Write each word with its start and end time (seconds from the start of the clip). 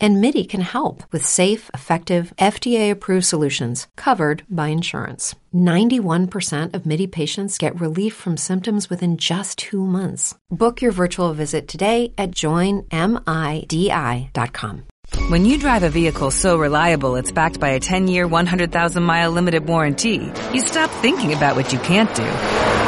And 0.00 0.20
MIDI 0.20 0.44
can 0.44 0.60
help 0.60 1.02
with 1.12 1.24
safe, 1.26 1.70
effective, 1.74 2.32
FDA 2.38 2.90
approved 2.90 3.26
solutions 3.26 3.86
covered 3.96 4.44
by 4.48 4.68
insurance. 4.68 5.34
91% 5.54 6.74
of 6.74 6.86
MIDI 6.86 7.06
patients 7.06 7.58
get 7.58 7.80
relief 7.80 8.14
from 8.14 8.36
symptoms 8.36 8.90
within 8.90 9.16
just 9.16 9.58
two 9.58 9.84
months. 9.84 10.34
Book 10.50 10.82
your 10.82 10.92
virtual 10.92 11.32
visit 11.32 11.66
today 11.68 12.12
at 12.16 12.30
joinmidi.com. 12.30 12.88
When 15.30 15.46
you 15.46 15.58
drive 15.58 15.82
a 15.82 15.90
vehicle 15.90 16.30
so 16.30 16.58
reliable 16.58 17.16
it's 17.16 17.32
backed 17.32 17.58
by 17.58 17.70
a 17.70 17.80
10 17.80 18.08
year, 18.08 18.26
100,000 18.26 19.02
mile 19.02 19.30
limited 19.30 19.66
warranty, 19.66 20.30
you 20.52 20.60
stop 20.60 20.90
thinking 20.90 21.32
about 21.32 21.56
what 21.56 21.72
you 21.72 21.78
can't 21.78 22.14
do 22.14 22.87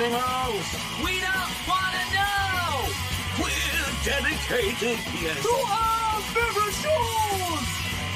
Anything 0.00 0.18
else! 0.18 0.74
We 1.04 1.20
don't 1.20 1.68
want 1.68 1.92
to 1.92 2.04
know. 2.14 2.88
We're 3.38 3.92
dedicated, 4.04 4.98
yes! 5.20 5.42
To 5.42 5.52
our 5.68 6.20
favorite 6.32 6.74
shows! 6.74 7.66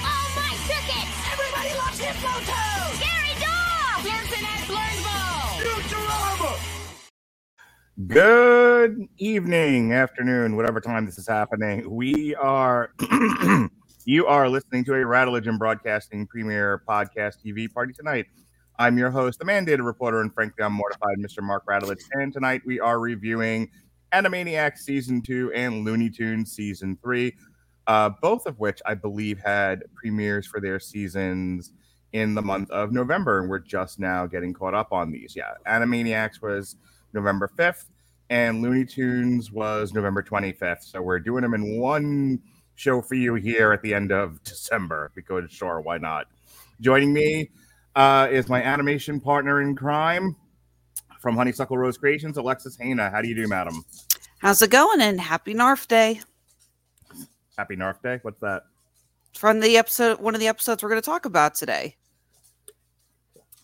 Oh, 0.03 0.27
my 0.37 0.53
tickets! 0.65 1.15
Everybody 1.33 1.73
loves 1.77 2.01
Hypnotoad. 2.01 3.01
Gary 3.01 3.35
Dog! 3.41 4.03
Blinson 4.03 4.45
at 4.45 4.65
Blurnsville. 4.67 5.61
Futurama! 5.61 6.53
Good 8.07 9.09
evening, 9.19 9.93
afternoon, 9.93 10.57
whatever 10.57 10.81
time 10.81 11.05
this 11.05 11.19
is 11.19 11.29
happening. 11.29 11.91
We 11.91 12.35
are, 12.37 12.93
you 14.07 14.27
are 14.27 14.49
listening 14.49 14.85
to 14.85 14.95
a 14.95 15.05
Rattlegion 15.05 15.59
Broadcasting 15.59 16.27
Premier 16.27 16.83
Podcast 16.89 17.37
TV 17.45 17.71
party 17.73 17.93
tonight. 17.93 18.27
I'm 18.79 18.99
your 18.99 19.11
host, 19.11 19.39
the 19.39 19.45
mandated 19.45 19.85
reporter, 19.85 20.21
and 20.21 20.35
frankly, 20.35 20.65
I'm 20.65 20.73
mortified, 20.73 21.19
Mr. 21.19 21.43
Mark 21.43 21.65
Radulich. 21.67 22.03
And 22.13 22.33
tonight 22.33 22.61
we 22.67 22.81
are 22.81 22.99
reviewing 22.99 23.71
Animaniacs 24.13 24.79
Season 24.79 25.23
2 25.23 25.53
and 25.53 25.85
Looney 25.85 26.11
Tunes 26.11 26.51
Season 26.51 26.99
3, 27.01 27.33
uh, 27.87 28.11
both 28.21 28.47
of 28.47 28.59
which 28.59 28.81
I 28.85 28.95
believe 28.95 29.39
had 29.39 29.85
premieres 29.95 30.49
for 30.49 30.61
their 30.61 30.81
seasons 30.81 31.73
in 32.15 32.35
the 32.35 32.43
month 32.43 32.69
of 32.73 32.91
November. 32.91 33.39
And 33.39 33.49
we're 33.49 33.61
just 33.61 34.01
now 34.01 34.27
getting 34.27 34.53
caught 34.53 34.75
up 34.75 34.93
on 34.93 35.13
these. 35.13 35.37
Yeah, 35.37 35.53
Animaniacs 35.69 36.43
was 36.43 36.75
November 37.13 37.49
5th, 37.57 37.85
and 38.29 38.61
Looney 38.61 38.85
Tunes 38.85 39.53
was 39.53 39.95
November 39.95 40.21
25th. 40.21 40.83
So 40.83 41.01
we're 41.01 41.21
doing 41.21 41.43
them 41.43 41.55
in 41.55 41.79
one 41.79 42.43
show 42.75 43.01
for 43.01 43.15
you 43.15 43.37
here 43.37 43.73
at 43.73 43.83
the 43.83 43.95
end 43.95 44.11
of 44.11 44.43
December 44.43 45.13
because, 45.15 45.49
sure, 45.53 45.81
why 45.81 45.99
not? 45.99 46.27
Joining 46.81 47.13
me 47.13 47.51
uh, 47.97 48.29
is 48.31 48.49
my 48.49 48.63
animation 48.63 49.21
partner 49.21 49.61
in 49.63 49.75
crime 49.75 50.37
from 51.21 51.37
Honeysuckle 51.37 51.79
Rose 51.79 51.97
Creations, 51.97 52.37
Alexis 52.37 52.77
Hejna. 52.77 53.11
How 53.11 53.23
do 53.23 53.29
you 53.29 53.35
do, 53.35 53.49
madam? 53.49 53.85
How's 54.39 54.61
it 54.63 54.71
going? 54.71 55.01
And 55.01 55.21
happy 55.21 55.55
Narf 55.55 55.89
Day 55.89 56.21
Happy 57.57 57.77
Narf 57.77 58.03
Day. 58.03 58.19
What's 58.23 58.41
that? 58.41 58.65
from 59.37 59.61
the 59.61 59.77
episode, 59.77 60.21
one 60.21 60.35
of 60.35 60.41
the 60.41 60.47
episodes 60.47 60.83
we're 60.83 60.89
going 60.89 61.01
to 61.01 61.05
talk 61.05 61.25
about 61.25 61.55
today. 61.55 61.97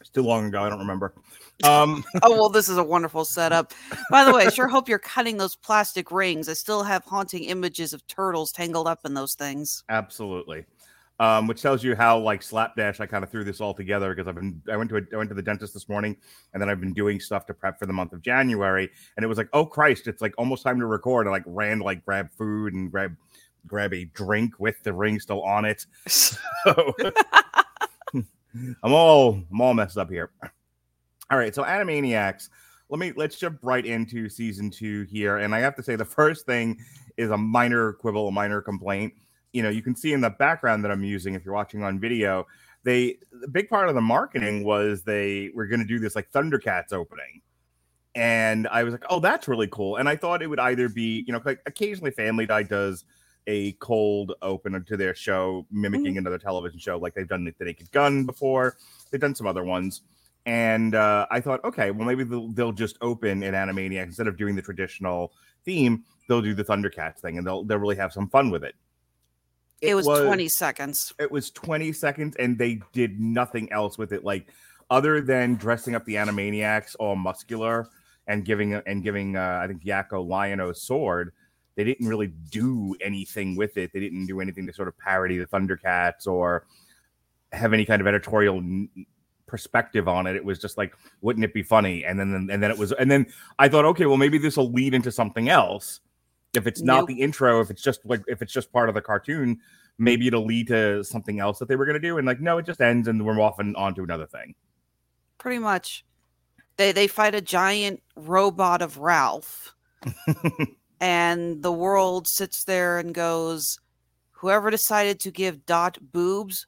It's 0.01 0.11
too 0.11 0.23
long 0.23 0.47
ago. 0.47 0.63
I 0.65 0.69
don't 0.69 0.79
remember. 0.81 1.15
Um, 1.63 2.05
Oh 2.23 2.33
well, 2.33 2.49
this 2.49 2.69
is 2.69 2.77
a 2.79 2.83
wonderful 2.83 3.25
setup. 3.25 3.73
By 4.11 4.25
the 4.25 4.33
way, 4.35 4.47
I 4.47 4.49
sure 4.51 4.67
hope 4.67 4.89
you're 4.89 4.99
cutting 4.99 5.37
those 5.37 5.55
plastic 5.57 6.11
rings. 6.11 6.49
I 6.49 6.55
still 6.55 6.83
have 6.83 7.05
haunting 7.05 7.45
images 7.45 7.93
of 7.93 8.07
turtles 8.09 8.51
tangled 8.51 8.89
up 8.89 9.01
in 9.05 9.15
those 9.15 9.35
things. 9.35 9.85
Absolutely. 9.89 10.65
Um, 11.21 11.47
which 11.47 11.61
tells 11.61 11.85
you 11.85 11.95
how 11.95 12.19
like 12.19 12.43
slapdash 12.43 12.99
I 12.99 13.05
kind 13.05 13.23
of 13.23 13.31
threw 13.31 13.45
this 13.45 13.61
all 13.61 13.75
together 13.75 14.15
because 14.15 14.27
I've 14.27 14.37
been 14.37 14.63
I 14.73 14.77
went 14.79 14.89
to 14.89 14.97
a, 14.97 15.03
I 15.13 15.17
went 15.19 15.29
to 15.29 15.35
the 15.35 15.43
dentist 15.43 15.75
this 15.75 15.87
morning 15.87 16.17
and 16.55 16.63
then 16.63 16.71
I've 16.71 16.81
been 16.81 16.95
doing 16.95 17.21
stuff 17.21 17.45
to 17.47 17.53
prep 17.53 17.79
for 17.79 17.85
the 17.85 17.93
month 17.93 18.15
of 18.15 18.23
January 18.23 18.89
and 19.17 19.23
it 19.23 19.27
was 19.27 19.37
like 19.37 19.51
oh 19.53 19.67
Christ 19.67 20.07
it's 20.07 20.23
like 20.23 20.33
almost 20.39 20.63
time 20.63 20.81
to 20.81 20.87
record 20.87 21.27
I 21.27 21.31
like 21.31 21.43
ran 21.45 21.81
to 21.81 21.85
like 21.85 22.03
grab 22.07 22.31
food 22.39 22.73
and 22.73 22.91
grab 22.91 23.15
grab 23.67 23.93
a 23.93 24.07
drink 24.07 24.55
with 24.59 24.83
the 24.83 24.95
ring 24.95 25.21
still 25.21 25.43
on 25.43 25.67
it 25.67 25.85
so 26.09 26.35
I'm 28.83 28.93
all 28.93 29.41
I'm 29.51 29.61
all 29.61 29.75
messed 29.75 29.99
up 29.99 30.11
here. 30.11 30.31
All 31.31 31.39
right, 31.39 31.55
so 31.55 31.63
Animaniacs. 31.63 32.49
Let 32.89 32.99
me 32.99 33.13
let's 33.15 33.39
jump 33.39 33.61
right 33.63 33.87
into 33.87 34.29
season 34.29 34.71
two 34.71 35.05
here, 35.05 35.39
and 35.39 35.55
I 35.55 35.61
have 35.61 35.77
to 35.77 35.83
say 35.83 35.95
the 35.95 36.05
first 36.05 36.45
thing 36.45 36.81
is 37.17 37.31
a 37.31 37.37
minor 37.37 37.93
quibble, 37.93 38.29
a 38.29 38.33
minor 38.33 38.61
complaint. 38.61 39.15
You 39.53 39.63
know, 39.63 39.69
you 39.69 39.83
can 39.83 39.97
see 39.97 40.13
in 40.13 40.21
the 40.21 40.31
background 40.31 40.85
that 40.85 40.91
I'm 40.91 41.05
using 41.05 41.35
if 41.35 41.45
you're 41.45 41.55
watching 41.55 41.83
on 41.83 41.99
video. 41.99 42.47
They 42.83 43.19
the 43.33 43.49
big 43.49 43.69
part 43.69 43.89
of 43.89 43.95
the 43.95 44.01
marketing 44.01 44.65
was 44.65 45.03
they 45.03 45.51
were 45.55 45.67
going 45.67 45.81
to 45.81 45.87
do 45.87 45.99
this 45.99 46.15
like 46.15 46.31
Thundercats 46.33 46.93
opening, 46.93 47.43
and 48.15 48.67
I 48.69 48.85
was 48.85 48.93
like, 48.93 49.05
oh, 49.11 49.21
that's 49.21 49.49
really 49.49 49.69
cool. 49.69 49.97
And 49.97 50.09
I 50.09 50.17
thought 50.17 50.43
it 50.43 50.47
would 50.47 50.61
either 50.61 50.89
be 50.89 51.25
you 51.27 51.33
know 51.33 51.41
like 51.45 51.61
occasionally 51.67 52.11
Family 52.11 52.47
Guy 52.47 52.63
does 52.63 53.05
a 53.47 53.73
cold 53.73 54.33
open 54.43 54.83
to 54.85 54.97
their 54.97 55.15
show 55.15 55.67
mimicking 55.71 56.19
another 56.19 56.39
television 56.39 56.79
show 56.79 56.99
like 56.99 57.15
they've 57.15 57.29
done 57.29 57.45
the 57.45 57.65
Naked 57.65 57.91
Gun 57.91 58.25
before. 58.25 58.77
They've 59.11 59.21
done 59.21 59.35
some 59.35 59.47
other 59.47 59.65
ones. 59.65 60.03
And 60.47 60.95
uh, 60.95 61.27
I 61.31 61.41
thought, 61.41 61.63
okay, 61.65 61.91
well, 61.91 62.07
maybe 62.07 62.25
they'll, 62.25 62.49
they'll 62.49 62.73
just 62.73 62.97
open 63.01 63.43
in 63.43 63.55
Animaniac 63.55 64.05
instead 64.05 64.27
of 64.27 64.39
doing 64.39 64.57
the 64.57 64.63
traditional 64.63 65.33
theme. 65.65 66.05
They'll 66.29 66.41
do 66.41 66.55
the 66.55 66.65
Thundercats 66.65 67.19
thing, 67.19 67.39
and 67.39 67.47
they'll 67.47 67.65
they'll 67.65 67.79
really 67.79 67.97
have 67.97 68.13
some 68.13 68.29
fun 68.29 68.51
with 68.51 68.65
it. 68.65 68.75
It, 69.81 69.95
was, 69.95 70.07
20 70.07 70.49
seconds. 70.49 71.15
It 71.19 71.31
was 71.31 71.51
twenty 71.51 71.93
seconds, 71.93 72.37
and 72.39 72.59
they 72.59 72.81
did 72.93 73.19
nothing 73.19 73.73
else 73.73 73.97
with 73.97 74.13
it, 74.13 74.25
like 74.25 74.49
other 74.91 75.21
than 75.21 75.55
dressing 75.55 75.95
up 75.95 76.05
the 76.05 76.17
Animaniacs 76.17 76.97
all 76.99 77.17
muscular 77.17 77.89
and 78.27 78.45
giving 78.45 78.75
and 78.75 79.03
giving 79.03 79.37
uh, 79.37 79.61
I 79.63 79.67
think 79.67 79.85
Yakko 79.85 80.27
Lion-O's 80.27 80.83
sword. 80.83 81.33
They 81.77 81.85
didn't 81.85 82.09
really 82.09 82.27
do 82.27 82.95
anything 83.01 83.57
with 83.57 83.77
it. 83.77 83.93
They 83.93 84.01
didn't 84.01 84.27
do 84.27 84.41
anything 84.41 84.67
to 84.67 84.73
sort 84.73 84.89
of 84.89 84.99
parody 84.99 85.39
the 85.39 85.47
Thundercats 85.47 86.27
or 86.27 86.67
have 87.53 87.73
any 87.73 87.87
kind 87.87 88.01
of 88.01 88.07
editorial 88.07 88.59
n- 88.59 88.89
perspective 89.47 90.07
on 90.07 90.27
it. 90.27 90.37
It 90.37 90.45
was 90.45 90.59
just 90.59 90.77
like, 90.77 90.95
wouldn't 91.23 91.45
it 91.45 91.55
be 91.55 91.63
funny? 91.63 92.05
And 92.05 92.19
then 92.19 92.49
and 92.51 92.63
then 92.63 92.71
it 92.71 92.77
was, 92.77 92.93
and 92.93 93.11
then 93.11 93.27
I 93.59 93.69
thought, 93.69 93.85
okay, 93.87 94.07
well 94.07 94.17
maybe 94.17 94.37
this 94.37 94.57
will 94.57 94.71
lead 94.71 94.95
into 94.95 95.11
something 95.11 95.49
else. 95.49 96.01
If 96.55 96.67
it's 96.67 96.83
not 96.83 97.01
Nope. 97.01 97.09
the 97.09 97.21
intro, 97.21 97.61
if 97.61 97.71
it's 97.71 97.83
just 97.83 98.01
like 98.05 98.23
if 98.27 98.43
it's 98.43 98.53
just 98.53 98.73
part 98.73 98.89
of 98.89 98.95
the 98.95 99.01
cartoon, 99.01 99.61
maybe 99.99 100.27
it'll 100.27 100.45
lead 100.45 100.67
to 100.69 101.05
something 101.05 101.39
else 101.41 101.59
that 101.61 101.69
they 101.69 101.77
were 101.77 101.85
going 101.87 102.01
to 102.01 102.01
do. 102.01 102.19
And 102.19 102.27
like, 102.27 102.41
no, 102.41 102.59
it 102.59 102.67
just 102.67 102.81
ends, 102.81 103.07
and 103.09 103.25
we're 103.25 103.41
off 103.41 103.59
and 103.59 103.77
on 103.77 103.95
to 103.95 104.03
another 104.03 104.27
thing. 104.27 104.55
Pretty 105.39 105.59
much. 105.59 106.05
They 106.77 106.93
they 106.93 107.07
fight 107.07 107.35
a 107.35 107.41
giant 107.41 108.03
robot 108.17 108.83
of 108.83 108.99
Ralph. 108.99 109.75
and 111.01 111.63
the 111.63 111.73
world 111.73 112.27
sits 112.27 112.65
there 112.65 112.99
and 112.99 113.15
goes, 113.15 113.79
Whoever 114.33 114.71
decided 114.71 115.21
to 115.21 115.31
give 115.31 115.67
Dot 115.67 115.99
boobs, 116.01 116.67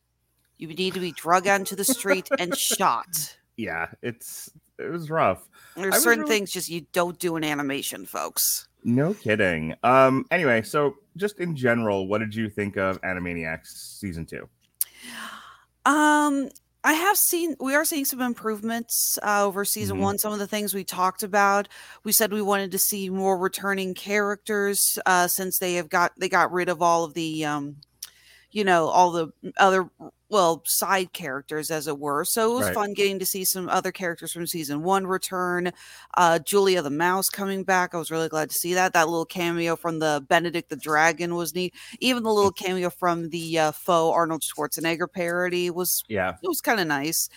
you 0.58 0.68
need 0.68 0.94
to 0.94 1.00
be 1.00 1.12
drug 1.12 1.46
onto 1.48 1.74
the 1.74 1.84
street 1.84 2.28
and 2.38 2.56
shot. 2.56 3.36
yeah, 3.56 3.86
it's 4.02 4.50
it 4.78 4.90
was 4.90 5.10
rough. 5.10 5.48
There's 5.76 6.02
certain 6.02 6.20
really- 6.24 6.34
things 6.34 6.52
just 6.52 6.68
you 6.68 6.86
don't 6.92 7.18
do 7.18 7.36
in 7.36 7.44
animation, 7.44 8.04
folks. 8.06 8.68
No 8.84 9.14
kidding. 9.14 9.75
Um. 9.82 10.25
Anyway, 10.31 10.62
so 10.62 10.96
just 11.17 11.38
in 11.38 11.55
general, 11.55 12.08
what 12.08 12.19
did 12.19 12.34
you 12.34 12.49
think 12.50 12.76
of 12.76 13.00
Animaniacs 13.02 13.67
season 13.99 14.26
two? 14.26 14.49
Um, 15.84 16.49
I 16.84 16.94
have 16.94 17.17
seen 17.17 17.55
we 17.61 17.75
are 17.75 17.84
seeing 17.84 18.05
some 18.05 18.20
improvements 18.20 19.19
uh, 19.23 19.44
over 19.44 19.64
season 19.64 19.99
Mhm. 19.99 20.02
one. 20.02 20.19
Some 20.19 20.32
of 20.32 20.38
the 20.38 20.46
things 20.46 20.75
we 20.75 20.84
talked 20.84 21.23
about, 21.23 21.69
we 22.05 22.12
said 22.12 22.32
we 22.32 22.43
wanted 22.43 22.73
to 22.73 22.79
see 22.79 23.08
more 23.08 23.38
returning 23.38 23.94
characters 23.94 24.99
uh, 25.06 25.29
since 25.29 25.58
they 25.58 25.75
have 25.75 25.88
got 25.88 26.12
they 26.19 26.29
got 26.29 26.52
rid 26.52 26.69
of 26.69 26.82
all 26.82 27.05
of 27.05 27.14
the 27.14 27.44
um, 27.44 27.76
you 28.50 28.64
know, 28.64 28.88
all 28.88 29.12
the 29.12 29.29
other 29.56 29.88
well 30.32 30.62
side 30.67 31.12
characters 31.12 31.70
as 31.70 31.87
it 31.87 31.99
were. 31.99 32.25
So 32.25 32.50
it 32.50 32.55
was 32.55 32.64
Right. 32.67 32.75
fun 32.75 32.94
getting 32.94 33.19
to 33.20 33.26
see 33.26 33.44
some 33.44 33.69
other 33.69 33.93
characters 33.93 34.32
from 34.32 34.46
season 34.49 34.82
one 34.82 35.06
return 35.06 35.70
uh 36.17 36.38
julia 36.40 36.82
the 36.82 36.90
mouse 36.90 37.29
coming 37.29 37.62
back. 37.62 37.94
I 37.94 37.99
was 37.99 38.11
really 38.11 38.29
glad 38.29 38.50
to 38.50 38.56
see 38.56 38.75
that. 38.75 38.93
That 38.94 39.08
little 39.08 39.26
cameo 39.26 39.76
from 39.76 40.00
the 40.00 40.25
benedict 40.29 40.70
the 40.70 40.76
dragon 40.76 41.34
was 41.37 41.55
neat. 41.55 41.75
Even 42.00 42.23
the 42.25 42.32
little 42.32 42.50
cameo 42.52 42.90
from 42.90 43.29
the 43.29 43.58
uh, 43.58 43.73
faux 43.73 44.17
arnold 44.17 44.43
schwarzenegger 44.43 45.06
parody 45.12 45.70
was 45.70 46.02
Yeah. 46.08 46.34
it 46.43 46.49
was 46.49 46.61
kind 46.61 46.81
of 46.81 46.87
nice. 46.88 47.29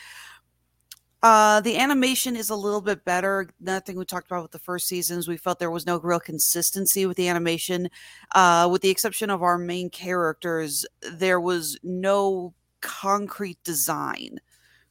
Uh 1.23 1.59
the 1.61 1.77
animation 1.77 2.35
is 2.35 2.49
a 2.49 2.55
little 2.55 2.81
bit 2.81 3.03
better. 3.03 3.49
Nothing 3.59 3.97
we 3.97 4.05
talked 4.05 4.27
about 4.27 4.43
with 4.43 4.51
the 4.51 4.59
first 4.59 4.87
seasons. 4.87 5.27
We 5.27 5.37
felt 5.37 5.57
there 5.59 5.71
was 5.71 5.85
no 5.85 5.97
real 5.99 6.19
consistency 6.19 7.05
with 7.05 7.17
the 7.17 7.27
animation. 7.27 7.89
Uh 8.35 8.67
with 8.71 8.81
the 8.83 8.89
exception 8.89 9.29
of 9.29 9.41
our 9.41 9.57
main 9.57 9.89
characters 9.89 10.85
there 11.13 11.39
was 11.39 11.79
no 11.83 12.53
concrete 12.85 13.57
design 13.63 14.39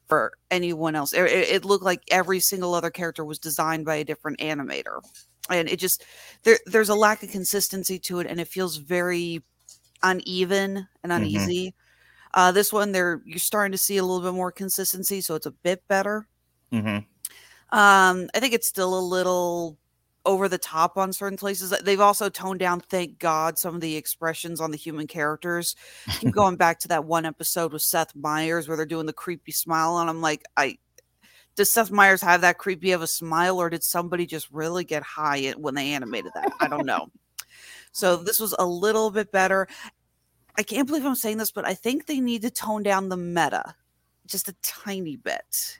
for 0.09 0.33
anyone 0.51 0.95
else 0.97 1.13
it, 1.15 1.25
it- 1.31 1.65
looked 1.65 1.85
like 1.85 2.03
every 2.11 2.41
single 2.41 2.75
other 2.75 2.91
character 2.91 3.25
was 3.25 3.39
designed 3.39 3.85
by 3.87 3.97
a 3.97 4.05
different 4.05 4.39
animator 4.41 5.01
and 5.51 5.69
it 5.69 5.79
just 5.79 6.05
there 6.45 6.59
there's 6.67 6.91
a 6.91 6.95
lack 6.95 7.23
of 7.23 7.31
consistency 7.31 7.99
to 7.99 8.21
it 8.21 8.27
and 8.27 8.41
it 8.41 8.49
feels 8.49 8.77
very 8.77 9.43
uneven 10.03 10.87
and 11.03 11.13
Mhm. 11.13 11.17
uneasy 11.17 11.75
uh, 12.35 12.53
this 12.53 12.73
one, 12.73 12.93
there 12.93 13.23
you're 13.25 13.39
starting 13.39 13.73
to 13.73 13.79
see 13.79 13.97
a 13.97 14.03
little 14.05 14.21
bit 14.21 14.35
more 14.37 14.53
consistency, 14.53 15.21
so 15.21 15.37
it's 15.37 15.47
a 15.47 15.53
bit 15.53 15.87
better. 15.89 16.29
hmm 16.73 16.99
Um, 17.73 18.29
I 18.35 18.41
think 18.41 18.55
it's 18.55 18.69
still 18.69 18.99
a 18.99 19.01
little 19.01 19.79
over 20.27 20.49
the 20.49 20.59
top 20.59 20.97
on 20.97 21.13
certain 21.13 21.39
places. 21.39 21.73
Uh, 21.73 21.79
they've 21.83 22.01
also 22.01 22.29
toned 22.29 22.61
down, 22.61 22.81
thank 22.81 23.19
God, 23.19 23.59
some 23.59 23.75
of 23.75 23.81
the 23.81 23.97
expressions 23.97 24.61
on 24.61 24.71
the 24.71 24.77
human 24.77 25.07
characters. 25.07 25.77
Keep 26.19 26.35
going 26.35 26.57
back 26.57 26.79
to 26.81 26.89
that 26.89 27.05
one 27.05 27.25
episode 27.25 27.73
with 27.73 27.83
Seth 27.83 28.15
Meyers 28.15 28.67
where 28.69 28.77
they're 28.77 28.87
doing 28.87 29.07
the 29.07 29.13
creepy 29.13 29.53
smile, 29.53 29.99
and 29.99 30.09
I'm 30.09 30.21
like, 30.21 30.45
I 30.57 30.79
does 31.57 31.73
Seth 31.73 31.91
Meyers 31.91 32.21
have 32.23 32.41
that 32.41 32.59
creepy 32.59 32.93
of 32.93 33.03
a 33.03 33.07
smile, 33.07 33.61
or 33.61 33.71
did 33.71 33.85
somebody 33.85 34.27
just 34.27 34.51
really 34.51 34.85
get 34.85 35.03
high 35.05 35.51
when 35.57 35.75
they 35.75 35.93
animated 35.93 36.33
that? 36.35 36.53
I 36.61 36.67
don't 36.67 36.87
know. 36.87 37.09
So 37.93 38.17
this 38.17 38.41
was 38.41 38.57
a 38.59 38.67
little 38.67 39.11
bit 39.13 39.31
better. 39.31 39.69
I 40.59 40.65
can't 40.65 40.87
believe 40.87 41.05
I'm 41.05 41.15
saying 41.15 41.39
this, 41.39 41.53
but 41.53 41.65
I 41.65 41.75
think 41.75 42.07
they 42.07 42.19
need 42.19 42.43
to 42.43 42.51
tone 42.51 42.83
down 42.83 43.09
the 43.09 43.17
meta 43.17 43.75
just 44.27 44.49
a 44.49 44.55
tiny 44.63 45.17
bit. 45.17 45.79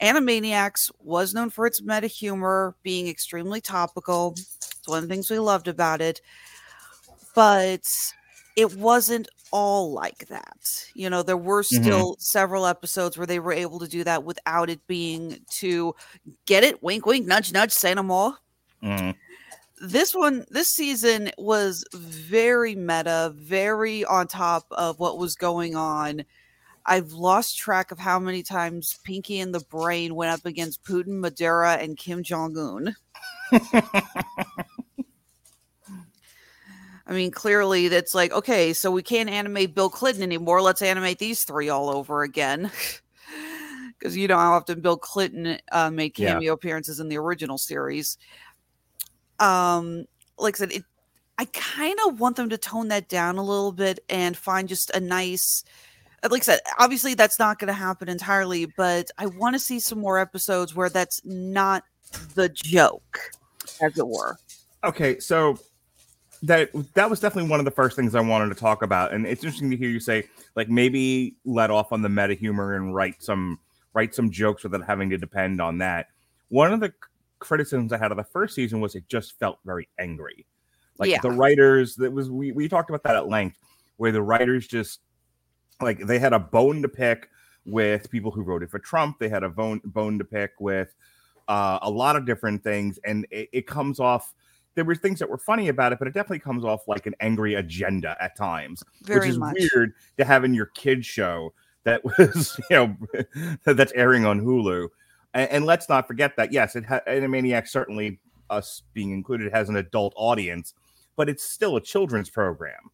Animaniacs 0.00 0.90
was 0.98 1.34
known 1.34 1.50
for 1.50 1.66
its 1.66 1.82
meta 1.82 2.06
humor 2.06 2.76
being 2.82 3.08
extremely 3.08 3.60
topical. 3.60 4.34
It's 4.36 4.88
one 4.88 5.02
of 5.02 5.08
the 5.08 5.14
things 5.14 5.30
we 5.30 5.38
loved 5.38 5.68
about 5.68 6.00
it. 6.00 6.20
But 7.34 7.82
it 8.56 8.74
wasn't 8.74 9.28
all 9.50 9.92
like 9.92 10.26
that. 10.28 10.86
You 10.94 11.10
know, 11.10 11.22
there 11.22 11.36
were 11.36 11.62
Mhm. 11.70 11.72
still 11.72 12.16
several 12.18 12.66
episodes 12.66 13.16
where 13.16 13.26
they 13.26 13.38
were 13.40 13.52
able 13.52 13.78
to 13.80 13.88
do 13.88 14.04
that 14.04 14.24
without 14.24 14.70
it 14.70 14.86
being 14.86 15.38
to 15.58 15.94
get 16.46 16.64
it, 16.64 16.82
wink, 16.82 17.06
wink, 17.06 17.26
nudge, 17.26 17.52
nudge, 17.52 17.72
say 17.72 17.94
no 17.94 18.02
more 18.02 18.38
hmm 18.82 19.14
this 19.80 20.14
one 20.14 20.44
this 20.50 20.70
season 20.70 21.30
was 21.36 21.84
very 21.94 22.74
meta 22.76 23.32
very 23.36 24.04
on 24.04 24.26
top 24.26 24.66
of 24.70 24.98
what 25.00 25.18
was 25.18 25.34
going 25.34 25.74
on 25.74 26.24
i've 26.86 27.12
lost 27.12 27.56
track 27.58 27.90
of 27.90 27.98
how 27.98 28.18
many 28.18 28.42
times 28.42 28.98
pinky 29.04 29.40
and 29.40 29.54
the 29.54 29.64
brain 29.70 30.14
went 30.14 30.30
up 30.32 30.44
against 30.44 30.82
putin 30.84 31.20
madeira 31.20 31.74
and 31.74 31.96
kim 31.96 32.22
jong-un. 32.22 32.94
I 37.06 37.12
mean 37.12 37.30
clearly 37.30 37.88
that's 37.88 38.14
like 38.14 38.32
okay 38.32 38.72
so 38.72 38.90
we 38.90 39.02
can't 39.02 39.28
animate 39.28 39.74
bill 39.74 39.90
clinton 39.90 40.22
anymore. 40.22 40.62
Let's 40.62 40.80
animate 40.82 41.18
these 41.18 41.44
three 41.44 41.68
all 41.68 41.90
over 41.90 42.22
again. 42.22 42.70
Because 43.98 44.16
you 44.16 44.26
know 44.28 44.36
how 44.36 44.52
often 44.54 44.80
bill 44.80 44.96
clinton 44.98 45.58
uh, 45.72 45.90
made 45.90 46.14
Yeah. 46.16 46.34
cameo 46.34 46.52
appearances 46.52 47.00
in 47.00 47.08
the 47.08 47.16
original 47.16 47.56
series. 47.58 48.18
Um 49.38 50.04
like 50.38 50.56
i 50.56 50.58
said 50.58 50.72
it 50.72 50.84
i 51.38 51.44
kind 51.46 51.98
of 52.06 52.20
want 52.20 52.36
them 52.36 52.48
to 52.50 52.58
tone 52.58 52.88
that 52.88 53.08
down 53.08 53.38
a 53.38 53.42
little 53.42 53.72
bit 53.72 54.00
and 54.08 54.36
find 54.36 54.68
just 54.68 54.90
a 54.90 55.00
nice 55.00 55.64
Uh, 56.24 56.28
like 56.30 56.42
i 56.42 56.44
said 56.44 56.60
obviously 56.78 57.14
that's 57.14 57.38
not 57.38 57.58
going 57.58 57.68
to 57.68 57.74
happen 57.74 58.08
entirely 58.08 58.66
but 58.76 59.10
i 59.18 59.26
want 59.26 59.54
to 59.54 59.58
see 59.60 59.78
some 59.78 59.98
more 60.00 60.18
episodes 60.18 60.74
where 60.74 60.88
that's 60.88 61.20
not 61.24 61.84
the 62.34 62.48
joke 62.48 63.20
as 63.80 63.96
it 63.98 64.06
were 64.06 64.36
Okay, 64.84 65.18
so 65.18 65.58
that 66.42 66.68
that 66.92 67.08
was 67.08 67.18
definitely 67.18 67.48
one 67.50 67.58
of 67.58 67.64
the 67.64 67.70
first 67.70 67.96
things 67.96 68.14
I 68.14 68.20
wanted 68.20 68.50
to 68.50 68.60
talk 68.60 68.82
about, 68.82 69.14
and 69.14 69.26
it's 69.26 69.42
interesting 69.42 69.70
to 69.70 69.76
hear 69.76 69.88
you 69.88 69.98
say 69.98 70.28
like 70.56 70.68
maybe 70.68 71.36
let 71.46 71.70
off 71.70 71.90
on 71.90 72.02
the 72.02 72.08
meta 72.10 72.34
humor 72.34 72.74
and 72.74 72.94
write 72.94 73.22
some 73.22 73.58
write 73.94 74.14
some 74.14 74.30
jokes 74.30 74.62
without 74.62 74.84
having 74.84 75.08
to 75.10 75.16
depend 75.16 75.60
on 75.60 75.78
that. 75.78 76.08
One 76.48 76.70
of 76.72 76.80
the 76.80 76.92
criticisms 77.38 77.92
I 77.94 77.98
had 77.98 78.10
of 78.10 78.18
the 78.18 78.24
first 78.24 78.54
season 78.54 78.80
was 78.80 78.94
it 78.94 79.08
just 79.08 79.38
felt 79.38 79.58
very 79.64 79.88
angry, 79.98 80.44
like 80.98 81.10
Yeah. 81.10 81.20
the 81.22 81.30
writers. 81.30 81.96
That 81.96 82.12
was 82.12 82.30
we 82.30 82.52
we 82.52 82.68
talked 82.68 82.90
about 82.90 83.02
that 83.04 83.16
at 83.16 83.26
length, 83.28 83.56
where 83.96 84.12
the 84.12 84.22
writers 84.22 84.66
just 84.66 85.00
like 85.80 86.06
they 86.06 86.18
had 86.18 86.32
a 86.32 86.38
bone 86.38 86.82
to 86.82 86.88
pick 86.88 87.28
with 87.64 88.10
people 88.10 88.30
who 88.30 88.44
voted 88.44 88.70
for 88.70 88.78
Trump. 88.78 89.18
They 89.18 89.28
had 89.28 89.42
a 89.42 89.48
bone 89.48 89.80
bone 89.84 90.18
to 90.18 90.24
pick 90.24 90.52
with 90.60 90.94
uh, 91.48 91.78
a 91.82 91.90
lot 91.90 92.16
of 92.16 92.26
different 92.26 92.62
things, 92.62 92.98
and 93.04 93.26
it, 93.30 93.48
it 93.52 93.66
comes 93.66 94.00
off. 94.00 94.34
There 94.74 94.84
were 94.84 94.96
things 94.96 95.20
that 95.20 95.30
were 95.30 95.38
funny 95.38 95.68
about 95.68 95.92
it, 95.92 95.98
but 95.98 96.08
it 96.08 96.14
definitely 96.14 96.40
comes 96.40 96.64
off 96.64 96.88
like 96.88 97.06
an 97.06 97.14
angry 97.20 97.54
agenda 97.54 98.16
at 98.20 98.36
times, 98.36 98.82
very 99.02 99.20
which 99.20 99.28
is 99.30 99.38
much 99.38 99.56
weird 99.72 99.94
to 100.18 100.24
have 100.24 100.44
in 100.44 100.52
your 100.52 100.66
kids 100.66 101.06
show 101.06 101.52
that 101.84 102.04
was 102.18 102.58
you 102.70 102.76
know 102.76 102.96
that's 103.64 103.92
airing 103.92 104.24
on 104.24 104.40
Hulu. 104.40 104.88
And, 105.32 105.50
and 105.50 105.64
let's 105.64 105.88
not 105.88 106.06
forget 106.06 106.36
that 106.36 106.52
yes, 106.52 106.76
it 106.76 106.84
ha- 106.84 107.02
Animaniacs 107.06 107.68
certainly 107.68 108.20
us 108.50 108.82
being 108.92 109.10
included 109.10 109.52
has 109.52 109.68
an 109.68 109.76
adult 109.76 110.12
audience, 110.16 110.74
but 111.16 111.28
it's 111.28 111.44
still 111.44 111.76
a 111.76 111.80
children's 111.80 112.30
program. 112.30 112.90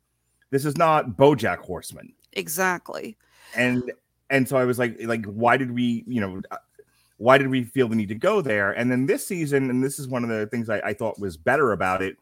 This 0.50 0.65
is 0.65 0.76
not 0.76 1.17
BoJack 1.17 1.59
Horseman 1.59 2.12
exactly 2.32 3.17
and 3.55 3.91
and 4.31 4.49
so 4.49 4.56
I 4.56 4.65
was 4.65 4.79
like, 4.79 4.97
like, 5.03 5.27
why 5.27 5.56
did 5.56 5.73
we, 5.73 6.05
you 6.06 6.21
know, 6.21 6.41
uh, 6.50 6.56
why 7.19 7.37
did 7.37 7.49
we 7.49 7.65
feel 7.65 7.88
the 7.88 7.97
need 7.97 8.09
to 8.09 8.15
go 8.15 8.41
there? 8.41 8.71
And 8.71 8.91
then 8.91 9.06
this 9.06 9.27
season, 9.27 9.69
and 9.69 9.82
this 9.85 9.99
is 9.99 10.09
one 10.09 10.23
of 10.23 10.31
the 10.31 10.47
things 10.47 10.71
I, 10.71 10.79
I 10.81 10.94
thought 10.94 11.19
was 11.19 11.37
better 11.37 11.73
about 11.73 12.00
it. 12.00 12.17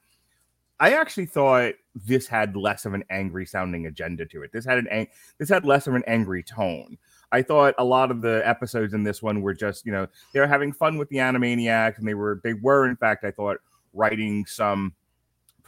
I 0.80 0.94
actually 0.94 1.26
thought 1.26 1.74
this 1.94 2.26
had 2.26 2.56
less 2.56 2.86
of 2.86 2.94
an 2.94 3.04
angry 3.10 3.44
sounding 3.44 3.86
agenda 3.86 4.24
to 4.26 4.42
it. 4.42 4.52
This 4.52 4.64
had 4.64 4.78
an 4.78 4.88
ang- 4.88 5.08
this 5.38 5.48
had 5.48 5.64
less 5.64 5.86
of 5.86 5.94
an 5.94 6.04
angry 6.06 6.42
tone. 6.42 6.96
I 7.30 7.42
thought 7.42 7.74
a 7.78 7.84
lot 7.84 8.10
of 8.10 8.22
the 8.22 8.40
episodes 8.44 8.94
in 8.94 9.02
this 9.02 9.22
one 9.22 9.42
were 9.42 9.54
just, 9.54 9.84
you 9.84 9.92
know, 9.92 10.06
they 10.32 10.40
were 10.40 10.46
having 10.46 10.72
fun 10.72 10.96
with 10.96 11.08
the 11.10 11.16
Animaniacs, 11.16 11.98
and 11.98 12.08
they 12.08 12.14
were 12.14 12.40
they 12.42 12.54
were 12.54 12.88
in 12.88 12.96
fact, 12.96 13.24
I 13.24 13.32
thought, 13.32 13.58
writing 13.92 14.46
some 14.46 14.94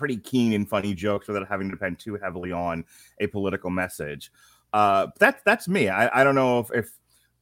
pretty 0.01 0.17
keen 0.17 0.55
and 0.55 0.69
funny 0.69 0.95
jokes 0.95 1.29
without 1.29 1.47
having 1.47 1.69
to 1.69 1.77
depend 1.77 1.99
too 1.99 2.17
heavily 2.17 2.51
on 2.51 2.85
a 3.21 3.27
political 3.27 3.69
message. 3.69 4.33
Uh, 4.73 5.09
that's 5.19 5.43
that's 5.45 5.69
me. 5.69 5.91
I, 5.91 6.21
I 6.21 6.25
don't 6.25 6.35
know 6.35 6.59
if, 6.59 6.71
if 6.73 6.91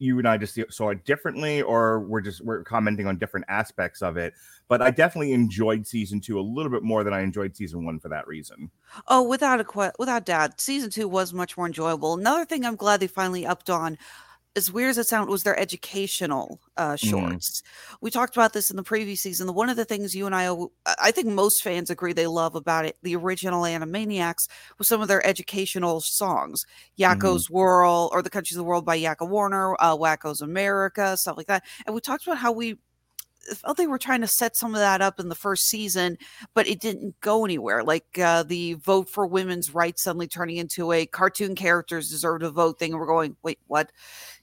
you 0.00 0.18
and 0.18 0.26
I 0.26 0.38
just 0.38 0.58
saw 0.70 0.90
it 0.90 1.04
differently, 1.04 1.62
or 1.62 2.00
we're 2.00 2.20
just 2.20 2.40
we're 2.44 2.64
commenting 2.64 3.06
on 3.06 3.16
different 3.16 3.46
aspects 3.48 4.02
of 4.02 4.16
it. 4.16 4.34
But 4.66 4.82
I 4.82 4.90
definitely 4.90 5.32
enjoyed 5.32 5.86
season 5.86 6.20
two 6.20 6.38
a 6.38 6.42
little 6.42 6.70
bit 6.70 6.82
more 6.82 7.04
than 7.04 7.14
I 7.14 7.20
enjoyed 7.20 7.56
season 7.56 7.84
one 7.84 8.00
for 8.00 8.08
that 8.08 8.26
reason. 8.26 8.70
Oh, 9.06 9.22
without 9.22 9.60
a 9.60 9.92
without 9.98 10.26
doubt, 10.26 10.60
season 10.60 10.90
two 10.90 11.08
was 11.08 11.32
much 11.32 11.56
more 11.56 11.66
enjoyable. 11.66 12.14
Another 12.14 12.44
thing 12.44 12.64
I'm 12.64 12.76
glad 12.76 13.00
they 13.00 13.06
finally 13.06 13.46
upped 13.46 13.70
on, 13.70 13.96
as 14.58 14.70
weird 14.70 14.90
as 14.90 14.98
it 14.98 15.06
sounds, 15.06 15.30
was 15.30 15.44
their 15.44 15.58
educational 15.58 16.60
uh, 16.76 16.96
shorts. 16.96 17.62
We 18.02 18.10
talked 18.10 18.36
about 18.36 18.52
this 18.52 18.70
in 18.70 18.76
the 18.76 18.82
previous 18.82 19.22
season. 19.22 19.54
One 19.54 19.70
of 19.70 19.76
the 19.76 19.84
things 19.86 20.14
you 20.14 20.26
and 20.26 20.34
I, 20.34 20.54
I 21.00 21.12
think 21.12 21.28
most 21.28 21.62
fans 21.62 21.88
agree 21.88 22.12
they 22.12 22.26
love 22.26 22.54
about 22.54 22.84
it, 22.84 22.98
the 23.02 23.16
original 23.16 23.62
Animaniacs, 23.62 24.48
was 24.76 24.88
some 24.88 25.00
of 25.00 25.08
their 25.08 25.24
educational 25.24 26.00
songs. 26.00 26.66
Yakko's 26.98 27.48
World 27.48 28.10
or 28.12 28.20
The 28.20 28.30
Countries 28.30 28.56
of 28.56 28.60
the 28.60 28.68
World 28.68 28.84
by 28.84 28.98
Yakko 28.98 29.28
Warner, 29.28 29.74
uh, 29.80 29.96
Wakko's 29.96 30.42
America, 30.42 31.16
stuff 31.16 31.36
like 31.36 31.46
that. 31.46 31.64
And 31.86 31.94
we 31.94 32.00
talked 32.00 32.26
about 32.26 32.38
how 32.38 32.52
we 32.52 32.76
felt 33.56 33.76
they 33.76 33.86
were 33.86 33.98
trying 33.98 34.20
to 34.20 34.26
set 34.26 34.56
some 34.56 34.74
of 34.74 34.80
that 34.80 35.00
up 35.00 35.18
in 35.18 35.28
the 35.28 35.34
first 35.34 35.66
season 35.66 36.18
but 36.54 36.66
it 36.66 36.80
didn't 36.80 37.20
go 37.20 37.44
anywhere. 37.44 37.82
Like 37.82 38.18
uh, 38.18 38.42
the 38.42 38.74
vote 38.74 39.08
for 39.08 39.26
women's 39.26 39.74
rights 39.74 40.02
suddenly 40.02 40.26
turning 40.26 40.56
into 40.56 40.92
a 40.92 41.06
cartoon 41.06 41.54
characters 41.54 42.10
deserve 42.10 42.40
to 42.40 42.50
vote 42.50 42.78
thing, 42.78 42.92
and 42.92 43.00
we're 43.00 43.06
going, 43.06 43.36
wait, 43.42 43.58
what? 43.66 43.90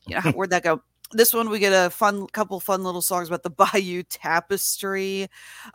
You 0.07 0.15
know, 0.15 0.21
where'd 0.35 0.51
that 0.51 0.63
go? 0.63 0.81
This 1.11 1.33
one 1.33 1.49
we 1.49 1.59
get 1.59 1.69
a 1.71 1.89
fun 1.89 2.25
couple 2.27 2.59
fun 2.59 2.83
little 2.83 3.01
songs 3.01 3.27
about 3.27 3.43
the 3.43 3.49
Bayeux 3.73 4.03
Tapestry. 4.03 5.27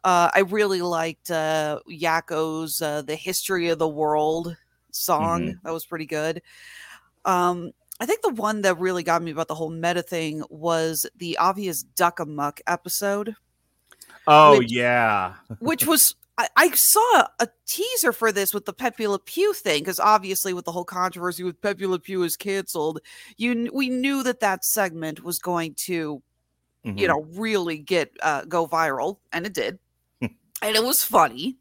Uh, 0.03 0.31
I 0.35 0.41
really 0.41 0.83
liked 0.83 1.31
uh, 1.31 1.81
Yakko's 1.89 2.83
uh, 2.83 3.03
"The 3.03 3.17
History 3.17 3.69
of 3.69 3.79
the 3.79 3.89
World" 3.89 4.57
song. 4.91 5.59
That 5.63 5.73
was 5.73 5.87
pretty 5.87 6.07
good. 6.07 6.43
Um, 7.25 7.73
I 8.01 8.07
think 8.07 8.23
the 8.23 8.31
one 8.31 8.63
that 8.63 8.79
really 8.79 9.03
got 9.03 9.23
me 9.23 9.31
about 9.31 9.49
the 9.49 9.55
whole 9.55 9.71
meta 9.71 10.03
thing 10.03 10.43
was 10.49 11.07
the 11.17 11.37
obvious 11.39 11.83
Duck 11.83 12.19
Amuck 12.19 12.61
episode 12.67 13.35
Oh 14.27 14.59
Which- 14.59 14.73
yeah, 14.73 15.35
which 15.61 15.87
was 15.87 16.15
I, 16.39 16.49
I 16.57 16.71
saw 16.71 17.27
a 17.39 17.49
teaser 17.67 18.13
for 18.13 18.33
this 18.33 18.55
with 18.55 18.65
the 18.65 18.73
Pepe 18.73 19.07
Le 19.07 19.19
Pew 19.19 19.53
thing 19.53 19.81
because 19.83 20.01
obviously 20.01 20.55
with 20.55 20.65
the 20.65 20.73
whole 20.73 20.85
controversy 20.85 21.43
with 21.43 21.61
Pepe 21.61 21.87
Le 21.87 21.99
Pew 21.99 22.23
is 22.23 22.37
canceled, 22.37 23.01
you 23.37 23.69
we 23.75 23.91
knew 23.91 24.23
that 24.23 24.41
that 24.41 24.65
segment 24.65 25.23
was 25.23 25.39
going 25.39 25.75
to, 25.75 26.23
Mhm. 26.87 26.99
you 26.99 27.09
know, 27.09 27.27
really 27.35 27.77
get 27.79 28.11
uh, 28.23 28.45
go 28.47 28.67
viral, 28.67 29.19
and 29.33 29.45
it 29.45 29.53
did, 29.53 29.79
and 30.23 30.31
it 30.63 30.83
was 30.83 31.05
funny. 31.05 31.57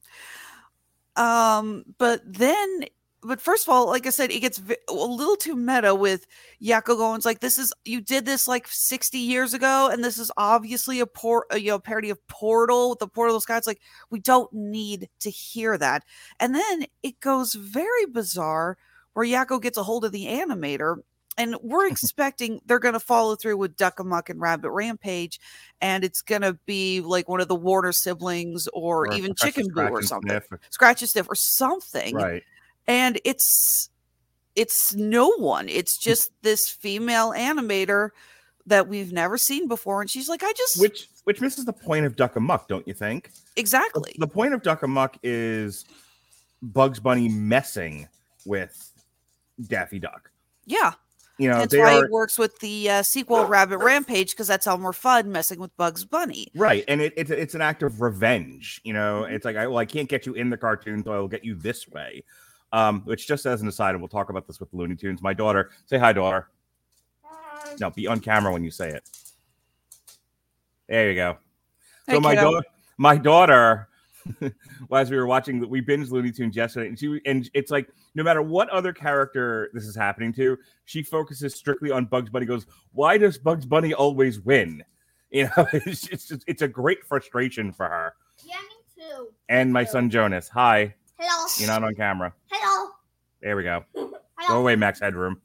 Um, 1.18 1.84
but 1.98 2.22
then, 2.26 2.86
but 3.22 3.42
first 3.42 3.68
of 3.68 3.74
all, 3.74 3.88
like 3.88 4.06
I 4.06 4.12
said, 4.12 4.32
it 4.32 4.40
gets 4.40 4.62
a 4.88 4.94
little 4.94 5.36
too 5.36 5.56
meta 5.56 5.94
with 5.94 6.26
Yakko 6.62 6.98
going 6.98 7.22
like, 7.26 7.40
"This 7.40 7.58
is 7.58 7.74
you 7.84 8.02
did 8.02 8.26
this 8.26 8.48
like 8.48 8.68
sixty 8.70 9.20
years 9.20 9.54
ago, 9.54 9.90
and 9.92 10.04
this 10.04 10.18
is 10.18 10.32
obviously 10.38 11.00
a 11.00 11.06
por 11.06 11.46
a, 11.52 11.60
you 11.60 11.72
know 11.72 11.80
parody 11.80 12.10
of 12.10 12.26
Portal 12.28 12.92
with 12.92 13.00
the 13.00 13.08
Portal 13.08 13.36
of 13.36 13.40
the 13.40 13.44
Sky." 13.44 13.58
It's 13.58 13.68
like 13.68 13.82
we 14.10 14.20
don't 14.20 14.52
need 14.54 15.10
to 15.20 15.30
hear 15.30 15.78
that, 15.78 16.04
and 16.40 16.56
then 16.56 16.86
it 17.04 17.20
goes 17.20 17.54
very 17.56 18.06
bizarre 18.06 18.78
where 19.14 19.26
Yakko 19.26 19.62
gets 19.62 19.78
a 19.78 19.84
hold 19.84 20.06
of 20.06 20.12
the 20.12 20.26
animator. 20.26 20.98
And 21.38 21.56
we're 21.62 21.88
expecting 21.92 22.60
they're 22.66 22.80
going 22.80 22.94
to 22.94 23.00
follow 23.00 23.36
through 23.36 23.58
with 23.58 23.78
Duck 23.78 24.00
Amuck 24.00 24.30
and 24.30 24.42
Rabbit 24.42 24.72
Rampage, 24.72 25.40
and 25.80 26.04
it's 26.04 26.22
going 26.22 26.42
to 26.42 26.60
be 26.66 27.00
like 27.00 27.30
one 27.30 27.40
of 27.40 27.48
the 27.48 27.56
Warner 27.56 27.94
siblings, 27.94 28.68
or, 28.74 29.08
Or 29.08 29.14
even 29.14 29.36
Chicken 29.36 29.68
Boo 29.74 29.84
or 29.84 30.02
something 30.02 30.30
Sniff. 30.30 30.50
scratch 30.70 31.02
a 31.02 31.08
sniff 31.08 31.30
or 31.30 31.36
something 31.36 32.14
Right. 32.14 32.44
And 32.90 33.20
it's 33.24 33.90
it's 34.56 34.94
no 34.96 35.30
one 35.38 35.70
it's 35.70 35.96
just 35.98 36.32
this 36.42 36.68
female 36.68 37.32
animator 37.32 38.10
that 38.66 38.88
we've 38.90 39.14
never 39.14 39.38
seen 39.38 39.68
before 39.68 40.02
and 40.02 40.10
she's 40.10 40.28
like 40.28 40.44
i 40.44 40.52
just 40.58 40.82
Which 40.82 41.08
which 41.24 41.40
misses 41.40 41.66
the 41.66 41.74
point 41.74 42.06
of 42.06 42.16
Duck 42.16 42.36
Amuck, 42.36 42.68
don't 42.68 42.88
you 42.88 42.94
think? 42.94 43.30
exactly 43.56 44.16
The 44.18 44.28
point 44.28 44.54
of 44.54 44.64
Duck 44.64 44.82
Amuck 44.84 45.18
is 45.22 45.86
Bugs 46.62 47.00
Bunny 47.00 47.30
messing 47.30 48.08
with 48.46 48.92
Daffy 49.68 50.00
Duck. 50.00 50.32
yeah 50.66 50.94
You 51.38 51.50
know, 51.50 51.60
that's 51.60 51.76
why 51.76 52.00
are 52.00 52.06
it 52.06 52.12
works 52.12 52.38
with 52.40 52.58
the 52.60 52.90
uh, 52.90 53.04
sequel 53.04 53.46
rabbit 53.46 53.78
rampage 53.78 54.32
because 54.32 54.48
that's 54.48 54.66
more 54.68 54.92
fun 54.94 55.32
messing 55.32 55.60
with 55.60 55.76
bugs 55.78 56.04
bunny 56.04 56.48
right, 56.56 56.84
and 56.88 57.00
it, 57.02 57.14
it's 57.16 57.30
it's 57.32 57.54
an 57.56 57.62
act 57.62 57.84
of 57.84 58.02
revenge. 58.02 58.82
You 58.84 58.94
know, 58.94 59.22
Mm-hmm. 59.24 59.36
it's 59.36 59.46
like 59.46 59.56
I 59.56 59.68
well, 59.68 59.78
I 59.78 59.86
can't 59.86 60.10
get 60.10 60.26
you 60.26 60.34
in 60.34 60.50
the 60.50 60.58
cartoon, 60.58 61.04
so 61.04 61.14
I 61.14 61.20
will 61.20 61.28
get 61.30 61.46
you 61.46 61.56
this 61.56 61.88
way. 61.88 62.24
Um, 62.72 63.02
which 63.02 63.28
just 63.28 63.46
as 63.46 63.62
an 63.62 63.68
aside, 63.68 63.92
and 63.92 64.02
we'll 64.02 64.10
talk 64.10 64.30
about 64.30 64.46
this 64.46 64.60
with 64.60 64.72
Looney 64.74 64.96
Tunes. 64.96 65.22
My 65.22 65.34
daughter, 65.34 65.72
say 65.88 65.98
hi, 65.98 66.14
daughter. 66.14 66.50
No, 67.80 67.90
be 67.90 68.08
on 68.08 68.20
camera 68.20 68.52
when 68.52 68.64
you 68.64 68.72
say 68.72 68.90
it. 68.90 69.10
There 70.88 71.10
you 71.10 71.16
go. 71.16 71.38
So 72.10 72.20
my 72.20 72.36
daughter, 72.36 72.66
my 72.98 73.18
daughter, 73.18 73.90
well, 74.90 75.02
as 75.02 75.10
we 75.10 75.18
were 75.18 75.28
watching, 75.28 75.68
we 75.70 75.82
binged 75.82 76.12
Looney 76.12 76.32
Tunes 76.32 76.56
yesterday, 76.56 76.88
and 76.88 77.00
she 77.00 77.22
and 77.26 77.50
it's 77.54 77.72
like 77.72 77.90
no 78.16 78.24
matter 78.24 78.42
what 78.42 78.70
other 78.70 78.94
character 78.94 79.70
this 79.74 79.86
is 79.86 79.96
happening 79.96 80.34
to, 80.34 80.58
she 80.86 81.04
focuses 81.04 81.56
strictly 81.56 81.92
on 81.92 82.06
Bugs 82.06 82.30
Bunny. 82.30 82.46
Goes, 82.46 82.66
why 82.92 83.18
does 83.18 83.38
Bugs 83.38 83.66
Bunny 83.66 83.94
always 83.94 84.40
win? 84.40 84.84
You 85.32 85.44
know, 85.44 85.68
it's 85.74 86.08
it's 86.08 86.28
just, 86.28 86.44
it's 86.48 86.64
a 86.64 86.68
great 86.68 87.06
frustration 87.06 87.72
for 87.72 87.88
her. 87.88 88.16
Yeah, 88.44 88.56
me 88.56 89.04
too. 89.04 89.28
And 89.48 89.72
my 89.72 89.84
son 89.84 90.10
Jonas, 90.10 90.50
hi, 90.50 90.96
Hello. 91.20 91.48
you're 91.58 91.68
not 91.68 91.84
on 91.84 91.96
camera. 91.96 92.34
Hello. 92.50 92.92
There 93.42 93.56
we 93.56 93.64
go. 93.64 93.84
Go 94.48 94.58
away, 94.60 94.76
Max 94.78 95.00
Headroom. 95.02 95.42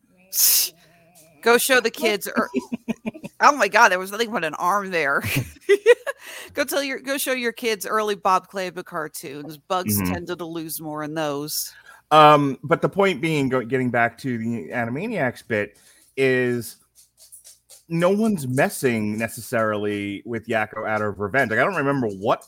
go 1.43 1.59
show 1.59 1.79
the 1.81 1.91
kids 1.91 2.27
or 2.37 2.49
oh 3.41 3.55
my 3.55 3.69
god 3.69 3.91
there 3.91 3.99
was 3.99 4.11
nothing 4.11 4.31
but 4.33 4.45
an 4.45 4.55
arm 4.55 4.91
there 4.91 5.23
go 6.55 6.65
tell 6.65 6.83
your 6.83 6.99
go 7.01 7.19
show 7.19 7.33
your 7.33 7.53
kids 7.53 7.85
early 7.87 8.15
bob 8.15 8.49
Clampett 8.51 8.87
cartoons 8.87 9.59
bugs 9.59 10.01
Mhm. 10.01 10.11
tended 10.13 10.39
to 10.39 10.45
lose 10.47 10.81
more 10.81 11.03
in 11.03 11.13
those 11.15 11.75
Um, 12.11 12.59
but 12.63 12.81
the 12.81 12.89
point 12.89 13.21
being, 13.21 13.49
go, 13.51 13.63
getting 13.65 13.91
back 13.91 14.17
to 14.19 14.39
the 14.39 14.69
Animaniacs 14.71 15.47
bit, 15.47 15.77
is 16.17 16.77
no 17.89 18.09
one's 18.11 18.47
messing 18.49 19.19
necessarily 19.19 20.23
with 20.25 20.47
Yakko 20.47 20.89
out 20.89 21.03
of 21.03 21.19
revenge. 21.21 21.51
Like 21.51 21.59
I 21.61 21.65
don't 21.65 21.75
remember 21.75 22.09
what 22.09 22.47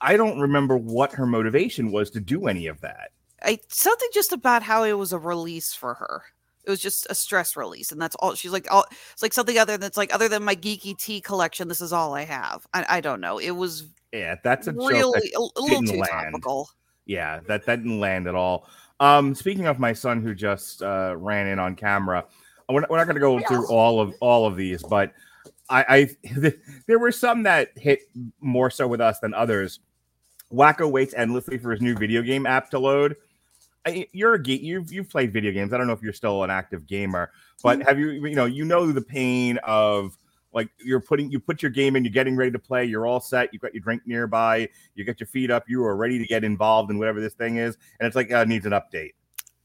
I 0.00 0.16
don't 0.16 0.40
remember 0.40 0.76
what 0.76 1.12
her 1.12 1.26
motivation 1.26 1.90
was 1.90 2.10
to 2.10 2.20
do 2.20 2.46
any 2.46 2.66
of 2.66 2.80
that. 2.80 3.10
I 3.42 3.58
something 3.68 4.08
just 4.12 4.32
about 4.32 4.62
how 4.62 4.84
it 4.84 4.92
was 4.92 5.12
a 5.12 5.18
release 5.18 5.74
for 5.74 5.94
her. 5.94 6.22
It 6.64 6.70
was 6.70 6.80
just 6.80 7.06
a 7.08 7.14
stress 7.14 7.56
release, 7.56 7.92
and 7.92 8.00
that's 8.00 8.16
all. 8.16 8.34
She's 8.34 8.52
like, 8.52 8.66
all 8.70 8.84
it's 9.12 9.22
like 9.22 9.32
something 9.32 9.58
other 9.58 9.78
that's 9.78 9.96
like 9.96 10.14
other 10.14 10.28
than 10.28 10.44
my 10.44 10.54
geeky 10.54 10.96
tea 10.96 11.20
collection. 11.20 11.68
This 11.68 11.80
is 11.80 11.92
all 11.92 12.14
I 12.14 12.24
have. 12.24 12.66
I, 12.74 12.84
I 12.88 13.00
don't 13.00 13.20
know. 13.20 13.38
It 13.38 13.52
was 13.52 13.86
Yeah, 14.12 14.36
that's 14.42 14.66
a 14.66 14.72
joke 14.72 14.80
that 14.82 14.88
really 14.88 15.32
a, 15.36 15.60
little 15.60 15.82
too 15.82 15.98
land. 15.98 16.32
topical. 16.32 16.68
yeah, 17.06 17.40
that 17.46 17.64
that 17.66 17.76
didn't 17.82 18.00
land 18.00 18.26
at 18.26 18.34
all. 18.34 18.68
Um, 19.00 19.34
speaking 19.34 19.66
of 19.66 19.78
my 19.78 19.92
son 19.92 20.20
who 20.20 20.34
just 20.34 20.82
uh, 20.82 21.14
ran 21.16 21.46
in 21.46 21.58
on 21.58 21.76
camera, 21.76 22.24
we're 22.68 22.80
not, 22.80 22.90
we're 22.90 22.98
not 22.98 23.04
going 23.04 23.14
to 23.14 23.20
go 23.20 23.40
through 23.46 23.68
all 23.68 24.00
of 24.00 24.14
all 24.20 24.46
of 24.46 24.56
these, 24.56 24.82
but 24.82 25.12
I, 25.70 25.84
I 25.88 26.52
there 26.86 26.98
were 26.98 27.12
some 27.12 27.42
that 27.44 27.76
hit 27.76 28.00
more 28.40 28.70
so 28.70 28.86
with 28.86 29.00
us 29.00 29.18
than 29.20 29.34
others. 29.34 29.80
Wakko 30.52 30.90
waits 30.90 31.14
endlessly 31.14 31.58
for 31.58 31.70
his 31.70 31.80
new 31.80 31.94
video 31.94 32.22
game 32.22 32.46
app 32.46 32.70
to 32.70 32.78
load. 32.78 33.16
I, 33.86 34.08
you're 34.12 34.34
a 34.34 34.42
geek. 34.42 34.62
You've 34.62 34.92
you've 34.92 35.10
played 35.10 35.32
video 35.32 35.52
games. 35.52 35.72
I 35.72 35.78
don't 35.78 35.86
know 35.86 35.92
if 35.92 36.02
you're 36.02 36.12
still 36.12 36.42
an 36.42 36.50
active 36.50 36.86
gamer, 36.86 37.30
but 37.62 37.82
have 37.82 37.98
you 37.98 38.10
you 38.10 38.34
know 38.34 38.46
you 38.46 38.64
know 38.64 38.90
the 38.90 39.02
pain 39.02 39.58
of 39.64 40.16
like 40.52 40.70
you're 40.82 41.00
putting 41.00 41.30
you 41.30 41.38
put 41.38 41.62
your 41.62 41.70
game 41.70 41.96
in, 41.96 42.04
you're 42.04 42.12
getting 42.12 42.36
ready 42.36 42.50
to 42.50 42.58
play, 42.58 42.84
you're 42.84 43.06
all 43.06 43.20
set, 43.20 43.50
you've 43.52 43.62
got 43.62 43.74
your 43.74 43.82
drink 43.82 44.02
nearby, 44.06 44.68
you 44.94 45.04
got 45.04 45.20
your 45.20 45.26
feet 45.26 45.50
up, 45.50 45.64
you 45.68 45.84
are 45.84 45.96
ready 45.96 46.18
to 46.18 46.26
get 46.26 46.44
involved 46.44 46.90
in 46.90 46.98
whatever 46.98 47.20
this 47.20 47.34
thing 47.34 47.56
is, 47.58 47.76
and 48.00 48.06
it's 48.06 48.16
like 48.16 48.32
uh, 48.32 48.44
needs 48.44 48.66
an 48.66 48.72
update. 48.72 49.12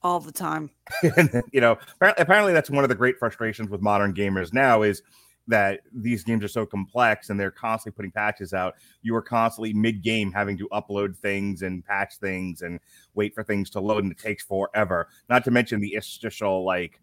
all 0.02 0.20
the 0.20 0.32
time. 0.32 0.70
and, 1.16 1.42
you 1.52 1.62
know, 1.62 1.78
apparently, 1.96 2.22
apparently 2.22 2.54
that's 2.54 2.70
one 2.70 2.84
of 2.84 2.90
the 2.90 2.96
great 2.96 3.18
frustrations 3.18 3.70
with 3.70 3.82
modern 3.82 4.14
gamers 4.14 4.54
now 4.54 4.82
is 4.82 5.02
that 5.48 5.82
these 5.94 6.24
games 6.24 6.44
are 6.44 6.50
so 6.50 6.66
complex 6.66 7.30
and 7.30 7.40
they're 7.40 7.52
constantly 7.52 7.96
putting 7.96 8.12
patches 8.12 8.54
out. 8.54 8.76
You 9.02 9.16
are 9.16 9.22
constantly 9.22 9.74
mid 9.74 10.02
game 10.02 10.32
having 10.32 10.58
to 10.58 10.70
upload 10.70 11.18
things 11.18 11.62
and 11.62 11.84
patch 11.84 12.18
things 12.18 12.62
and 12.62 12.80
wait 13.14 13.36
for 13.36 13.44
things 13.44 13.70
to 13.72 13.80
load, 13.80 14.04
and 14.04 14.12
it 14.12 14.18
takes 14.18 14.44
forever. 14.44 15.10
Not 15.30 15.44
to 15.46 15.52
mention 15.52 15.82
the 15.82 15.94
interstitial 15.94 16.66
like 16.66 17.00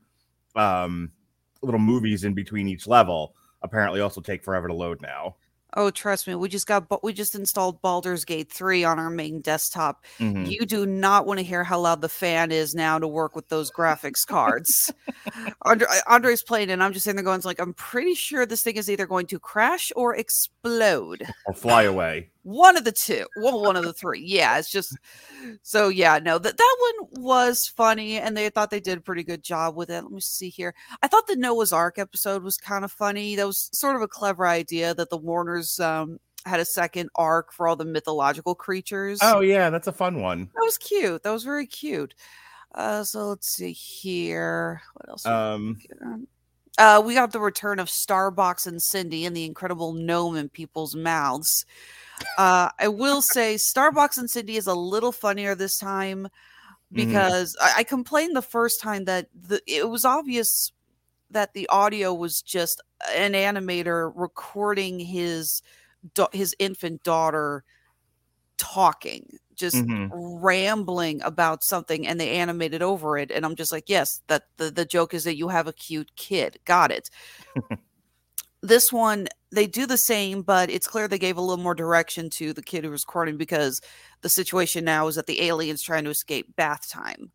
um 0.56 1.12
little 1.62 1.80
movies 1.80 2.24
in 2.24 2.34
between 2.34 2.66
each 2.66 2.86
level 2.86 3.34
apparently 3.62 4.00
also 4.00 4.20
take 4.20 4.42
forever 4.42 4.68
to 4.68 4.74
load 4.74 5.00
now. 5.02 5.36
Oh, 5.76 5.90
trust 5.90 6.26
me, 6.26 6.34
we 6.34 6.48
just 6.48 6.66
got 6.66 6.88
bu- 6.88 6.98
we 7.02 7.12
just 7.12 7.34
installed 7.34 7.80
Baldur's 7.82 8.24
Gate 8.24 8.50
3 8.52 8.84
on 8.84 8.98
our 8.98 9.10
main 9.10 9.40
desktop. 9.40 10.04
Mhm. 10.18 10.50
You 10.50 10.66
do 10.66 10.86
not 10.86 11.26
want 11.26 11.38
to 11.38 11.44
hear 11.44 11.62
how 11.64 11.78
loud 11.80 12.00
the 12.00 12.08
fan 12.08 12.50
is 12.52 12.74
now 12.74 12.98
to 12.98 13.06
work 13.06 13.34
with 13.36 13.48
those 13.48 13.70
graphics 13.70 14.26
cards. 14.26 14.92
Andre, 15.64 15.86
Andre's 16.08 16.42
playing, 16.42 16.70
and 16.70 16.82
I'm 16.82 16.92
just 16.92 17.04
sitting 17.04 17.16
there 17.16 17.24
going, 17.24 17.36
it's 17.36 17.44
like, 17.44 17.60
I'm 17.60 17.74
pretty 17.74 18.14
sure 18.14 18.46
this 18.46 18.62
thing 18.62 18.76
is 18.76 18.90
either 18.90 19.06
going 19.06 19.26
to 19.26 19.38
crash 19.38 19.92
or 19.96 20.14
explode. 20.16 21.26
Or 21.46 21.54
fly 21.54 21.82
away. 21.84 22.30
One 22.42 22.76
of 22.76 22.84
the 22.84 22.92
two. 22.92 23.26
Well, 23.36 23.60
one 23.62 23.76
of 23.76 23.84
the 23.84 23.92
three. 24.00 24.22
Yeah, 24.24 24.58
it's 24.58 24.70
just 24.70 24.96
so 25.62 25.88
yeah, 25.88 26.18
no, 26.22 26.38
that 26.38 26.56
that 26.56 26.76
one 26.80 27.22
was 27.22 27.66
funny 27.66 28.18
and 28.18 28.36
they 28.36 28.48
thought 28.48 28.70
they 28.70 28.80
did 28.80 28.98
a 28.98 29.02
pretty 29.02 29.22
good 29.24 29.42
job 29.42 29.76
with 29.76 29.90
it. 29.90 30.02
Let 30.02 30.12
me 30.12 30.20
see 30.20 30.48
here. 30.48 30.74
I 31.02 31.08
thought 31.08 31.26
the 31.26 31.36
Noah's 31.36 31.72
Ark 31.72 31.98
episode 31.98 32.42
was 32.42 32.56
kind 32.56 32.84
of 32.84 32.92
funny. 32.92 33.36
That 33.36 33.46
was 33.46 33.68
sort 33.72 33.96
of 33.96 34.02
a 34.02 34.08
clever 34.08 34.46
idea 34.46 34.94
that 34.94 35.10
the 35.10 35.18
Warners 35.18 35.78
um 35.80 36.18
had 36.46 36.60
a 36.60 36.64
second 36.64 37.10
arc 37.16 37.52
for 37.52 37.68
all 37.68 37.76
the 37.76 37.84
mythological 37.84 38.54
creatures. 38.54 39.18
Oh 39.22 39.40
yeah, 39.40 39.68
that's 39.70 39.88
a 39.88 39.92
fun 39.92 40.20
one. 40.20 40.48
That 40.54 40.62
was 40.62 40.78
cute. 40.78 41.22
That 41.22 41.32
was 41.32 41.44
very 41.44 41.66
cute. 41.66 42.14
Uh 42.74 43.04
so 43.04 43.28
let's 43.28 43.48
see 43.48 43.72
here. 43.72 44.80
What 44.94 45.08
else? 45.10 45.26
Um 45.26 45.78
got? 46.02 46.20
Uh, 46.80 46.98
we 47.04 47.12
got 47.12 47.30
the 47.30 47.38
return 47.38 47.78
of 47.78 47.88
Starbox 47.88 48.66
and 48.66 48.80
Cindy 48.80 49.26
and 49.26 49.36
the 49.36 49.44
incredible 49.44 49.92
gnome 49.92 50.34
in 50.34 50.48
people's 50.48 50.96
mouths. 50.96 51.66
Uh, 52.38 52.70
I 52.78 52.88
will 52.88 53.20
say 53.20 53.56
Starbox 53.56 54.16
and 54.16 54.30
Cindy 54.30 54.56
is 54.56 54.66
a 54.66 54.72
little 54.72 55.12
funnier 55.12 55.54
this 55.54 55.78
time 55.78 56.28
because 56.90 57.54
I, 57.60 57.74
I 57.78 57.82
complained 57.84 58.34
the 58.34 58.40
first 58.40 58.80
time 58.80 59.04
that 59.04 59.28
the 59.38 59.60
it 59.66 59.90
was 59.90 60.06
obvious 60.06 60.72
that 61.30 61.52
the 61.52 61.68
audio 61.68 62.14
was 62.14 62.40
just 62.40 62.80
an 63.14 63.32
animator 63.32 64.10
recording 64.14 64.98
his 64.98 65.62
his 66.32 66.56
infant 66.58 67.02
daughter 67.02 67.62
talking 68.56 69.38
just 69.60 69.76
Mhm. 69.76 70.10
rambling 70.10 71.22
about 71.22 71.62
something 71.62 72.06
and 72.06 72.18
they 72.18 72.30
animated 72.36 72.82
over 72.82 73.16
it 73.18 73.30
and 73.30 73.46
i'm 73.46 73.54
just 73.54 73.70
like 73.72 73.88
yes 73.88 74.20
that 74.26 74.44
the, 74.56 74.70
the 74.70 74.84
joke 74.84 75.14
is 75.14 75.24
that 75.24 75.36
you 75.36 75.48
have 75.48 75.68
a 75.68 75.72
cute 75.72 76.10
kid. 76.16 76.58
Got 76.64 76.90
it. 76.90 77.10
This 78.62 78.92
one 78.92 79.28
they 79.52 79.66
do 79.66 79.86
the 79.86 79.96
same 79.96 80.42
but 80.42 80.70
it's 80.70 80.86
clear 80.86 81.08
they 81.08 81.18
gave 81.18 81.36
a 81.38 81.40
little 81.40 81.62
more 81.62 81.74
direction 81.74 82.28
to 82.30 82.52
the 82.52 82.62
kid 82.62 82.84
who 82.84 82.90
was 82.90 83.04
recording 83.06 83.36
because 83.38 83.80
the 84.20 84.28
situation 84.28 84.84
now 84.84 85.06
is 85.08 85.14
that 85.14 85.26
the 85.26 85.40
alien's 85.42 85.82
trying 85.82 86.04
to 86.04 86.10
escape 86.10 86.54
bath 86.56 86.88
time. 86.90 87.32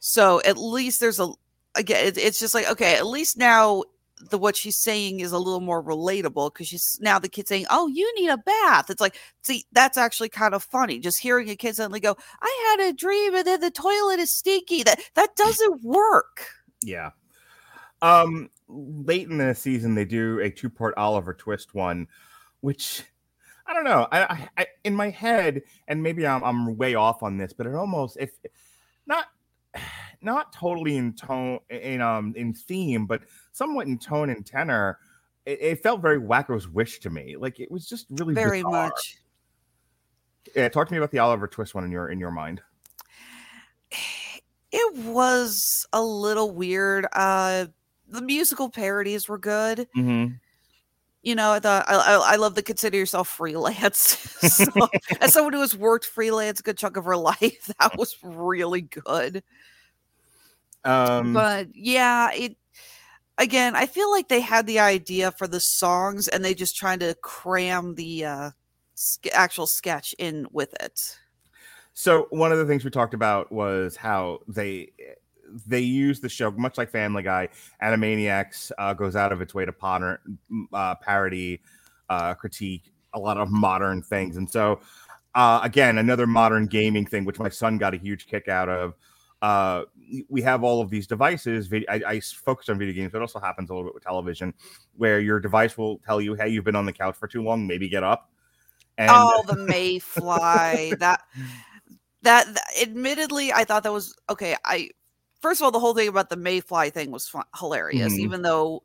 So 0.00 0.40
at 0.44 0.56
least 0.58 1.00
there's 1.00 1.20
a 1.20 1.28
again 1.76 2.12
it's 2.16 2.40
just 2.40 2.54
like 2.54 2.68
okay 2.70 2.96
at 2.96 3.06
least 3.06 3.36
now 3.38 3.84
the 4.18 4.38
what 4.38 4.56
she's 4.56 4.78
saying 4.78 5.20
is 5.20 5.32
a 5.32 5.38
little 5.38 5.60
more 5.60 5.82
relatable 5.82 6.52
because 6.52 6.68
she's 6.68 6.98
now 7.00 7.18
the 7.18 7.28
kid 7.28 7.46
saying, 7.46 7.66
"Oh, 7.70 7.86
you 7.86 8.12
need 8.18 8.28
a 8.28 8.38
bath." 8.38 8.90
It's 8.90 9.00
like, 9.00 9.16
see, 9.42 9.64
that's 9.72 9.98
actually 9.98 10.30
kind 10.30 10.54
of 10.54 10.62
funny. 10.62 10.98
Just 10.98 11.20
hearing 11.20 11.50
a 11.50 11.56
kid 11.56 11.76
suddenly 11.76 12.00
go, 12.00 12.16
"I 12.40 12.76
had 12.78 12.88
a 12.88 12.92
dream, 12.94 13.34
and 13.34 13.46
then 13.46 13.60
the 13.60 13.70
toilet 13.70 14.18
is 14.18 14.32
stinky." 14.32 14.82
That 14.82 15.00
that 15.14 15.36
doesn't 15.36 15.82
work. 15.82 16.46
Yeah. 16.82 17.10
Um, 18.02 18.50
late 18.68 19.28
in 19.28 19.38
the 19.38 19.54
season, 19.54 19.94
they 19.94 20.04
do 20.04 20.40
a 20.40 20.50
two-part 20.50 20.94
Oliver 20.96 21.34
Twist 21.34 21.74
one, 21.74 22.06
which 22.60 23.02
I 23.66 23.74
don't 23.74 23.84
know. 23.84 24.06
I, 24.12 24.22
I, 24.22 24.48
I 24.58 24.66
in 24.84 24.94
my 24.94 25.10
head, 25.10 25.62
and 25.88 26.02
maybe 26.02 26.26
I'm 26.26 26.42
I'm 26.42 26.76
way 26.76 26.94
off 26.94 27.22
on 27.22 27.36
this, 27.36 27.52
but 27.52 27.66
it 27.66 27.74
almost 27.74 28.16
if 28.18 28.30
not 29.06 29.26
not 30.22 30.52
totally 30.52 30.96
in 30.96 31.12
tone 31.14 31.58
in 31.70 32.00
um 32.00 32.32
in 32.36 32.52
theme, 32.54 33.06
but 33.06 33.22
somewhat 33.52 33.86
in 33.86 33.98
tone 33.98 34.30
and 34.30 34.44
tenor. 34.44 34.98
It, 35.44 35.58
it 35.60 35.82
felt 35.82 36.00
very 36.02 36.18
Wakko's 36.18 36.68
Wish 36.68 36.98
to 37.00 37.10
me. 37.10 37.36
Like 37.36 37.60
it 37.60 37.70
was 37.70 37.88
just 37.88 38.06
really 38.10 38.34
Very 38.34 38.62
bizarre. 38.62 38.88
much. 38.88 39.16
Yeah, 40.54 40.68
talk 40.68 40.86
to 40.88 40.92
me 40.92 40.98
about 40.98 41.10
the 41.10 41.18
Oliver 41.18 41.46
Twist 41.48 41.74
one 41.74 41.84
in 41.84 41.90
your 41.90 42.08
in 42.08 42.18
your 42.18 42.30
mind. 42.30 42.60
It 44.72 44.96
was 44.96 45.86
a 45.92 46.02
little 46.02 46.50
weird. 46.50 47.06
Uh, 47.12 47.66
the 48.08 48.20
musical 48.20 48.68
parodies 48.68 49.28
were 49.28 49.38
good. 49.38 49.88
Mm-hmm. 49.96 50.34
you 51.22 51.34
know, 51.34 51.52
I 51.52 51.60
thought 51.60 51.84
I, 51.88 51.94
I, 51.94 52.32
I 52.32 52.36
love 52.36 52.56
the 52.56 52.62
consider 52.62 52.98
yourself 52.98 53.28
freelance. 53.28 54.00
so, 54.52 54.88
as 55.20 55.32
someone 55.32 55.54
who 55.54 55.60
has 55.60 55.76
worked 55.76 56.04
freelance 56.04 56.60
a 56.60 56.62
good 56.62 56.76
chunk 56.76 56.96
of 56.96 57.04
her 57.04 57.16
life, 57.32 57.70
that 57.78 57.96
was 57.96 58.16
really 58.22 58.82
good. 58.82 59.42
Um, 60.86 61.32
but 61.32 61.68
yeah, 61.74 62.32
it 62.32 62.56
again, 63.38 63.76
I 63.76 63.86
feel 63.86 64.10
like 64.10 64.28
they 64.28 64.40
had 64.40 64.66
the 64.66 64.78
idea 64.78 65.32
for 65.32 65.46
the 65.46 65.60
songs 65.60 66.28
and 66.28 66.44
they 66.44 66.54
just 66.54 66.76
trying 66.76 67.00
to 67.00 67.14
cram 67.22 67.94
the 67.94 68.24
uh, 68.24 68.50
sk- 68.94 69.32
actual 69.32 69.66
sketch 69.66 70.14
in 70.18 70.46
with 70.50 70.74
it. 70.80 71.18
So 71.92 72.26
one 72.30 72.52
of 72.52 72.58
the 72.58 72.66
things 72.66 72.84
we 72.84 72.90
talked 72.90 73.14
about 73.14 73.50
was 73.50 73.96
how 73.96 74.40
they 74.48 74.90
they 75.66 75.80
use 75.80 76.20
the 76.20 76.28
show 76.28 76.50
much 76.50 76.76
like 76.76 76.90
Family 76.90 77.22
Guy. 77.22 77.48
Animaniacs 77.82 78.72
uh, 78.78 78.92
goes 78.92 79.16
out 79.16 79.32
of 79.32 79.40
its 79.40 79.54
way 79.54 79.64
to 79.64 79.72
potter, 79.72 80.20
uh, 80.72 80.94
parody, 80.96 81.60
uh, 82.10 82.34
critique 82.34 82.92
a 83.14 83.18
lot 83.18 83.38
of 83.38 83.50
modern 83.50 84.02
things, 84.02 84.36
and 84.36 84.48
so 84.50 84.80
uh, 85.34 85.60
again 85.62 85.98
another 85.98 86.26
modern 86.26 86.66
gaming 86.66 87.06
thing, 87.06 87.24
which 87.24 87.38
my 87.38 87.48
son 87.48 87.78
got 87.78 87.94
a 87.94 87.96
huge 87.96 88.26
kick 88.26 88.48
out 88.48 88.68
of. 88.68 88.94
Uh, 89.42 89.82
we 90.28 90.40
have 90.42 90.64
all 90.64 90.80
of 90.80 90.88
these 90.88 91.06
devices. 91.06 91.70
I, 91.72 92.00
I 92.06 92.20
focus 92.20 92.68
on 92.68 92.78
video 92.78 92.94
games, 92.94 93.12
but 93.12 93.18
it 93.18 93.22
also 93.22 93.38
happens 93.38 93.70
a 93.70 93.74
little 93.74 93.88
bit 93.88 93.94
with 93.94 94.02
television, 94.04 94.54
where 94.96 95.20
your 95.20 95.38
device 95.40 95.76
will 95.76 95.98
tell 96.06 96.20
you, 96.20 96.34
"Hey, 96.34 96.48
you've 96.48 96.64
been 96.64 96.76
on 96.76 96.86
the 96.86 96.92
couch 96.92 97.16
for 97.16 97.28
too 97.28 97.42
long. 97.42 97.66
Maybe 97.66 97.88
get 97.88 98.02
up." 98.02 98.30
And 98.98 99.10
oh, 99.12 99.42
the 99.46 99.56
Mayfly 99.56 100.98
that 100.98 101.20
that 102.22 102.54
that- 102.54 102.64
admittedly, 102.80 103.52
I 103.52 103.64
thought 103.64 103.82
that 103.82 103.92
was 103.92 104.16
okay. 104.30 104.56
I 104.64 104.88
first 105.42 105.60
of 105.60 105.64
all, 105.66 105.70
the 105.70 105.80
whole 105.80 105.92
thing 105.94 106.08
about 106.08 106.30
the 106.30 106.36
Mayfly 106.36 106.90
thing 106.90 107.10
was 107.10 107.28
fun, 107.28 107.44
hilarious, 107.58 108.14
Mhm. 108.14 108.20
even 108.20 108.42
though 108.42 108.82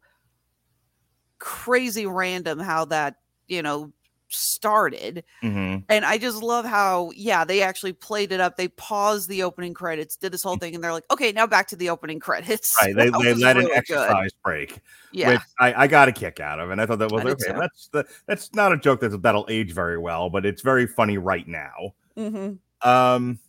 crazy 1.40 2.06
random 2.06 2.60
how 2.60 2.86
that 2.86 3.16
you 3.48 3.62
know 3.62 3.92
started. 4.36 5.24
Mhm. 5.44 5.84
And 5.90 6.06
I 6.06 6.18
just 6.18 6.42
love 6.42 6.66
how, 6.66 7.12
yeah, 7.16 7.44
they 7.44 7.62
actually 7.62 7.94
played 7.94 8.32
it 8.32 8.40
up. 8.40 8.58
They 8.58 8.68
paused 8.70 9.30
the 9.30 9.44
opening 9.44 9.74
credits, 9.74 10.16
did 10.16 10.32
this 10.32 10.44
whole 10.44 10.58
thing, 10.58 10.76
and 10.76 10.84
they're 10.84 10.92
like, 10.94 11.06
okay, 11.12 11.32
now 11.32 11.48
back 11.48 11.68
to 11.70 11.76
the 11.76 11.90
opening 11.90 12.20
credits. 12.20 12.76
Right, 12.82 12.96
they, 12.96 13.10
they 13.10 13.34
let 13.34 13.58
an 13.58 13.64
really 13.64 13.70
good. 13.70 13.78
exercise 13.78 14.32
break, 14.44 14.80
Yeah. 15.12 15.30
which 15.34 15.42
I, 15.60 15.84
I 15.84 15.88
got 15.88 16.08
a 16.08 16.12
kick 16.12 16.40
out 16.40 16.60
of, 16.60 16.72
and 16.72 16.82
I 16.82 16.86
thought 16.86 17.00
that 17.00 17.12
was 17.12 17.24
okay. 17.24 17.52
That's 17.58 17.88
the, 17.92 18.06
that's 18.28 18.54
not 18.54 18.72
a 18.72 18.78
joke 18.78 19.02
that's 19.02 19.16
that'll 19.18 19.46
age 19.50 19.74
very 19.74 19.98
well, 19.98 20.30
but 20.30 20.46
it's 20.46 20.62
very 20.62 20.88
funny 20.88 21.18
right 21.18 21.48
now. 21.48 21.94
hmm 22.16 22.54
Um, 22.82 23.40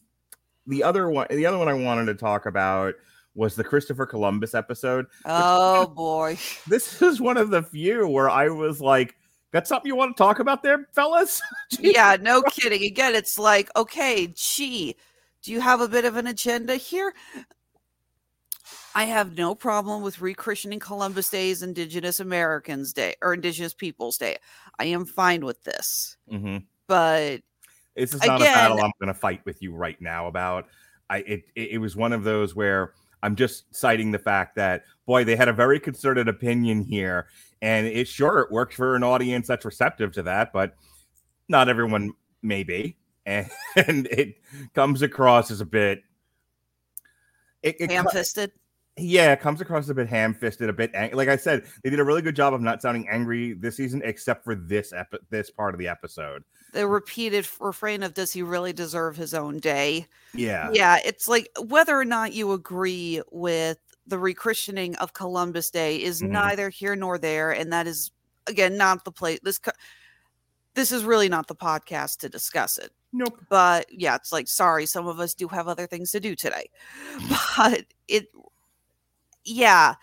the 0.67 0.83
other 0.83 1.09
one, 1.11 1.27
the 1.31 1.47
other 1.47 1.59
one 1.59 1.69
I 1.69 1.75
wanted 1.75 2.07
to 2.07 2.15
talk 2.15 2.47
about 2.47 2.95
was 3.35 3.57
the 3.57 3.65
Christopher 3.65 4.05
Columbus 4.07 4.55
episode. 4.55 5.07
Oh 5.25 5.87
boy. 5.87 6.39
This 6.69 7.01
is 7.01 7.21
one 7.21 7.37
of 7.37 7.51
the 7.51 7.63
few 7.63 8.07
where 8.07 8.29
I 8.29 8.49
was 8.49 8.81
like, 8.81 9.17
"That's 9.53 9.69
something 9.69 9.89
you 9.89 9.97
want 9.97 10.17
to 10.17 10.23
talk 10.23 10.41
about, 10.41 10.63
there, 10.63 10.89
fellas?" 10.93 11.41
yeah, 11.79 12.17
no 12.21 12.43
kidding. 12.43 12.83
Again, 12.85 13.15
it's 13.15 13.39
like, 13.39 13.71
okay, 13.77 14.33
gee, 14.35 14.97
do 15.43 15.53
you 15.53 15.61
have 15.61 15.81
a 15.81 15.89
bit 15.89 16.05
of 16.05 16.17
an 16.17 16.27
agenda 16.27 16.77
here? 16.77 17.15
I 18.95 19.05
have 19.05 19.37
no 19.37 19.55
problem 19.55 20.03
with 20.03 20.17
rechristening 20.17 20.81
Columbus 20.81 21.31
Day 21.31 21.51
as 21.51 21.63
Indigenous 21.63 22.21
Americans 22.21 22.93
Day 22.93 23.15
or 23.23 23.35
Indigenous 23.35 23.75
Peoples 23.75 24.19
Day. 24.19 24.37
I 24.79 24.87
am 24.87 25.05
fine 25.05 25.45
with 25.45 25.63
this. 25.65 26.17
hmm 26.29 26.59
But 26.87 27.39
This 27.97 28.15
is 28.15 28.25
not 28.25 28.41
a 28.41 28.45
battle 28.45 28.83
I'm 28.83 28.93
going 29.01 29.13
to 29.13 29.19
fight 29.19 29.45
with 29.45 29.63
you 29.63 29.73
right 29.73 30.01
now 30.01 30.27
about. 30.27 30.67
I 31.09 31.19
it 31.19 31.45
it 31.55 31.81
was 31.81 31.97
one 31.97 32.13
of 32.13 32.25
those 32.25 32.55
where 32.55 32.93
I'm 33.23 33.37
just 33.37 33.75
citing 33.75 34.11
the 34.11 34.19
fact 34.19 34.57
that 34.57 34.85
boy, 35.07 35.25
they 35.25 35.37
had 35.37 35.49
a 35.49 35.53
very 35.53 35.79
concerted 35.81 36.29
opinion 36.29 36.83
here, 36.83 37.29
and 37.63 37.87
it 37.87 38.07
sure 38.09 38.41
it 38.41 38.53
works 38.53 38.77
for 38.77 38.95
an 38.97 39.03
audience 39.03 39.47
that's 39.49 39.65
receptive 39.65 40.13
to 40.13 40.25
that, 40.25 40.53
but 40.53 40.75
not 41.49 41.71
everyone 41.71 42.13
may 42.43 42.65
be, 42.65 42.97
and, 43.27 43.49
and 43.77 44.07
it 44.09 44.35
comes 44.75 45.01
across 45.01 45.51
as 45.51 45.63
a 45.63 45.65
bit. 45.65 46.03
It, 47.63 47.77
it 47.79 47.91
ham 47.91 48.07
fisted. 48.13 48.51
yeah, 48.99 49.33
it 49.33 49.41
comes 49.41 49.61
across 49.61 49.89
a 49.89 49.95
bit 49.95 50.09
ham-fisted, 50.09 50.69
a 50.69 50.73
bit 50.73 50.91
ang- 50.95 51.15
like 51.15 51.29
I 51.29 51.37
said. 51.37 51.65
They 51.85 51.91
did 51.91 52.01
a 52.01 52.05
really 52.05 52.23
good 52.23 52.35
job 52.35 52.53
of 52.53 52.61
not 52.61 52.83
sounding 52.83 53.09
angry 53.09 53.53
this 53.53 53.77
season, 53.77 54.03
except 54.05 54.43
for 54.45 54.57
this 54.57 54.93
epi- 54.93 55.19
this 55.31 55.49
part 55.51 55.73
of 55.73 55.79
the 55.79 55.87
episode. 55.87 56.43
The 56.73 56.89
repeated 56.89 57.47
refrain 57.61 58.03
of 58.03 58.15
does 58.15 58.33
he 58.33 58.43
really 58.43 58.73
deserve 58.73 59.17
his 59.17 59.33
own 59.35 59.59
day? 59.61 60.09
Yeah, 60.35 60.71
Yeah, 60.73 60.99
it's 61.05 61.29
like 61.29 61.49
whether 61.61 61.97
or 61.97 62.05
not 62.05 62.33
you 62.33 62.51
agree 62.53 63.23
with 63.31 63.79
the 64.13 64.19
rechristening 64.19 64.95
of 64.99 65.15
Columbus 65.15 65.71
Day 65.71 65.97
is 66.03 66.21
Mhm. 66.21 66.29
neither 66.29 66.69
here 66.69 66.95
nor 66.95 67.17
there, 67.17 67.51
and 67.51 67.73
that 67.73 67.87
is 67.87 68.11
again 68.47 68.77
not 68.77 69.05
the 69.07 69.11
place. 69.13 69.41
This 69.43 69.59
this 70.75 70.93
is 70.93 71.03
really 71.05 71.29
not 71.31 71.49
the 71.49 71.55
podcast 71.57 72.19
to 72.19 72.29
discuss 72.29 72.77
it. 72.79 72.93
nope. 73.15 73.39
But 73.49 73.87
yeah, 73.91 74.15
it's 74.17 74.33
like 74.33 74.49
sorry, 74.49 74.85
some 74.87 75.07
of 75.07 75.19
us 75.19 75.33
do 75.35 75.49
have 75.49 75.67
other 75.67 75.87
things 75.87 76.11
to 76.13 76.21
do 76.21 76.35
today, 76.37 76.71
but 77.57 77.85
it, 78.07 78.29
yeah. 79.45 79.95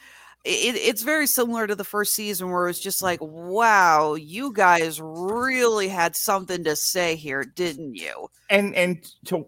It, 0.45 0.75
it's 0.75 1.01
very 1.03 1.27
similar 1.27 1.67
to 1.67 1.75
the 1.75 1.83
first 1.83 2.15
season 2.15 2.49
where 2.49 2.69
it's 2.69 2.79
just 2.79 3.01
like, 3.01 3.19
wow, 3.21 4.13
you 4.15 4.53
guys 4.53 5.01
really 5.01 5.89
had 5.89 6.15
something 6.15 6.63
to 6.63 6.77
say 6.77 7.15
here, 7.17 7.43
didn't 7.43 7.95
you? 7.95 8.29
and 8.49 8.73
and 8.73 9.05
to 9.25 9.45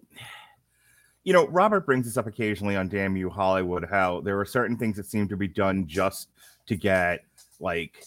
you 1.24 1.34
know 1.34 1.48
robert 1.48 1.86
brings 1.86 2.06
this 2.06 2.18
up 2.18 2.28
occasionally 2.28 2.76
on 2.76 2.88
damn 2.88 3.16
you 3.16 3.30
hollywood 3.30 3.86
how 3.90 4.22
there 4.22 4.40
are 4.40 4.46
certain 4.46 4.78
things 4.78 4.98
that 4.98 5.06
seem 5.06 5.28
to 5.28 5.38
be 5.38 5.48
done 5.48 5.86
just 5.88 6.30
to 6.66 6.76
get 6.76 7.20
like 7.60 8.04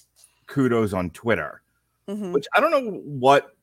kudos 0.46 0.92
on 0.92 1.11
twitter 1.11 1.62
Mhm. 2.09 2.33
which 2.33 2.46
i 2.55 2.61
don't 2.61 2.70
know 2.70 3.00
what 3.05 3.57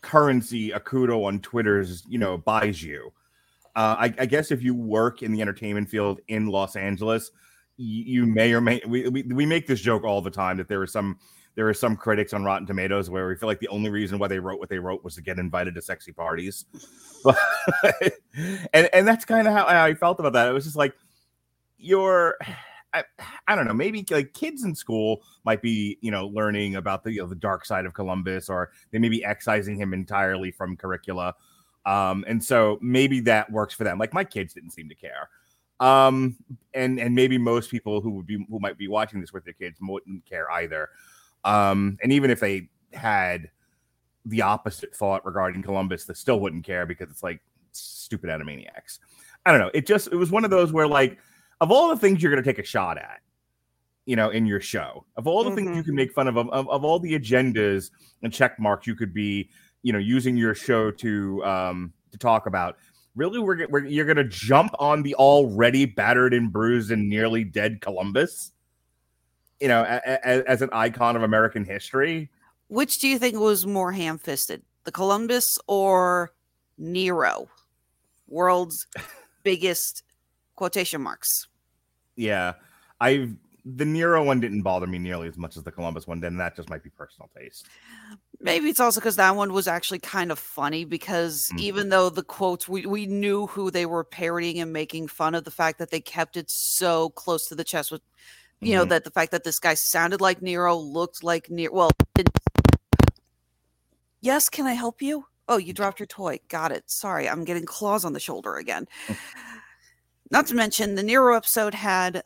currency 0.00 0.70
a 0.70 0.80
kudo 0.80 1.24
on 1.26 1.40
twitter's 1.40 2.04
you 2.08 2.18
know 2.18 2.38
buys 2.38 2.82
you 2.82 3.12
uh, 3.74 3.96
I, 3.98 4.14
I 4.18 4.26
guess 4.26 4.50
if 4.50 4.62
you 4.62 4.74
work 4.74 5.22
in 5.22 5.32
the 5.32 5.40
entertainment 5.40 5.88
field 5.88 6.20
in 6.28 6.46
los 6.46 6.76
angeles 6.76 7.30
you, 7.76 8.04
you 8.04 8.26
may 8.26 8.52
or 8.52 8.60
may 8.60 8.82
we, 8.86 9.08
we, 9.08 9.22
we 9.22 9.46
make 9.46 9.66
this 9.66 9.80
joke 9.80 10.04
all 10.04 10.20
the 10.20 10.30
time 10.30 10.56
that 10.58 10.68
there 10.68 10.80
are 10.80 10.86
some 10.86 11.18
there 11.54 11.68
are 11.68 11.74
some 11.74 11.96
critics 11.96 12.32
on 12.32 12.44
Rotten 12.44 12.66
Tomatoes 12.66 13.10
where 13.10 13.28
we 13.28 13.36
feel 13.36 13.48
like 13.48 13.60
the 13.60 13.68
only 13.68 13.90
reason 13.90 14.18
why 14.18 14.28
they 14.28 14.38
wrote 14.38 14.58
what 14.58 14.68
they 14.68 14.78
wrote 14.78 15.04
was 15.04 15.14
to 15.16 15.22
get 15.22 15.38
invited 15.38 15.74
to 15.74 15.82
sexy 15.82 16.12
parties. 16.12 16.64
And 18.72 18.88
and 18.94 19.06
that's 19.06 19.26
kind 19.26 19.46
of 19.46 19.52
how 19.52 19.66
I 19.66 19.92
felt 19.92 20.18
about 20.18 20.32
that. 20.32 20.48
It 20.48 20.52
was 20.52 20.64
just 20.64 20.74
like 20.74 20.94
you're 21.76 22.38
I, 22.94 23.04
I 23.46 23.54
don't 23.54 23.66
know, 23.66 23.74
maybe 23.74 24.04
like 24.10 24.32
kids 24.32 24.64
in 24.64 24.74
school 24.74 25.22
might 25.44 25.62
be, 25.62 25.98
you 26.00 26.10
know, 26.10 26.26
learning 26.28 26.76
about 26.76 27.04
the 27.04 27.12
you 27.12 27.20
know, 27.20 27.26
the 27.26 27.34
dark 27.34 27.64
side 27.64 27.86
of 27.86 27.94
Columbus 27.94 28.48
or 28.48 28.70
they 28.90 28.98
may 28.98 29.08
be 29.08 29.24
excising 29.24 29.76
him 29.76 29.92
entirely 29.92 30.50
from 30.50 30.76
curricula. 30.76 31.34
Um, 31.84 32.24
and 32.26 32.42
so 32.42 32.78
maybe 32.80 33.20
that 33.20 33.50
works 33.50 33.74
for 33.74 33.84
them. 33.84 33.98
Like 33.98 34.14
my 34.14 34.24
kids 34.24 34.54
didn't 34.54 34.70
seem 34.70 34.88
to 34.88 34.94
care. 34.94 35.28
Um, 35.80 36.36
and 36.74 37.00
and 37.00 37.14
maybe 37.14 37.38
most 37.38 37.70
people 37.70 38.00
who 38.00 38.10
would 38.12 38.26
be 38.26 38.46
who 38.48 38.60
might 38.60 38.78
be 38.78 38.88
watching 38.88 39.20
this 39.20 39.32
with 39.32 39.44
their 39.44 39.54
kids 39.54 39.78
wouldn't 39.80 40.24
care 40.26 40.50
either. 40.52 40.90
Um, 41.44 41.98
and 42.02 42.12
even 42.12 42.30
if 42.30 42.40
they 42.40 42.68
had 42.92 43.50
the 44.24 44.42
opposite 44.42 44.94
thought 44.94 45.24
regarding 45.24 45.62
Columbus, 45.62 46.04
they 46.04 46.14
still 46.14 46.40
wouldn't 46.40 46.64
care 46.64 46.86
because 46.86 47.10
it's 47.10 47.22
like 47.22 47.40
stupid 47.72 48.30
animaniacs. 48.30 48.98
I 49.44 49.50
don't 49.50 49.60
know. 49.60 49.70
It 49.74 49.86
just 49.86 50.08
it 50.08 50.16
was 50.16 50.30
one 50.30 50.44
of 50.44 50.50
those 50.50 50.72
where 50.72 50.86
like 50.86 51.18
of 51.60 51.70
all 51.70 51.88
the 51.88 51.96
things 51.96 52.22
you're 52.22 52.30
gonna 52.30 52.42
take 52.42 52.58
a 52.58 52.64
shot 52.64 52.98
at, 52.98 53.20
you 54.06 54.16
know, 54.16 54.30
in 54.30 54.46
your 54.46 54.60
show, 54.60 55.04
of 55.16 55.26
all 55.26 55.44
the 55.44 55.54
things 55.54 55.76
you 55.76 55.82
can 55.82 55.94
make 55.94 56.12
fun 56.12 56.28
of, 56.28 56.36
of, 56.36 56.50
of, 56.68 56.84
all 56.84 56.98
the 56.98 57.18
agendas 57.18 57.90
and 58.22 58.32
check 58.32 58.58
marks 58.58 58.86
you 58.86 58.94
could 58.94 59.14
be, 59.14 59.48
you 59.82 59.92
know, 59.92 59.98
using 59.98 60.36
your 60.36 60.54
show 60.54 60.90
to 60.90 61.44
um 61.44 61.92
to 62.12 62.18
talk 62.18 62.46
about. 62.46 62.76
Really, 63.14 63.40
we're, 63.40 63.66
we're 63.68 63.84
you're 63.84 64.06
gonna 64.06 64.24
jump 64.24 64.72
on 64.78 65.02
the 65.02 65.14
already 65.16 65.84
battered 65.84 66.34
and 66.34 66.52
bruised 66.52 66.90
and 66.90 67.08
nearly 67.08 67.44
dead 67.44 67.80
Columbus. 67.80 68.52
You 69.62 69.68
know, 69.68 69.82
a, 69.82 70.00
a, 70.04 70.50
as 70.50 70.60
an 70.60 70.70
icon 70.72 71.14
of 71.14 71.22
American 71.22 71.64
history. 71.64 72.28
Which 72.66 72.98
do 72.98 73.06
you 73.06 73.16
think 73.18 73.38
was 73.38 73.64
more 73.64 73.92
ham 73.92 74.18
fisted, 74.18 74.62
the 74.82 74.90
Columbus 74.90 75.56
or 75.68 76.32
Nero? 76.76 77.48
World's 78.26 78.88
biggest 79.44 80.02
quotation 80.56 81.00
marks. 81.00 81.46
Yeah, 82.16 82.54
I 83.00 83.28
the 83.64 83.84
Nero 83.84 84.24
one 84.24 84.40
didn't 84.40 84.62
bother 84.62 84.88
me 84.88 84.98
nearly 84.98 85.28
as 85.28 85.38
much 85.38 85.56
as 85.56 85.62
the 85.62 85.70
Columbus 85.70 86.08
one. 86.08 86.18
Then 86.18 86.36
that 86.38 86.56
just 86.56 86.68
might 86.68 86.82
be 86.82 86.90
personal 86.90 87.30
taste. 87.38 87.68
Maybe 88.40 88.68
it's 88.68 88.80
also 88.80 88.98
because 88.98 89.14
that 89.16 89.36
one 89.36 89.52
was 89.52 89.68
actually 89.68 90.00
kind 90.00 90.32
of 90.32 90.38
funny 90.40 90.84
because 90.84 91.52
Mhm. 91.54 91.60
even 91.60 91.88
though 91.90 92.10
the 92.10 92.24
quotes 92.24 92.68
we, 92.68 92.84
we 92.86 93.06
knew 93.06 93.46
who 93.46 93.70
they 93.70 93.86
were 93.86 94.02
parodying 94.02 94.58
and 94.58 94.72
making 94.72 95.06
fun 95.06 95.36
of 95.36 95.44
the 95.44 95.52
fact 95.52 95.78
that 95.78 95.92
they 95.92 96.00
kept 96.00 96.36
it 96.36 96.50
so 96.50 97.10
close 97.10 97.46
to 97.46 97.54
the 97.54 97.62
chest 97.62 97.92
with 97.92 98.02
you 98.62 98.74
know 98.76 98.86
Mhm. 98.86 98.90
that 98.90 99.04
the 99.04 99.10
fact 99.10 99.32
that 99.32 99.44
this 99.44 99.58
guy 99.58 99.74
sounded 99.74 100.20
like 100.20 100.40
Nero, 100.40 100.76
looked 100.76 101.22
like 101.22 101.50
Nero. 101.50 101.72
Well, 101.72 101.90
yes, 104.20 104.48
can 104.48 104.66
I 104.66 104.72
help 104.74 105.02
you? 105.02 105.26
Oh, 105.48 105.56
you 105.58 105.72
dropped 105.72 106.00
your 106.00 106.06
toy. 106.06 106.38
Got 106.48 106.72
it. 106.72 106.84
Sorry, 106.90 107.28
I'm 107.28 107.44
getting 107.44 107.64
claws 107.66 108.04
on 108.04 108.12
the 108.12 108.20
shoulder 108.20 108.56
again. 108.56 108.86
Not 110.30 110.46
to 110.46 110.54
mention, 110.54 110.94
the 110.94 111.02
Nero 111.02 111.36
episode 111.36 111.74
had 111.74 112.22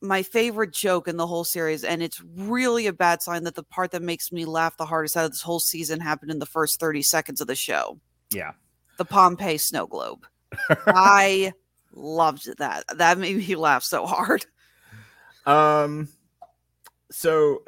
my 0.00 0.22
favorite 0.22 0.72
joke 0.72 1.06
in 1.06 1.16
the 1.16 1.26
whole 1.26 1.44
series, 1.44 1.84
and 1.84 2.02
it's 2.02 2.20
really 2.36 2.86
a 2.86 2.92
bad 2.92 3.22
sign 3.22 3.44
that 3.44 3.54
the 3.54 3.62
part 3.62 3.90
that 3.92 4.02
makes 4.02 4.32
me 4.32 4.44
laugh 4.44 4.76
the 4.76 4.86
hardest 4.86 5.16
out 5.16 5.26
of 5.26 5.32
this 5.32 5.42
whole 5.42 5.60
season 5.60 6.00
happened 6.00 6.30
in 6.30 6.38
the 6.38 6.46
first 6.46 6.80
30 6.80 7.02
seconds 7.02 7.40
of 7.40 7.46
the 7.46 7.54
show 7.54 8.00
Yeah, 8.30 8.52
the 8.96 9.04
Pompeii 9.04 9.58
snow 9.58 9.86
globe. 9.86 10.26
I 10.86 11.52
loved 11.92 12.58
that. 12.58 12.84
That 12.96 13.18
made 13.18 13.36
me 13.36 13.54
laugh 13.56 13.82
so 13.84 14.06
hard. 14.06 14.46
Um, 15.46 16.08
so 17.10 17.62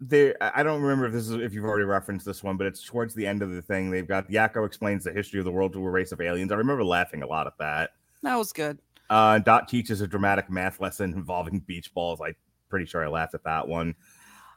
there, 0.00 0.36
I 0.40 0.62
don't 0.62 0.80
remember 0.80 1.06
if 1.06 1.12
this 1.12 1.28
is 1.28 1.34
if 1.34 1.52
you've 1.52 1.64
already 1.64 1.84
referenced 1.84 2.24
this 2.24 2.42
one, 2.42 2.56
but 2.56 2.66
it's 2.66 2.82
towards 2.82 3.14
the 3.14 3.26
end 3.26 3.42
of 3.42 3.50
the 3.50 3.62
thing. 3.62 3.90
They've 3.90 4.06
got 4.06 4.30
Yakko 4.30 4.66
explains 4.66 5.04
the 5.04 5.12
history 5.12 5.38
of 5.38 5.44
the 5.44 5.52
world 5.52 5.72
to 5.74 5.84
a 5.84 5.90
race 5.90 6.12
of 6.12 6.20
aliens. 6.20 6.52
I 6.52 6.56
remember 6.56 6.84
laughing 6.84 7.22
a 7.22 7.26
lot 7.26 7.46
at 7.46 7.58
that. 7.58 7.90
That 8.22 8.36
was 8.36 8.52
good. 8.52 8.78
Uh, 9.10 9.38
Dot 9.40 9.68
teaches 9.68 10.00
a 10.00 10.06
dramatic 10.06 10.48
math 10.50 10.80
lesson 10.80 11.12
involving 11.12 11.58
beach 11.66 11.92
balls. 11.92 12.20
I'm 12.24 12.34
pretty 12.68 12.86
sure 12.86 13.04
I 13.04 13.08
laughed 13.08 13.34
at 13.34 13.44
that 13.44 13.66
one. 13.68 13.94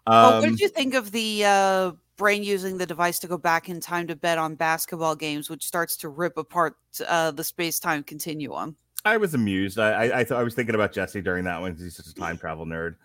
But 0.06 0.36
what 0.36 0.44
Um, 0.44 0.52
did 0.52 0.60
you 0.60 0.70
think 0.70 0.94
of 0.94 1.12
the 1.12 1.46
uh, 1.46 1.92
brain 2.18 2.44
using 2.44 2.78
the 2.78 2.86
device 2.86 3.20
to 3.20 3.28
go 3.28 3.38
back 3.38 3.70
in 3.70 3.80
time 3.80 4.08
to 4.08 4.16
bet 4.16 4.38
on 4.38 4.56
basketball 4.56 5.16
games, 5.16 5.50
which 5.50 5.66
starts 5.66 5.98
to 5.98 6.10
rip 6.10 6.38
apart 6.38 6.76
uh, 7.08 7.32
the 7.32 7.44
space 7.44 7.80
time 7.80 8.04
continuum? 8.04 8.76
I 9.06 9.18
was 9.18 9.34
amused. 9.34 9.80
I 9.80 9.92
I, 9.92 10.20
I, 10.20 10.24
thought 10.24 10.40
I 10.40 10.44
was 10.44 10.54
thinking 10.54 10.76
about 10.76 10.94
Jesse 10.94 11.22
during 11.22 11.44
that 11.46 11.60
one 11.62 11.72
because 11.72 11.84
he's 11.84 11.96
such 11.96 12.08
a 12.08 12.16
time 12.16 12.38
travel 12.38 12.66
nerd. 12.66 12.96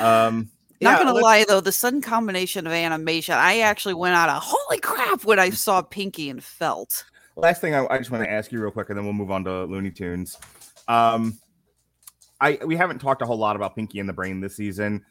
Um, 0.00 0.50
Not 0.80 0.98
yeah, 0.98 1.04
gonna 1.04 1.20
lie 1.20 1.44
though, 1.44 1.60
the 1.60 1.72
sudden 1.72 2.00
combination 2.00 2.66
of 2.66 2.72
animation, 2.72 3.34
I 3.36 3.60
actually 3.60 3.94
went 3.94 4.16
out 4.16 4.28
of 4.28 4.42
holy 4.44 4.80
crap 4.80 5.24
when 5.24 5.38
I 5.38 5.50
saw 5.50 5.82
Pinky 5.82 6.28
and 6.28 6.42
Felt. 6.42 7.04
last 7.36 7.60
thing 7.60 7.74
I, 7.74 7.86
I 7.88 7.98
just 7.98 8.10
want 8.10 8.24
to 8.24 8.30
ask 8.30 8.50
you 8.50 8.60
real 8.60 8.72
quick, 8.72 8.90
and 8.90 8.98
then 8.98 9.04
we'll 9.04 9.14
move 9.14 9.30
on 9.30 9.44
to 9.44 9.64
Looney 9.64 9.92
Tunes. 9.92 10.36
Um, 10.88 11.38
I 12.40 12.58
we 12.66 12.76
haven't 12.76 12.98
talked 12.98 13.22
a 13.22 13.26
whole 13.26 13.38
lot 13.38 13.56
about 13.56 13.76
Pinky 13.76 14.00
and 14.00 14.08
the 14.08 14.12
Brain 14.12 14.40
this 14.40 14.56
season. 14.56 15.04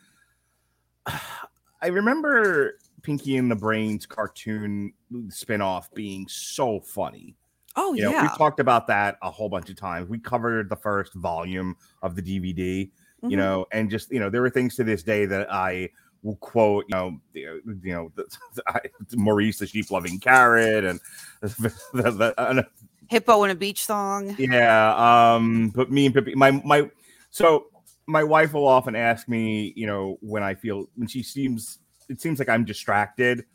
I 1.82 1.88
remember 1.88 2.77
Pinky 3.01 3.38
and 3.38 3.49
the 3.49 3.56
Brain's 3.56 4.06
cartoon 4.06 4.93
spinoff 5.27 5.93
being 5.93 6.27
so 6.27 6.79
funny. 6.79 7.36
Oh 7.75 7.93
You 7.93 8.09
yeah, 8.09 8.21
we 8.21 8.38
talked 8.38 8.59
about 8.59 8.88
that 8.88 9.17
a 9.21 9.31
whole 9.31 9.49
bunch 9.49 9.69
of 9.69 9.75
times. 9.75 10.09
We 10.09 10.19
covered 10.19 10.69
the 10.69 10.75
first 10.75 11.13
volume 11.15 11.75
of 12.01 12.15
the 12.15 12.21
DVD, 12.21 12.91
Mhm. 13.23 13.31
you 13.31 13.38
know, 13.38 13.65
and 13.71 13.89
just 13.89 14.12
you 14.12 14.19
know, 14.19 14.29
there 14.29 14.41
were 14.41 14.49
things 14.49 14.75
to 14.75 14.83
this 14.83 15.03
day 15.03 15.25
that 15.25 15.51
I 15.51 15.89
will 16.21 16.36
quote, 16.38 16.86
you 16.88 16.95
know, 16.95 17.19
the, 17.33 17.39
you 17.41 17.93
know, 17.93 18.12
the, 18.15 18.25
I, 18.67 18.79
Maurice 19.13 19.57
the 19.59 19.67
sheep 19.67 19.91
loving 19.91 20.19
carrot, 20.19 20.83
and 20.86 20.99
the, 21.41 21.73
the, 21.93 22.33
uh, 22.38 22.63
Hippo 23.09 23.43
in 23.43 23.51
a 23.51 23.55
beach 23.55 23.86
song. 23.86 24.36
yeah. 24.38 25.33
Um, 25.36 25.69
but 25.69 25.91
me 25.91 26.05
and 26.05 26.15
Pippi, 26.15 26.36
my 26.36 26.51
my, 26.51 26.89
so 27.29 27.65
my 28.07 28.23
wife 28.23 28.53
will 28.53 28.67
often 28.67 28.95
ask 28.95 29.27
me, 29.27 29.73
you 29.75 29.88
know, 29.88 30.17
when 30.21 30.43
I 30.43 30.55
feel 30.55 30.86
when 30.95 31.07
she 31.07 31.23
seems, 31.23 31.79
it 32.09 32.21
seems 32.21 32.39
like 32.39 32.49
I'm 32.49 32.65
distracted, 32.65 33.45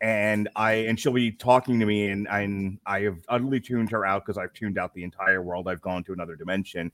and 0.00 0.48
I 0.56 0.72
and 0.72 0.98
she'll 0.98 1.12
be 1.12 1.32
talking 1.32 1.80
to 1.80 1.86
me, 1.86 2.08
and 2.08 2.28
and 2.28 2.78
I 2.86 3.00
have 3.00 3.18
utterly 3.28 3.60
tuned 3.60 3.90
her 3.90 4.04
out 4.04 4.24
because 4.24 4.38
I've 4.38 4.52
tuned 4.52 4.78
out 4.78 4.94
the 4.94 5.04
entire 5.04 5.42
world. 5.42 5.68
I've 5.68 5.80
gone 5.80 6.04
to 6.04 6.12
another 6.12 6.36
dimension, 6.36 6.92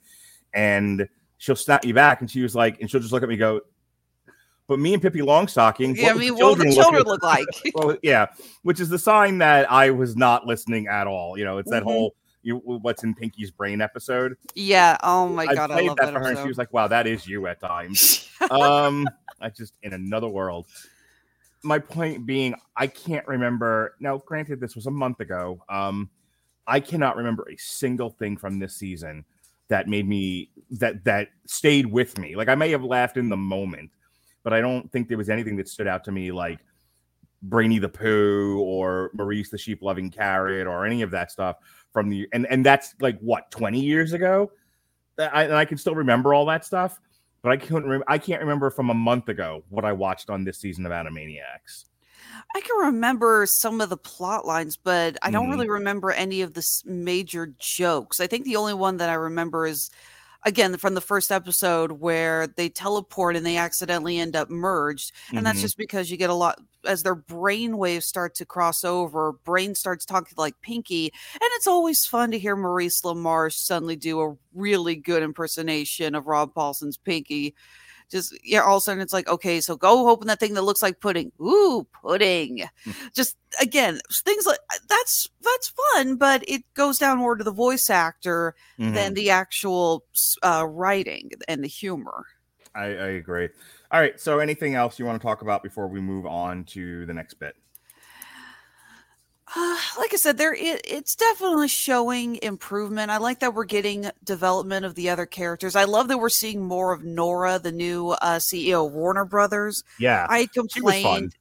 and 0.55 1.09
she'll 1.39 1.57
snap 1.57 1.85
me 1.85 1.93
back, 1.93 2.21
and 2.21 2.31
she 2.31 2.43
was 2.43 2.55
like, 2.55 2.81
and 2.81 2.91
she'll 2.91 3.01
just 3.01 3.13
look 3.13 3.23
at 3.23 3.29
me, 3.29 3.37
go. 3.37 3.61
But 4.69 4.79
me 4.79 4.95
and 4.95 5.03
Pippi 5.03 5.21
Longstocking, 5.21 5.97
Yeah, 5.97 6.11
I 6.11 6.13
what 6.13 6.21
mean, 6.21 6.35
what 6.37 6.57
do 6.57 6.65
the 6.65 6.75
children 6.75 7.03
look 7.03 7.23
like? 7.23 7.47
well, 7.75 7.97
yeah, 8.03 8.27
which 8.63 8.79
is 8.81 8.89
the 8.89 8.99
sign 8.99 9.39
that 9.39 9.71
I 9.71 9.91
was 9.91 10.17
not 10.17 10.47
listening 10.47 10.87
at 10.87 11.07
all. 11.07 11.37
You 11.37 11.45
know, 11.45 11.59
it's 11.59 11.71
that 11.71 11.83
Mhm. 11.83 11.87
whole 11.87 12.15
you 12.43 12.57
what's 12.57 13.05
in 13.05 13.15
Pinky's 13.15 13.51
brain 13.51 13.81
episode. 13.81 14.37
Yeah. 14.55 14.97
Oh 15.03 15.29
my 15.29 15.47
god, 15.47 15.71
I 15.71 15.75
played 15.75 15.89
love 15.89 15.97
that, 15.99 16.07
that, 16.07 16.15
for 16.15 16.21
her, 16.21 16.31
and 16.31 16.39
she 16.39 16.49
was 16.49 16.59
like, 16.59 16.73
"Wow, 16.73 16.89
that 16.89 17.07
is 17.07 17.27
you 17.27 17.47
at 17.47 17.61
times." 17.61 18.29
um, 18.51 19.09
I 19.41 19.51
just 19.51 19.75
in 19.83 19.93
another 19.93 20.29
world. 20.29 20.67
My 21.65 21.79
point 21.79 22.27
being, 22.27 22.55
I 22.77 22.87
can't 22.87 23.27
remember. 23.27 23.95
Now, 24.01 24.19
granted, 24.19 24.61
this 24.61 24.75
was 24.75 24.87
a 24.87 24.91
month 24.91 25.21
ago. 25.21 25.63
Um, 25.69 26.11
I 26.67 26.81
cannot 26.81 27.17
remember 27.17 27.47
a 27.49 27.57
single 27.57 28.11
thing 28.11 28.37
from 28.37 28.59
this 28.59 28.77
season 28.77 29.25
that 29.69 29.89
made 29.89 30.09
me 30.09 30.51
that 30.71 31.05
that 31.05 31.29
stayed 31.47 31.87
with 31.87 32.19
me. 32.19 32.37
Like 32.37 32.49
I 32.49 32.55
may 32.55 32.71
have 32.71 32.85
laughed 32.85 33.17
in 33.17 33.29
the 33.29 33.37
moment, 33.37 33.91
but 34.43 34.53
I 34.53 34.61
don't 34.61 34.91
think 34.93 35.09
there 35.09 35.19
was 35.19 35.31
anything 35.31 35.57
that 35.57 35.69
stood 35.69 35.87
out 35.87 36.05
to 36.05 36.13
me 36.13 36.31
like 36.31 36.61
Brainy 37.43 37.79
the 37.79 37.89
Pooh 37.89 38.61
or 38.61 39.11
Maurice 39.15 39.51
the 39.51 39.59
sheep 39.59 39.83
loving 39.83 40.11
carrot 40.11 40.67
or 40.67 40.85
any 40.87 41.03
of 41.03 41.11
that 41.13 41.33
stuff 41.33 41.57
from 41.93 42.09
the 42.09 42.29
and 42.33 42.47
and 42.49 42.65
that's 42.65 42.95
like 43.01 43.19
what 43.21 43.51
20 43.51 43.81
years 43.81 44.13
ago. 44.13 44.53
I, 45.19 45.45
and 45.45 45.55
I 45.55 45.65
can 45.65 45.79
still 45.79 45.95
remember 45.95 46.35
all 46.35 46.47
that 46.47 46.65
stuff, 46.65 46.99
but 47.43 47.53
I 47.53 47.57
couldn't. 47.57 47.89
Rem- 47.89 48.05
I 48.09 48.19
can't 48.19 48.41
remember 48.41 48.71
from 48.71 48.91
a 48.91 48.95
month 48.95 49.29
ago 49.29 49.65
what 49.69 49.85
I 49.85 49.93
watched 49.93 50.31
on 50.31 50.45
this 50.45 50.59
season 50.59 50.87
of 50.87 50.93
Animaniacs. 50.93 51.85
I 52.55 52.61
can 52.61 52.77
remember 52.87 53.47
some 53.47 53.81
of 53.81 53.91
the 53.91 53.97
plot 53.97 54.47
lines, 54.47 54.77
but 54.77 55.19
I 55.23 55.31
don't 55.31 55.49
Mhm. 55.49 55.51
really 55.53 55.69
remember 55.69 56.13
any 56.13 56.41
of 56.41 56.55
the 56.55 56.65
major 56.85 57.53
jokes. 57.59 58.21
I 58.21 58.27
think 58.27 58.45
the 58.45 58.57
only 58.57 58.75
one 58.75 58.97
that 58.99 59.11
I 59.11 59.15
remember 59.15 59.67
is 59.67 59.91
again 60.45 60.77
from 60.77 60.95
the 60.95 61.01
first 61.01 61.31
episode 61.31 61.93
where 61.93 62.47
they 62.47 62.69
teleport 62.69 63.37
and 63.37 63.47
they 63.47 63.57
accidentally 63.57 64.19
end 64.19 64.35
up 64.37 64.51
merged. 64.51 65.13
And 65.33 65.47
that's 65.47 65.59
Mhm. 65.59 65.63
just 65.63 65.77
because 65.77 66.11
you 66.11 66.17
get 66.17 66.31
a 66.31 66.35
lot 66.35 66.61
as 66.85 67.05
their 67.05 67.15
brain 67.15 67.79
waves 67.79 68.07
start 68.07 68.35
to 68.35 68.45
cross 68.45 68.83
over, 68.83 69.33
brain 69.45 69.75
starts 69.75 70.05
talking 70.05 70.35
like 70.37 70.61
Pinky. 70.63 71.13
And 71.35 71.41
it's 71.55 71.69
always 71.69 72.05
fun 72.05 72.33
to 72.33 72.39
hear 72.39 72.57
Maurice 72.57 73.03
LaMarche 73.03 73.53
suddenly 73.57 73.95
do 73.97 74.21
a 74.21 74.37
really 74.53 74.97
good 74.97 75.23
impersonation 75.23 76.15
of 76.15 76.27
Rob 76.27 76.53
Paulsen's 76.55 76.97
Pinky 76.97 77.55
just 78.13 78.39
yeah 78.45 78.61
all 78.61 78.77
of 78.77 78.83
a 78.83 78.85
sudden 78.85 79.01
it's 79.03 79.13
like 79.13 79.29
okay 79.29 79.61
so 79.61 79.77
go 79.77 80.09
open 80.09 80.29
that 80.29 80.39
thing 80.39 80.55
that 80.55 80.63
looks 80.63 80.83
like 80.83 81.01
pudding 81.01 81.33
ooh 81.41 81.85
pudding 82.03 82.63
just 83.15 83.37
again 83.61 83.99
things 84.25 84.47
like 84.47 84.59
uh, 84.73 84.79
that's 84.89 85.29
that's 85.41 85.73
fun 85.95 86.17
but 86.17 86.45
it 86.47 86.63
goes 86.75 86.99
down 86.99 87.19
more 87.19 87.35
to 87.35 87.43
the 87.45 87.51
voice 87.53 87.91
actor 87.91 88.55
Mhm. 88.79 88.95
than 88.95 89.15
the 89.15 89.31
actual 89.31 90.05
uh, 90.43 90.65
writing 90.69 91.31
and 91.49 91.65
the 91.65 91.69
humor 91.69 92.27
I, 92.75 92.85
I 92.85 93.09
agree. 93.21 93.51
All 93.91 94.01
right. 94.01 94.19
So, 94.19 94.39
anything 94.39 94.75
else 94.75 94.99
you 94.99 95.05
want 95.05 95.21
to 95.21 95.27
talk 95.27 95.43
about 95.43 95.63
before 95.63 95.89
we 95.89 96.01
move 96.01 96.25
on 96.25 96.65
to 96.67 97.05
the 97.05 97.13
next 97.13 97.35
bit? 97.35 97.55
Uh, 99.55 99.77
like 99.99 100.15
I 100.15 100.17
said, 100.17 100.39
there 100.39 100.55
it, 100.55 100.81
it's 100.85 101.15
definitely 101.15 101.69
showing 101.69 102.37
improvement. 102.43 103.11
I 103.11 103.19
like 103.19 103.41
that 103.41 103.53
we're 103.55 103.65
getting 103.65 104.11
development 104.25 104.87
of 104.87 104.95
the 104.95 105.11
other 105.11 105.27
characters. 105.27 105.77
I 105.77 105.85
love 105.85 106.09
that 106.09 106.19
we're 106.19 106.31
seeing 106.31 106.63
more 106.65 106.93
of 106.93 107.05
Nora, 107.05 107.59
the 107.59 107.73
new 107.73 108.11
uh, 108.11 108.39
CEO 108.39 108.87
of 108.87 108.93
Warner 108.93 109.27
Brothers. 109.27 109.85
Yeah, 109.99 110.29
I 110.29 110.47
she 110.67 110.81
was 110.81 110.99
fun. 110.99 111.29
complained. 111.29 111.37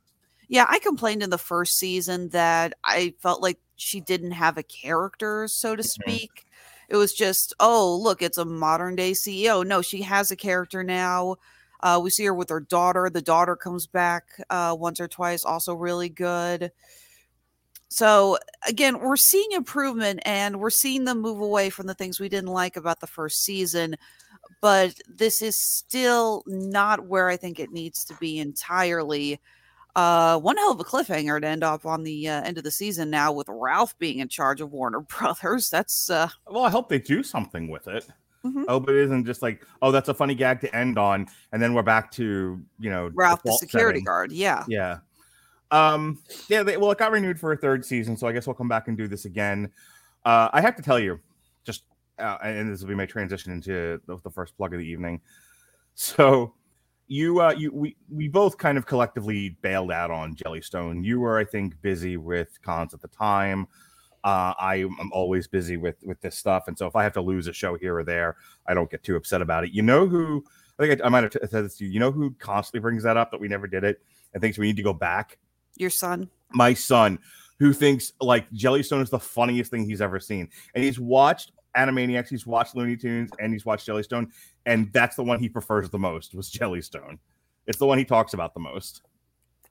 Yeah, 0.49 0.65
I 0.69 0.79
complained 0.79 1.23
in 1.23 1.29
the 1.31 1.37
first 1.37 1.77
season 1.79 2.29
that 2.29 2.73
I 2.83 3.15
felt 3.21 3.41
like 3.41 3.59
she 3.77 4.01
didn't 4.01 4.31
have 4.31 4.57
a 4.57 4.63
character, 4.63 5.47
so 5.47 5.75
to 5.75 5.83
Mm-hmm. 5.83 6.17
speak. 6.17 6.45
It 6.89 6.97
was 6.97 7.13
just, 7.13 7.53
oh, 7.59 7.95
look, 7.97 8.21
it's 8.21 8.37
a 8.37 8.45
modern 8.45 8.95
day 8.95 9.13
CEO. 9.13 9.63
No, 9.63 9.81
she 9.81 10.01
has 10.03 10.31
a 10.31 10.35
character 10.35 10.83
now. 10.83 11.37
Uh, 11.81 11.99
we 12.03 12.09
see 12.11 12.25
her 12.25 12.33
with 12.33 12.49
her 12.49 12.59
daughter. 12.59 13.09
The 13.09 13.21
daughter 13.21 13.55
comes 13.55 13.87
back 13.87 14.25
uh, 14.49 14.75
once 14.79 14.99
or 14.99 15.07
twice, 15.07 15.45
also 15.45 15.73
really 15.75 16.09
good. 16.09 16.71
So 17.93 18.37
again, 18.65 18.99
we're 18.99 19.17
seeing 19.17 19.51
improvement 19.51 20.21
and 20.25 20.61
we're 20.61 20.69
seeing 20.69 21.03
them 21.03 21.19
move 21.19 21.41
away 21.41 21.69
from 21.69 21.87
the 21.87 21.93
things 21.93 22.21
we 22.21 22.29
didn't 22.29 22.49
like 22.49 22.77
about 22.77 23.01
the 23.01 23.07
first 23.07 23.43
season. 23.43 23.97
But 24.61 24.93
this 25.09 25.41
is 25.41 25.59
still 25.59 26.41
not 26.47 27.05
where 27.05 27.27
I 27.27 27.35
think 27.35 27.59
it 27.59 27.73
needs 27.73 28.05
to 28.05 28.13
be 28.15 28.39
entirely. 28.39 29.41
Uh, 29.93 30.39
one 30.39 30.55
hell 30.55 30.71
of 30.71 30.79
a 30.79 30.85
cliffhanger 30.85 31.41
to 31.41 31.47
end 31.47 31.65
up 31.65 31.85
on 31.85 32.03
the 32.03 32.29
uh, 32.29 32.41
end 32.43 32.57
of 32.57 32.63
the 32.63 32.71
season 32.71 33.09
now 33.09 33.33
with 33.33 33.47
Ralph 33.49 33.97
being 33.99 34.19
in 34.19 34.29
charge 34.29 34.61
of 34.61 34.71
Warner 34.71 35.01
Brothers. 35.19 35.69
That's 35.69 36.09
uh, 36.09 36.29
Well, 36.49 36.63
I 36.63 36.69
hope 36.69 36.87
they 36.87 36.99
do 36.99 37.23
something 37.23 37.67
with 37.67 37.89
it. 37.89 38.07
Mhm. 38.45 38.63
Oh, 38.69 38.79
but 38.79 38.95
it 38.95 39.03
isn't 39.03 39.25
just 39.25 39.41
like, 39.41 39.65
oh, 39.81 39.91
that's 39.91 40.07
a 40.07 40.13
funny 40.13 40.33
gag 40.33 40.61
to 40.61 40.73
end 40.73 40.97
on, 40.97 41.27
and 41.51 41.61
then 41.61 41.73
we're 41.73 41.83
back 41.83 42.09
to 42.13 42.59
you 42.79 42.89
know 42.89 43.11
Ralph, 43.13 43.43
the 43.43 43.51
security 43.51 43.97
setting. 43.97 44.05
guard. 44.05 44.31
Yeah. 44.31 44.63
Yeah. 44.69 44.99
Um. 45.71 46.19
Yeah. 46.49 46.63
They, 46.63 46.77
well, 46.77 46.91
it 46.91 46.97
got 46.97 47.11
renewed 47.11 47.39
for 47.39 47.53
a 47.53 47.57
third 47.57 47.85
season, 47.85 48.17
so 48.17 48.27
I 48.27 48.33
guess 48.33 48.45
we'll 48.45 48.53
come 48.53 48.67
back 48.67 48.87
and 48.87 48.97
do 48.97 49.07
this 49.07 49.25
again. 49.25 49.71
Uh, 50.25 50.49
I 50.53 50.61
have 50.61 50.75
to 50.75 50.81
tell 50.83 50.99
you, 50.99 51.19
just 51.63 51.83
uh, 52.19 52.37
and 52.43 52.71
this 52.71 52.81
will 52.81 52.89
be 52.89 52.95
my 52.95 53.05
transition 53.05 53.51
into 53.51 53.99
the, 54.05 54.17
the 54.23 54.29
first 54.29 54.55
plug 54.57 54.73
of 54.73 54.79
the 54.79 54.85
evening. 54.85 55.21
So, 55.95 56.53
you, 57.07 57.41
uh, 57.41 57.53
you, 57.57 57.71
we, 57.73 57.95
we 58.09 58.27
both 58.27 58.57
kind 58.57 58.77
of 58.77 58.85
collectively 58.85 59.57
bailed 59.61 59.91
out 59.91 60.11
on 60.11 60.35
Jellystone. 60.35 61.03
You 61.03 61.19
were, 61.19 61.37
I 61.37 61.43
think, 61.43 61.81
busy 61.81 62.17
with 62.17 62.61
cons 62.61 62.93
at 62.93 63.01
the 63.01 63.07
time. 63.09 63.67
Uh, 64.23 64.53
I 64.59 64.75
am 64.75 65.11
always 65.11 65.47
busy 65.47 65.77
with 65.77 65.95
with 66.03 66.21
this 66.21 66.37
stuff, 66.37 66.67
and 66.67 66.77
so 66.77 66.85
if 66.85 66.95
I 66.95 67.01
have 67.01 67.13
to 67.13 67.21
lose 67.21 67.47
a 67.47 67.53
show 67.53 67.75
here 67.75 67.97
or 67.97 68.03
there, 68.03 68.35
I 68.67 68.75
don't 68.75 68.89
get 68.89 69.03
too 69.03 69.15
upset 69.15 69.41
about 69.41 69.63
it. 69.63 69.71
You 69.71 69.81
know 69.81 70.07
who? 70.07 70.45
I 70.77 70.85
think 70.85 71.01
I, 71.01 71.07
I 71.07 71.09
might 71.09 71.23
have 71.23 71.33
said 71.49 71.65
this 71.65 71.77
to 71.77 71.85
you. 71.85 71.91
You 71.91 71.99
know 71.99 72.11
who 72.11 72.31
constantly 72.37 72.81
brings 72.81 73.01
that 73.03 73.17
up 73.17 73.31
that 73.31 73.39
we 73.39 73.47
never 73.47 73.65
did 73.65 73.83
it 73.83 73.99
and 74.33 74.39
thinks 74.39 74.59
we 74.59 74.67
need 74.67 74.77
to 74.77 74.83
go 74.83 74.93
back? 74.93 75.39
Your 75.77 75.89
son. 75.89 76.29
my 76.51 76.73
son 76.73 77.19
who 77.59 77.73
thinks 77.73 78.11
like 78.19 78.49
Jellystone 78.51 79.01
is 79.03 79.11
the 79.11 79.19
funniest 79.19 79.69
thing 79.69 79.85
he's 79.85 80.01
ever 80.01 80.19
seen. 80.19 80.49
And 80.73 80.83
he's 80.83 80.99
watched 80.99 81.51
Animaniacs, 81.77 82.27
he's 82.27 82.45
watched 82.45 82.75
Looney 82.75 82.97
Tunes, 82.97 83.29
and 83.39 83.53
he's 83.53 83.65
watched 83.65 83.87
Jellystone, 83.87 84.31
and 84.65 84.91
that's 84.93 85.15
the 85.15 85.23
one 85.23 85.39
he 85.39 85.47
prefers 85.47 85.89
the 85.89 85.99
most 85.99 86.33
was 86.33 86.49
Jellystone. 86.49 87.19
It's 87.67 87.77
the 87.77 87.85
one 87.85 87.97
he 87.97 88.05
talks 88.05 88.33
about 88.33 88.53
the 88.53 88.59
most. 88.59 89.03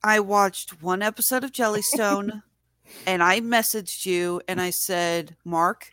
I 0.02 0.20
watched 0.20 0.82
one 0.82 1.02
episode 1.02 1.44
of 1.44 1.52
Jellystone 1.52 2.42
and 3.06 3.22
I 3.22 3.40
messaged 3.40 4.06
you 4.06 4.40
and 4.48 4.60
I 4.60 4.70
said, 4.70 5.36
Mark, 5.44 5.90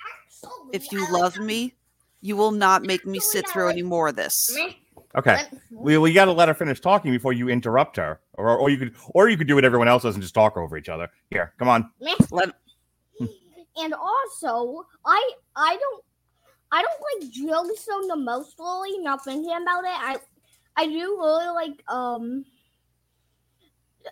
if 0.72 0.92
you 0.92 1.12
love 1.12 1.38
me, 1.38 1.74
you 2.22 2.38
will 2.38 2.52
not 2.52 2.84
make 2.84 3.06
me 3.06 3.20
sit 3.20 3.50
through 3.50 3.70
any 3.70 3.82
more 3.82 4.10
of 4.10 4.16
this. 4.16 4.56
Okay. 5.18 5.42
We, 5.72 5.98
we 5.98 6.14
got 6.14 6.26
to 6.26 6.32
let 6.32 6.48
her 6.48 6.54
finish 6.54 6.80
talking 6.80 7.12
before 7.12 7.34
you 7.34 7.50
interrupt 7.50 7.98
her, 7.98 8.20
or, 8.34 8.56
or 8.56 8.70
you 8.70 8.78
could, 8.78 8.94
or 9.16 9.30
you 9.30 9.36
could 9.38 9.48
do 9.48 9.56
what 9.56 9.66
everyone 9.66 9.88
else 9.88 10.04
does 10.04 10.14
and 10.14 10.22
just 10.22 10.36
talk 10.36 10.56
over 10.58 10.78
each 10.78 10.90
other. 10.90 11.10
Here, 11.32 11.54
come 11.58 11.68
on. 11.68 11.90
Let, 12.00 12.52
And 13.78 13.94
also, 13.94 14.86
I 15.06 15.32
I 15.56 15.78
don't 15.78 16.04
I 16.72 16.82
don't 16.82 17.22
like 17.22 17.32
Jellystone 17.32 18.08
the 18.10 18.16
most, 18.16 18.60
Lily. 18.60 18.98
Not 19.00 19.24
thinking 19.24 19.52
about 19.52 19.84
it. 19.84 19.92
I 19.92 20.18
I 20.76 20.88
do 20.88 21.18
really 21.20 21.50
like 21.50 21.84
um 21.88 22.46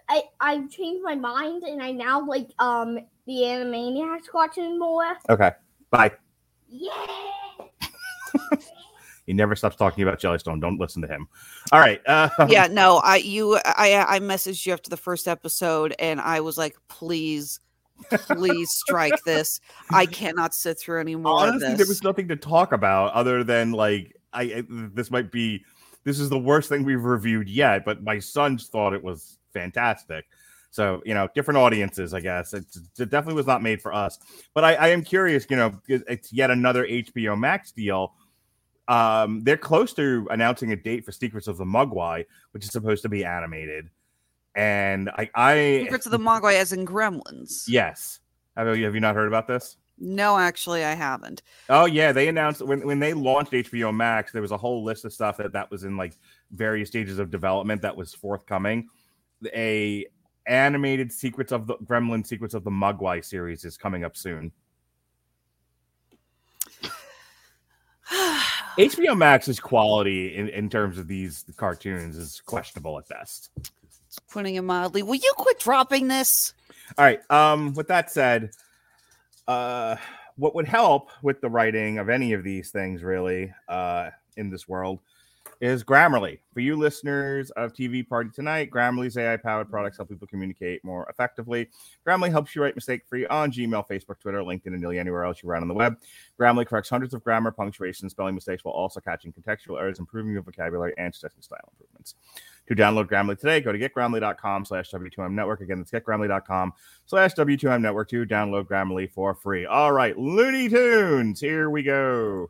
I 0.08 0.24
I 0.40 0.68
changed 0.68 1.04
my 1.04 1.16
mind 1.16 1.64
and 1.64 1.82
I 1.82 1.92
now 1.92 2.26
like 2.26 2.50
um 2.60 3.00
the 3.26 3.34
Animaniacs 3.34 4.28
cartoon 4.28 4.78
more. 4.78 5.18
Okay. 5.30 5.52
Bye. 5.90 6.12
Yeah. 6.70 6.92
He 9.26 9.34
never 9.34 9.56
stops 9.56 9.76
talking 9.76 10.04
about 10.04 10.20
Jellystone. 10.20 10.62
Don't 10.62 10.80
listen 10.80 11.02
to 11.02 11.08
him. 11.08 11.28
All 11.72 11.80
right. 11.80 12.02
Uh, 12.06 12.30
yeah, 12.48 12.68
no, 12.68 12.98
I 12.98 13.18
you 13.18 13.58
I 13.66 14.06
I 14.08 14.20
messaged 14.20 14.66
you 14.66 14.74
after 14.74 14.90
the 14.90 14.98
first 14.98 15.28
episode 15.28 15.96
and 16.00 16.22
I 16.22 16.42
was 16.42 16.58
like, 16.58 16.76
please, 16.88 17.60
please 18.12 18.70
strike 18.72 19.20
this. 19.26 19.60
I 19.92 20.06
cannot 20.06 20.54
sit 20.54 20.80
through 20.80 21.02
any 21.02 21.16
more 21.16 21.44
of 21.44 21.50
honestly 21.50 21.70
this. 21.70 21.78
there 21.78 21.88
was 21.88 22.04
nothing 22.04 22.28
to 22.28 22.36
talk 22.36 22.72
about 22.72 23.14
other 23.14 23.44
than 23.44 23.72
like 23.72 24.16
I, 24.34 24.42
I 24.44 24.64
this 24.70 25.10
might 25.10 25.32
be 25.32 25.64
this 26.04 26.20
is 26.20 26.30
the 26.30 26.40
worst 26.40 26.70
thing 26.70 26.84
we've 26.84 27.04
reviewed 27.04 27.50
yet 27.50 27.84
but 27.84 28.04
my 28.04 28.20
sons 28.20 28.68
thought 28.68 28.94
it 28.94 29.04
was 29.04 29.40
fantastic 29.54 30.26
so 30.72 31.02
you 31.06 31.14
know 31.14 31.28
different 31.36 31.58
audiences 31.58 32.14
i 32.14 32.20
guess 32.20 32.54
it, 32.54 32.66
it 33.00 33.10
definitely 33.10 33.34
was 33.34 33.48
not 33.48 33.64
made 33.64 33.82
for 33.82 33.94
us 33.94 34.20
but 34.54 34.64
i, 34.64 34.76
I 34.76 34.88
am 34.90 35.04
curious 35.04 35.46
you 35.50 35.56
know 35.56 35.80
it's 35.88 36.32
yet 36.32 36.52
another 36.52 36.86
hbo 36.86 37.38
max 37.38 37.72
deal 37.72 38.14
um 38.88 39.42
they're 39.42 39.58
close 39.58 39.94
to 39.94 40.28
announcing 40.32 40.72
a 40.72 40.76
date 40.76 41.04
for 41.04 41.12
secrets 41.12 41.48
of 41.48 41.58
the 41.58 41.66
mogwai 41.66 42.24
which 42.52 42.64
is 42.64 42.72
supposed 42.72 43.02
to 43.02 43.10
be 43.10 43.26
animated 43.26 43.90
and 44.56 45.10
i 45.12 45.30
i 45.36 45.80
Secrets 45.84 46.06
of 46.06 46.12
the 46.12 46.20
Mogwai 46.20 46.54
as 46.56 46.72
in 46.72 46.86
Gremlins. 46.86 47.64
yes 47.68 48.20
have 48.56 48.78
you, 48.78 48.86
have 48.86 48.94
you 48.94 49.02
not 49.02 49.16
heard 49.16 49.28
about 49.28 49.48
this 49.48 49.78
No, 49.98 50.38
actually, 50.38 50.84
I 50.84 50.94
haven't. 50.94 51.42
Oh 51.70 51.86
yeah, 51.86 52.12
they 52.12 52.28
announced 52.28 52.62
when 52.62 52.86
when 52.86 53.00
they 53.00 53.14
launched 53.14 53.54
HBO 53.54 53.96
Max, 53.96 54.32
there 54.34 54.42
was 54.42 54.52
a 54.52 54.58
whole 54.58 54.84
list 54.84 55.06
of 55.06 55.14
stuff 55.14 55.38
that 55.38 55.54
that 55.54 55.72
was 55.72 55.86
in 55.86 55.96
like 55.96 56.18
various 56.52 56.90
stages 56.90 57.18
of 57.18 57.32
development 57.32 57.82
that 57.82 57.96
was 57.96 58.14
forthcoming. 58.14 58.90
A 59.54 60.06
animated 60.48 61.12
Secrets 61.12 61.52
of 61.52 61.66
the 61.66 61.76
Gremlin 61.78 62.26
Secrets 62.26 62.54
of 62.54 62.64
the 62.64 62.72
Mogwai 62.72 63.24
series 63.24 63.64
is 63.64 63.78
coming 63.78 64.04
up 64.04 64.18
soon. 64.18 64.52
HBO 68.78 69.18
Max's 69.18 69.60
quality 69.60 70.36
in, 70.36 70.50
in 70.50 70.70
terms 70.70 70.98
of 70.98 71.08
these 71.08 71.46
cartoons 71.56 72.18
is 72.18 72.42
questionable 72.46 72.98
at 72.98 73.08
best. 73.08 73.50
Putting 74.30 74.56
it 74.56 74.62
mildly. 74.62 75.02
Will 75.02 75.16
you 75.16 75.32
quit 75.38 75.60
dropping 75.60 76.08
this? 76.08 76.54
All 76.98 77.06
right. 77.06 77.20
Um, 77.32 77.74
with 77.74 77.88
that 77.88 78.12
said, 78.12 78.52
uh, 79.48 79.96
what 80.36 80.56
would 80.56 80.68
help 80.68 81.10
with 81.22 81.40
the 81.42 81.50
writing 81.50 82.00
of 82.00 82.10
any 82.10 82.34
of 82.34 82.44
these 82.44 82.72
things, 82.72 83.04
really, 83.04 83.54
uh, 83.70 84.10
in 84.36 84.50
this 84.50 84.68
world, 84.68 85.00
is 85.62 85.84
Grammarly. 85.84 86.40
For 86.54 86.60
you 86.60 86.76
listeners 86.76 87.52
of 87.52 87.74
TV 87.74 88.08
Party 88.08 88.30
Tonight, 88.34 88.70
Grammarly's 88.70 89.18
AI-powered 89.18 89.70
products 89.70 89.98
help 89.98 90.10
people 90.10 90.28
communicate 90.28 90.84
more 90.84 91.08
effectively. 91.10 91.70
Grammarly 92.08 92.32
helps 92.32 92.56
you 92.56 92.62
write 92.62 92.76
mistake-free 92.76 93.28
on 93.28 93.52
Gmail, 93.52 93.88
Facebook, 93.88 94.20
Twitter, 94.20 94.40
LinkedIn, 94.40 94.68
and 94.68 94.80
nearly 94.80 95.00
anywhere 95.00 95.26
else 95.26 95.42
you 95.44 95.50
write 95.50 95.62
on 95.62 95.68
the 95.68 95.74
web. 95.74 95.98
Grammarly 96.40 96.66
corrects 96.66 96.90
hundreds 96.90 97.14
of 97.14 97.24
grammar, 97.24 97.52
punctuation, 97.52 98.10
spelling 98.10 98.36
mistakes 98.36 98.64
while 98.64 98.74
also 98.74 99.00
catching 99.00 99.34
contextual 99.34 99.80
errors, 99.80 100.00
improving 100.00 100.34
your 100.34 100.42
vocabulary, 100.42 100.94
and 100.98 101.14
suggesting 101.14 101.42
style 101.42 101.70
improvements. 101.72 102.16
To 102.68 102.76
download 102.76 103.06
Grammarly 103.06 103.40
today, 103.40 103.62
go 103.62 103.72
to 103.72 103.78
getgrammarly.com 103.78 104.66
slash 104.66 104.92
W2M 104.92 105.34
network. 105.34 105.62
Again, 105.62 105.80
that's 105.80 105.92
getgrammarly.com 105.92 106.74
slash 107.06 107.34
W2M 107.36 107.82
network 107.82 108.10
to 108.10 108.26
download 108.26 108.66
Grammarly 108.66 109.12
for 109.12 109.36
free. 109.36 109.66
All 109.66 109.92
right, 109.92 110.18
Looney 110.18 110.70
Tunes, 110.70 111.40
here 111.40 111.70
we 111.70 111.84
go. 111.84 112.50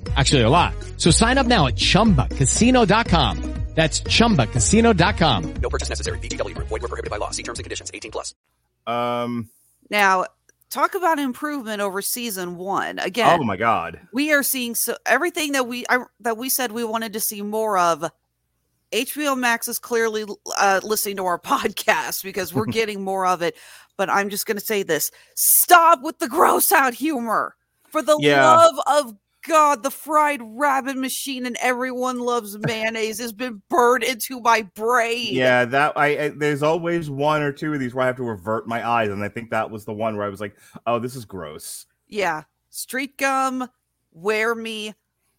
Actually, 0.15 0.41
a 0.41 0.49
lot. 0.49 0.73
So 0.97 1.11
sign 1.11 1.37
up 1.37 1.45
now 1.47 1.67
at 1.67 1.75
ChumbaCasino.com. 1.75 3.53
That's 3.73 4.01
ChumbaCasino.com. 4.01 5.53
No 5.61 5.69
purchase 5.69 5.87
necessary. 5.87 6.19
VGW 6.19 6.55
Group. 6.55 6.67
Void 6.67 6.81
were 6.81 6.89
prohibited 6.89 7.09
by 7.09 7.15
law. 7.17 7.29
See 7.29 7.43
terms 7.43 7.57
and 7.59 7.63
conditions. 7.63 7.89
18 7.93 8.11
plus. 8.11 8.35
Um, 8.85 9.49
Now, 9.89 10.25
talk 10.69 10.93
about 10.93 11.19
improvement 11.19 11.81
over 11.81 12.01
season 12.01 12.57
one. 12.57 12.99
Again, 12.99 13.39
oh 13.39 13.45
my 13.45 13.55
God. 13.55 14.01
we 14.11 14.33
are 14.33 14.43
seeing 14.43 14.75
so 14.75 14.97
everything 15.05 15.53
that 15.53 15.67
we 15.67 15.85
I, 15.89 15.99
that 16.19 16.35
we 16.35 16.49
said 16.49 16.73
we 16.73 16.83
wanted 16.83 17.13
to 17.13 17.19
see 17.21 17.41
more 17.41 17.77
of. 17.77 18.03
HBO 18.91 19.37
Max 19.39 19.69
is 19.69 19.79
clearly 19.79 20.25
uh, 20.59 20.81
listening 20.83 21.15
to 21.15 21.25
our 21.25 21.39
podcast 21.39 22.23
because 22.23 22.53
we're 22.53 22.65
getting 22.79 23.01
more 23.05 23.25
of 23.25 23.41
it. 23.41 23.55
But 23.95 24.09
I'm 24.09 24.29
just 24.29 24.45
going 24.45 24.57
to 24.57 24.65
say 24.65 24.83
this: 24.83 25.11
stop 25.35 26.01
with 26.01 26.19
the 26.19 26.27
gross 26.27 26.73
out 26.73 26.93
humor. 26.93 27.55
For 27.87 28.01
the 28.01 28.17
Yeah. 28.19 28.45
love 28.45 28.75
of 28.87 29.15
God, 29.47 29.83
the 29.83 29.91
fried 29.91 30.41
rabbit 30.43 30.97
machine 30.97 31.45
and 31.45 31.57
everyone 31.61 32.19
loves 32.19 32.57
mayonnaise 32.59 33.19
has 33.19 33.33
been 33.33 33.61
burned 33.69 34.03
into 34.03 34.39
my 34.39 34.61
brain. 34.75 35.33
Yeah, 35.33 35.65
that 35.65 35.97
I, 35.97 36.25
I 36.25 36.29
there's 36.29 36.63
always 36.63 37.09
one 37.09 37.41
or 37.41 37.51
two 37.51 37.73
of 37.73 37.79
these 37.79 37.93
where 37.93 38.03
I 38.03 38.07
have 38.07 38.17
to 38.17 38.23
revert 38.23 38.67
my 38.67 38.87
eyes, 38.87 39.09
and 39.09 39.23
I 39.23 39.29
think 39.29 39.49
that 39.51 39.69
was 39.71 39.85
the 39.85 39.93
one 39.93 40.15
where 40.15 40.25
I 40.25 40.29
was 40.29 40.41
like, 40.41 40.55
"Oh, 40.85 40.99
this 40.99 41.15
is 41.15 41.25
gross." 41.25 41.85
Yeah. 42.07 42.43
Street 42.69 43.17
gum, 43.17 43.67
wear 44.13 44.55
me, 44.55 44.93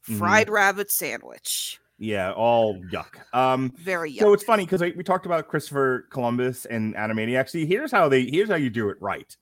Mhm. 0.08 0.18
fried 0.18 0.50
rabbit 0.50 0.90
sandwich. 0.90 1.78
Yeah, 1.98 2.32
all 2.32 2.82
yuck. 2.92 3.14
Um, 3.32 3.72
Very 3.78 4.16
So 4.16 4.32
it's 4.32 4.42
funny 4.42 4.64
because 4.64 4.80
we 4.80 5.04
talked 5.04 5.24
about 5.24 5.46
Christopher 5.46 6.08
Columbus 6.10 6.64
and 6.64 6.94
Animaniacs. 6.96 7.50
See, 7.50 7.64
here's 7.64 7.92
how 7.92 8.08
they 8.08 8.24
here's 8.24 8.48
how 8.48 8.56
you 8.56 8.70
do 8.70 8.88
it 8.88 8.96
right. 9.00 9.36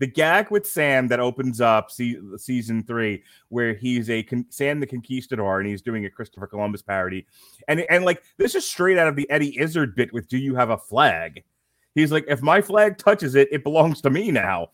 The 0.00 0.06
gag 0.06 0.50
with 0.50 0.66
Sam 0.66 1.08
that 1.08 1.20
opens 1.20 1.60
up 1.60 1.90
se- 1.90 2.18
season 2.36 2.82
three, 2.82 3.22
where 3.48 3.74
he's 3.74 4.10
a 4.10 4.22
con- 4.24 4.46
Sam 4.48 4.80
the 4.80 4.86
Conquistador 4.86 5.60
and 5.60 5.68
he's 5.68 5.82
doing 5.82 6.04
a 6.04 6.10
Christopher 6.10 6.46
Columbus 6.46 6.82
parody, 6.82 7.26
and 7.68 7.80
and 7.90 8.04
like 8.04 8.22
this 8.36 8.54
is 8.54 8.66
straight 8.66 8.98
out 8.98 9.08
of 9.08 9.16
the 9.16 9.30
Eddie 9.30 9.58
Izzard 9.58 9.94
bit 9.94 10.12
with 10.12 10.28
"Do 10.28 10.38
you 10.38 10.54
have 10.56 10.70
a 10.70 10.78
flag?" 10.78 11.44
He's 11.94 12.10
like, 12.10 12.24
"If 12.26 12.42
my 12.42 12.60
flag 12.60 12.98
touches 12.98 13.36
it, 13.36 13.48
it 13.52 13.62
belongs 13.62 14.00
to 14.00 14.10
me 14.10 14.30
now." 14.32 14.68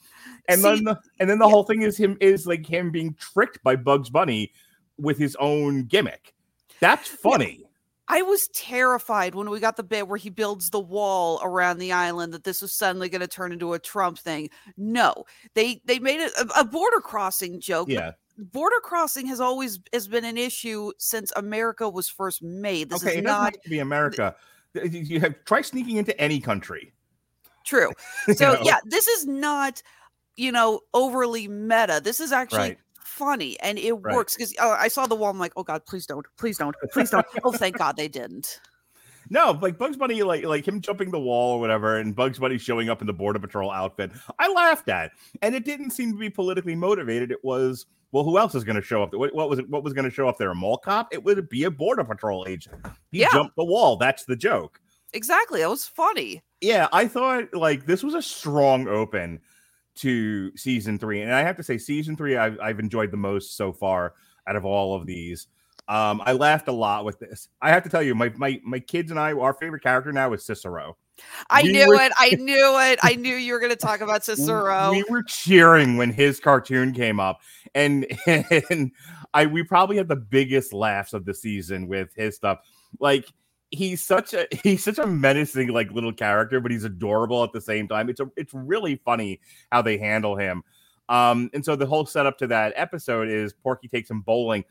And 0.49 0.61
See, 0.61 0.69
then 0.69 0.85
the, 0.85 1.01
and 1.21 1.29
then 1.29 1.39
the 1.39 1.49
whole 1.49 1.65
thing 1.65 1.83
is 1.83 1.97
him 1.97 2.17
is 2.21 2.47
like 2.47 2.67
him 2.67 2.91
being 2.91 3.15
tricked 3.15 3.63
by 3.63 3.77
Bugs 3.77 4.09
Bunny 4.09 4.53
with 4.99 5.19
his 5.19 5.37
own 5.39 5.85
gimmick. 5.85 6.35
That's 6.81 7.09
funny. 7.09 7.70
I 8.11 8.23
was 8.23 8.49
terrified 8.49 9.37
when 9.37 9.49
we 9.51 9.61
got 9.61 9.77
the 9.77 9.85
bit 9.85 10.09
where 10.09 10.19
he 10.19 10.31
builds 10.31 10.71
the 10.71 10.81
wall 10.81 11.41
around 11.45 11.79
the 11.79 11.93
island 11.93 12.35
that 12.35 12.43
this 12.43 12.61
was 12.61 12.73
suddenly 12.73 13.09
going 13.09 13.21
to 13.21 13.29
turn 13.29 13.53
into 13.53 13.73
a 13.73 13.79
Trump 13.79 14.19
thing. 14.19 14.51
No, 14.77 15.25
they 15.55 15.81
they 15.85 16.01
made 16.01 16.19
it 16.21 16.33
a, 16.37 16.61
a 16.61 16.65
border 16.65 17.01
crossing 17.01 17.61
joke. 17.61 17.89
Yeah. 17.89 18.13
border 18.37 18.81
crossing 18.83 19.27
has 19.29 19.41
always 19.41 19.79
has 19.93 20.09
been 20.09 20.25
an 20.25 20.37
issue 20.37 20.91
since 20.99 21.33
America 21.37 21.89
was 21.89 22.09
first 22.09 22.43
made. 22.43 22.91
This 22.91 23.05
okay, 23.05 23.19
is 23.21 23.27
have 23.31 23.53
to 23.63 23.71
be 23.71 23.79
America. 23.79 24.35
You 24.75 24.83
you 24.89 25.21
have 25.21 25.37
try 25.45 25.61
sneaking 25.63 25.97
into 25.97 26.19
any 26.21 26.41
country. 26.41 26.93
true. 27.65 27.93
You 28.27 28.35
So 28.35 28.55
know? 28.55 28.61
yeah, 28.65 28.79
this 28.85 29.07
is 29.07 29.27
not 29.27 29.83
you 30.37 30.51
know 30.51 30.81
overly 30.95 31.47
meta. 31.47 32.01
This 32.03 32.19
is 32.19 32.33
actually 32.33 32.59
Right. 32.59 32.79
Funny 33.03 33.59
and 33.61 33.79
it 33.79 33.93
Right. 33.93 34.15
works 34.15 34.37
because 34.37 34.55
uh, 34.59 34.77
I 34.79 34.89
saw 34.89 35.07
the 35.07 35.15
wall. 35.15 35.31
I'm 35.31 35.39
like, 35.39 35.53
oh 35.57 35.63
god, 35.63 35.85
please 35.87 36.07
don't, 36.07 36.27
please 36.39 36.59
don't, 36.59 36.75
please 36.93 37.11
don't. 37.11 37.27
oh, 37.45 37.53
thank 37.53 37.79
God 37.79 37.97
they 37.97 38.09
didn't. 38.09 38.61
No, 39.33 39.53
like 39.63 39.79
Bugs 39.79 39.97
Bunny, 39.97 40.23
like 40.23 40.45
like 40.45 40.67
him 40.67 40.81
jumping 40.81 41.11
the 41.11 41.21
wall 41.21 41.53
or 41.57 41.61
whatever, 41.61 41.99
and 41.99 42.17
Bugs 42.17 42.39
Bunny 42.39 42.59
showing 42.59 42.89
up 42.89 43.01
in 43.01 43.07
the 43.07 43.13
Border 43.13 43.39
Patrol 43.39 43.71
outfit. 43.71 44.11
I 44.39 44.51
laughed 44.53 44.89
at, 44.89 45.13
and 45.43 45.55
it 45.55 45.65
didn't 45.65 45.91
seem 45.91 46.13
to 46.13 46.19
be 46.19 46.31
politically 46.31 46.75
motivated. 46.75 47.31
It 47.31 47.45
was 47.45 47.87
well, 48.13 48.25
who 48.25 48.39
else 48.39 48.57
is 48.57 48.65
going 48.65 48.75
to 48.77 48.83
show 48.83 49.05
up? 49.05 49.15
What, 49.15 49.33
what 49.35 49.49
was 49.49 49.61
it? 49.61 49.69
What 49.71 49.85
was 49.85 49.93
going 49.93 50.05
to 50.07 50.11
show 50.11 50.27
up 50.29 50.37
there? 50.37 50.51
A 50.51 50.55
mall 50.55 50.79
cop? 50.79 51.13
It 51.13 51.23
would 51.23 51.49
be 51.49 51.63
a 51.65 51.71
Border 51.71 52.03
Patrol 52.03 52.45
agent. 52.49 52.75
He 53.13 53.21
Yeah. 53.21 53.29
jumped 53.33 53.55
the 53.57 53.65
wall. 53.65 53.97
That's 53.97 54.25
the 54.25 54.35
joke. 54.35 54.81
Exactly, 55.13 55.61
that 55.61 55.69
was 55.71 55.87
funny. 55.87 56.43
yeah, 56.61 56.89
I 56.93 57.07
thought 57.07 57.53
like 57.55 57.87
this 57.87 58.03
was 58.03 58.15
a 58.15 58.23
strong 58.23 58.89
open 58.89 59.41
to 59.97 60.57
season 60.57 60.99
three, 60.99 61.23
and 61.23 61.33
I 61.33 61.41
have 61.43 61.57
to 61.57 61.63
say, 61.63 61.79
season 61.79 62.17
three 62.17 62.37
I've, 62.37 62.59
I've 62.61 62.81
enjoyed 62.81 63.11
the 63.11 63.17
most 63.17 63.57
so 63.57 63.73
far 63.73 64.15
out 64.47 64.57
of 64.57 64.65
all 64.65 64.95
of 64.95 65.07
these. 65.07 65.49
Um, 65.89 66.23
I 66.25 66.33
laughed 66.33 66.69
a 66.69 66.73
lot 66.73 67.05
with 67.05 67.19
this. 67.19 67.49
I 67.61 67.71
have 67.71 67.83
to 67.83 67.89
tell 67.89 68.03
you, 68.03 68.15
my 68.15 68.33
my 68.37 68.61
my 68.65 68.79
kids 68.79 69.11
and 69.11 69.19
I, 69.19 69.33
our 69.33 69.53
favorite 69.55 69.83
character 69.83 70.13
now 70.13 70.33
is 70.33 70.45
Cicero. 70.45 70.97
I 71.51 71.63
We 71.63 71.73
knew 71.73 71.89
were- 71.89 71.95
it. 72.01 72.13
I 72.19 72.31
knew 72.39 72.79
it. 72.81 72.99
I 73.03 73.15
knew 73.19 73.35
you 73.35 73.53
were 73.53 73.59
going 73.61 73.71
to 73.71 73.77
talk 73.77 74.01
about 74.01 74.25
Cicero. 74.25 74.91
We 74.93 75.05
were 75.11 75.23
cheering 75.25 75.97
when 75.97 76.11
his 76.11 76.39
cartoon 76.41 76.93
came 76.93 77.19
up, 77.19 77.41
and 77.75 78.07
and 78.27 78.93
I 79.35 79.47
we 79.47 79.65
probably 79.65 79.97
had 79.97 80.09
the 80.09 80.17
biggest 80.17 80.73
laughs 80.73 81.13
of 81.13 81.25
the 81.25 81.35
season 81.35 81.89
with 81.89 82.15
his 82.15 82.37
stuff. 82.37 82.61
Like 83.01 83.27
he's 83.71 84.03
such 84.03 84.35
a 84.35 84.47
he's 84.63 84.85
such 84.85 84.99
a 84.99 85.07
menacing 85.07 85.69
like 85.69 85.91
little 85.93 86.13
character, 86.13 86.61
but 86.61 86.71
he's 86.71 86.85
adorable 86.85 87.43
at 87.45 87.53
the 87.53 87.61
same 87.61 87.89
time. 87.89 88.09
It's 88.09 88.21
a 88.21 88.31
it's 88.37 88.55
really 88.55 88.97
funny 88.97 89.41
how 89.73 89.83
they 89.83 89.99
handle 89.99 90.37
him. 90.37 90.63
Um, 91.09 91.51
and 91.55 91.65
so 91.65 91.75
the 91.75 91.87
whole 91.87 92.07
setup 92.07 92.39
to 92.39 92.47
that 92.49 92.73
episode 92.77 93.29
is 93.29 93.53
Porky 93.53 93.89
takes 93.89 94.11
him 94.11 94.21
bowling, 94.21 94.65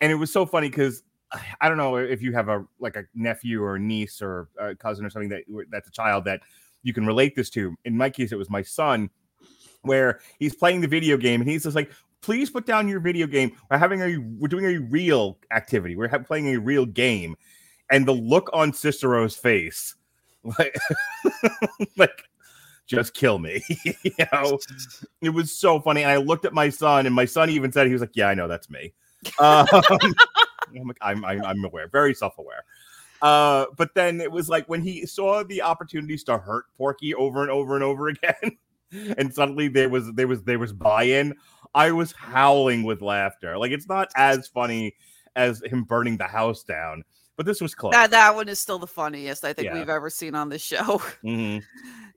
and 0.00 0.12
it 0.12 0.16
was 0.16 0.32
so 0.32 0.46
funny 0.46 0.68
because 0.68 1.02
I 1.60 1.68
don't 1.68 1.78
know 1.78 1.96
if 1.96 2.22
you 2.22 2.32
have 2.32 2.48
a 2.48 2.64
like 2.78 2.96
a 2.96 3.04
nephew 3.14 3.62
or 3.62 3.76
a 3.76 3.80
niece 3.80 4.22
or 4.22 4.48
a 4.58 4.74
cousin 4.74 5.04
or 5.04 5.10
something 5.10 5.30
that 5.30 5.42
that's 5.70 5.88
a 5.88 5.92
child 5.92 6.24
that 6.26 6.40
you 6.82 6.92
can 6.92 7.06
relate 7.06 7.34
this 7.34 7.50
to. 7.50 7.74
In 7.84 7.96
my 7.96 8.10
case, 8.10 8.30
it 8.30 8.38
was 8.38 8.50
my 8.50 8.62
son, 8.62 9.10
where 9.82 10.20
he's 10.38 10.54
playing 10.54 10.80
the 10.80 10.88
video 10.88 11.16
game 11.16 11.40
and 11.40 11.50
he's 11.50 11.64
just 11.64 11.74
like, 11.74 11.90
"Please 12.20 12.50
put 12.50 12.66
down 12.66 12.88
your 12.88 13.00
video 13.00 13.26
game. 13.26 13.52
We're 13.70 13.78
having 13.78 14.00
a 14.02 14.18
we're 14.38 14.48
doing 14.48 14.66
a 14.66 14.78
real 14.78 15.38
activity. 15.50 15.96
We're 15.96 16.08
ha- 16.08 16.18
playing 16.18 16.54
a 16.54 16.60
real 16.60 16.86
game." 16.86 17.36
And 17.90 18.06
the 18.06 18.12
look 18.12 18.50
on 18.52 18.72
Cicero's 18.72 19.36
face, 19.36 19.94
like, 20.58 20.74
like 21.96 22.24
just 22.86 23.14
kill 23.14 23.38
me. 23.38 23.62
you 23.84 24.12
know, 24.32 24.58
it 25.20 25.30
was 25.30 25.56
so 25.56 25.80
funny. 25.80 26.02
And 26.02 26.10
I 26.10 26.16
looked 26.16 26.44
at 26.44 26.52
my 26.52 26.68
son, 26.68 27.06
and 27.06 27.14
my 27.14 27.24
son 27.24 27.50
even 27.50 27.72
said 27.72 27.86
he 27.86 27.92
was 27.92 28.02
like, 28.02 28.14
"Yeah, 28.14 28.28
I 28.28 28.34
know 28.34 28.48
that's 28.48 28.70
me." 28.70 28.92
Um, 29.38 29.66
I'm, 29.72 30.88
like, 30.88 30.98
I'm, 31.00 31.24
I'm 31.24 31.44
I'm 31.44 31.64
aware, 31.64 31.88
very 31.88 32.14
self 32.14 32.38
aware. 32.38 32.64
Uh, 33.22 33.66
but 33.76 33.94
then 33.94 34.20
it 34.20 34.30
was 34.30 34.48
like 34.48 34.68
when 34.68 34.82
he 34.82 35.06
saw 35.06 35.42
the 35.42 35.62
opportunities 35.62 36.24
to 36.24 36.36
hurt 36.36 36.66
Porky 36.76 37.14
over 37.14 37.42
and 37.42 37.50
over 37.50 37.74
and 37.74 37.84
over 37.84 38.08
again, 38.08 38.58
and 39.18 39.32
suddenly 39.32 39.68
there 39.68 39.88
was 39.88 40.12
there 40.12 40.28
was 40.28 40.42
there 40.42 40.58
was 40.58 40.72
buy-in. 40.72 41.34
I 41.74 41.90
was 41.90 42.12
howling 42.12 42.84
with 42.84 43.02
laughter. 43.02 43.58
Like 43.58 43.72
it's 43.72 43.88
not 43.88 44.10
as 44.16 44.46
funny 44.46 44.94
as 45.36 45.62
him 45.64 45.84
burning 45.84 46.16
the 46.16 46.26
house 46.26 46.62
down, 46.62 47.02
but 47.36 47.46
this 47.46 47.60
was 47.60 47.74
close. 47.74 47.92
That 47.92 48.10
that 48.12 48.34
one 48.34 48.48
is 48.48 48.60
still 48.60 48.78
the 48.78 48.86
funniest 48.86 49.44
I 49.44 49.52
think 49.52 49.66
Yeah. 49.66 49.74
we've 49.74 49.88
ever 49.88 50.10
seen 50.10 50.34
on 50.34 50.48
this 50.48 50.62
show. 50.62 51.02
Mhm. 51.24 51.62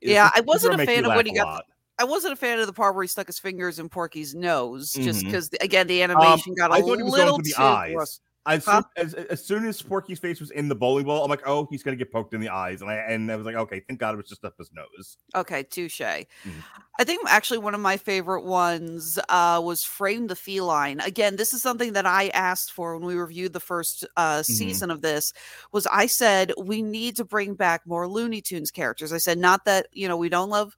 Yeah, 0.02 0.30
I 0.36 0.42
wasn't 0.42 0.80
a 0.80 0.86
fan 0.86 1.06
of 1.06 1.16
when 1.16 1.26
he 1.26 1.34
got. 1.34 1.64
I 2.00 2.04
wasn't 2.04 2.34
a 2.34 2.36
fan 2.36 2.60
of 2.60 2.68
the 2.68 2.74
part 2.74 2.94
where 2.94 3.04
he 3.04 3.08
stuck 3.08 3.26
his 3.26 3.40
fingers 3.40 3.80
in 3.80 3.90
Porky's 3.90 4.36
nose, 4.36 4.94
just 4.94 5.24
because 5.26 5.50
again 5.62 5.88
the 5.88 6.04
Um, 6.04 6.12
animation 6.12 6.54
got 6.54 6.70
a 6.70 6.76
I 6.76 6.82
thought 6.82 7.00
it 7.00 7.04
was 7.04 7.14
little 7.14 7.38
going 7.38 7.40
for 7.40 7.44
the 7.44 7.54
too 7.56 7.64
eyes. 7.64 8.20
As, 8.48 8.66
Huh? 8.66 8.82
soon, 8.96 9.06
as 9.06 9.14
as 9.14 9.46
soon 9.46 9.66
as 9.66 9.82
Porky's 9.82 10.20
face 10.20 10.40
was 10.40 10.52
in 10.52 10.68
the 10.70 10.76
bowling 10.76 11.06
ball, 11.06 11.24
I'm 11.24 11.30
like, 11.30 11.46
oh, 11.46 11.68
he's 11.70 11.84
gonna 11.84 11.98
get 11.98 12.12
poked 12.12 12.34
in 12.34 12.40
the 12.42 12.50
eyes, 12.50 12.82
and 12.82 12.90
I 12.90 12.96
and 12.96 13.32
I 13.32 13.36
was 13.36 13.46
like, 13.46 13.56
okay, 13.56 13.82
thank 13.82 14.00
God 14.00 14.14
it 14.14 14.18
was 14.18 14.28
just 14.28 14.46
up 14.46 14.58
his 14.58 14.72
nose. 14.74 15.18
Okay, 15.36 15.64
touche. 15.64 16.00
Mm-hmm. 16.00 16.60
I 17.00 17.04
think 17.04 17.22
actually 17.30 17.58
one 17.60 17.76
of 17.76 17.82
my 17.82 17.98
favorite 17.98 18.44
ones 18.46 19.20
uh, 19.30 19.62
was 19.64 19.84
Frame 19.84 20.28
the 20.28 20.36
Feline. 20.36 21.00
Again, 21.02 21.36
this 21.36 21.54
is 21.54 21.62
something 21.62 21.94
that 21.94 22.06
I 22.06 22.30
asked 22.30 22.72
for 22.72 22.98
when 22.98 23.06
we 23.06 23.16
reviewed 23.16 23.54
the 23.54 23.60
first 23.60 24.06
uh, 24.16 24.38
Mm-hmm. 24.40 24.54
season 24.54 24.92
of 24.92 25.02
this. 25.02 25.34
Was 25.72 25.86
I 25.88 26.08
said 26.08 26.54
we 26.58 26.82
need 26.82 27.16
to 27.18 27.26
bring 27.26 27.54
back 27.54 27.86
more 27.86 28.08
Looney 28.08 28.42
Tunes 28.42 28.72
characters. 28.72 29.12
I 29.14 29.18
said 29.18 29.38
not 29.38 29.66
that 29.66 29.88
you 29.92 30.08
know 30.08 30.18
we 30.18 30.30
don't 30.30 30.50
love 30.50 30.76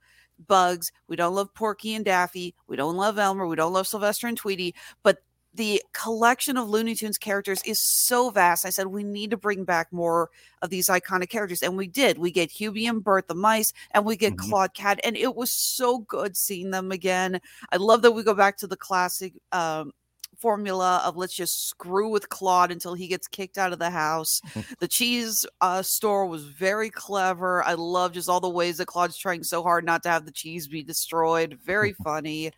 Bugs, 0.48 0.92
we 1.08 1.16
don't 1.18 1.36
love 1.36 1.54
Porky 1.54 1.96
and 1.96 2.06
Daffy, 2.06 2.56
we 2.68 2.78
don't 2.78 2.96
love 2.96 3.20
Elmer, 3.20 3.46
we 3.46 3.58
don't 3.58 3.74
love 3.74 3.88
Sylvester 3.88 4.26
and 4.28 4.38
Tweety, 4.38 4.74
but 5.04 5.18
the 5.60 5.84
collection 5.92 6.56
of 6.56 6.70
Looney 6.70 6.96
Tunes 6.96 7.18
characters 7.18 7.62
is 7.66 7.82
so 7.82 8.30
vast. 8.30 8.66
I 8.66 8.70
said 8.70 8.88
we 8.88 9.04
need 9.04 9.30
to 9.32 9.38
bring 9.38 9.66
back 9.66 9.92
more 9.92 10.30
of 10.62 10.70
these 10.70 10.88
iconic 10.88 11.28
characters, 11.30 11.62
and 11.62 11.76
we 11.76 11.86
did. 11.86 12.18
We 12.18 12.32
get 12.32 12.50
Hubie 12.50 12.88
and 12.90 13.04
Bert 13.04 13.28
the 13.28 13.36
mice, 13.36 13.74
and 13.92 14.06
we 14.06 14.16
get 14.16 14.36
Mhm. 14.36 14.50
Claude 14.50 14.74
Cat, 14.74 15.02
and 15.04 15.18
it 15.18 15.36
was 15.36 15.52
so 15.52 16.00
good 16.00 16.38
seeing 16.38 16.72
them 16.72 16.94
again. 16.94 17.42
I 17.74 17.76
love 17.76 18.02
that 18.04 18.12
we 18.12 18.24
go 18.24 18.34
back 18.34 18.56
to 18.60 18.68
the 18.68 18.78
classic 18.78 19.34
um, 19.52 19.92
formula 20.38 21.02
of 21.04 21.18
let's 21.18 21.36
just 21.36 21.68
screw 21.68 22.08
with 22.10 22.30
Claude 22.30 22.72
until 22.72 22.94
he 22.94 23.10
gets 23.10 23.28
kicked 23.28 23.58
out 23.58 23.74
of 23.74 23.80
the 23.80 23.90
house. 23.90 24.40
the 24.80 24.88
cheese 24.88 25.46
uh, 25.60 25.82
store 25.82 26.26
was 26.26 26.46
very 26.46 26.90
clever. 26.90 27.62
I 27.66 27.74
love 27.74 28.14
just 28.14 28.30
all 28.30 28.40
the 28.40 28.50
ways 28.50 28.78
that 28.78 28.86
Claude's 28.88 29.18
trying 29.18 29.44
so 29.44 29.62
hard 29.62 29.84
not 29.84 30.04
to 30.04 30.10
have 30.10 30.24
the 30.26 30.32
cheese 30.32 30.70
be 30.70 30.84
destroyed. 30.84 31.60
Very 31.66 31.92
funny. 32.06 32.54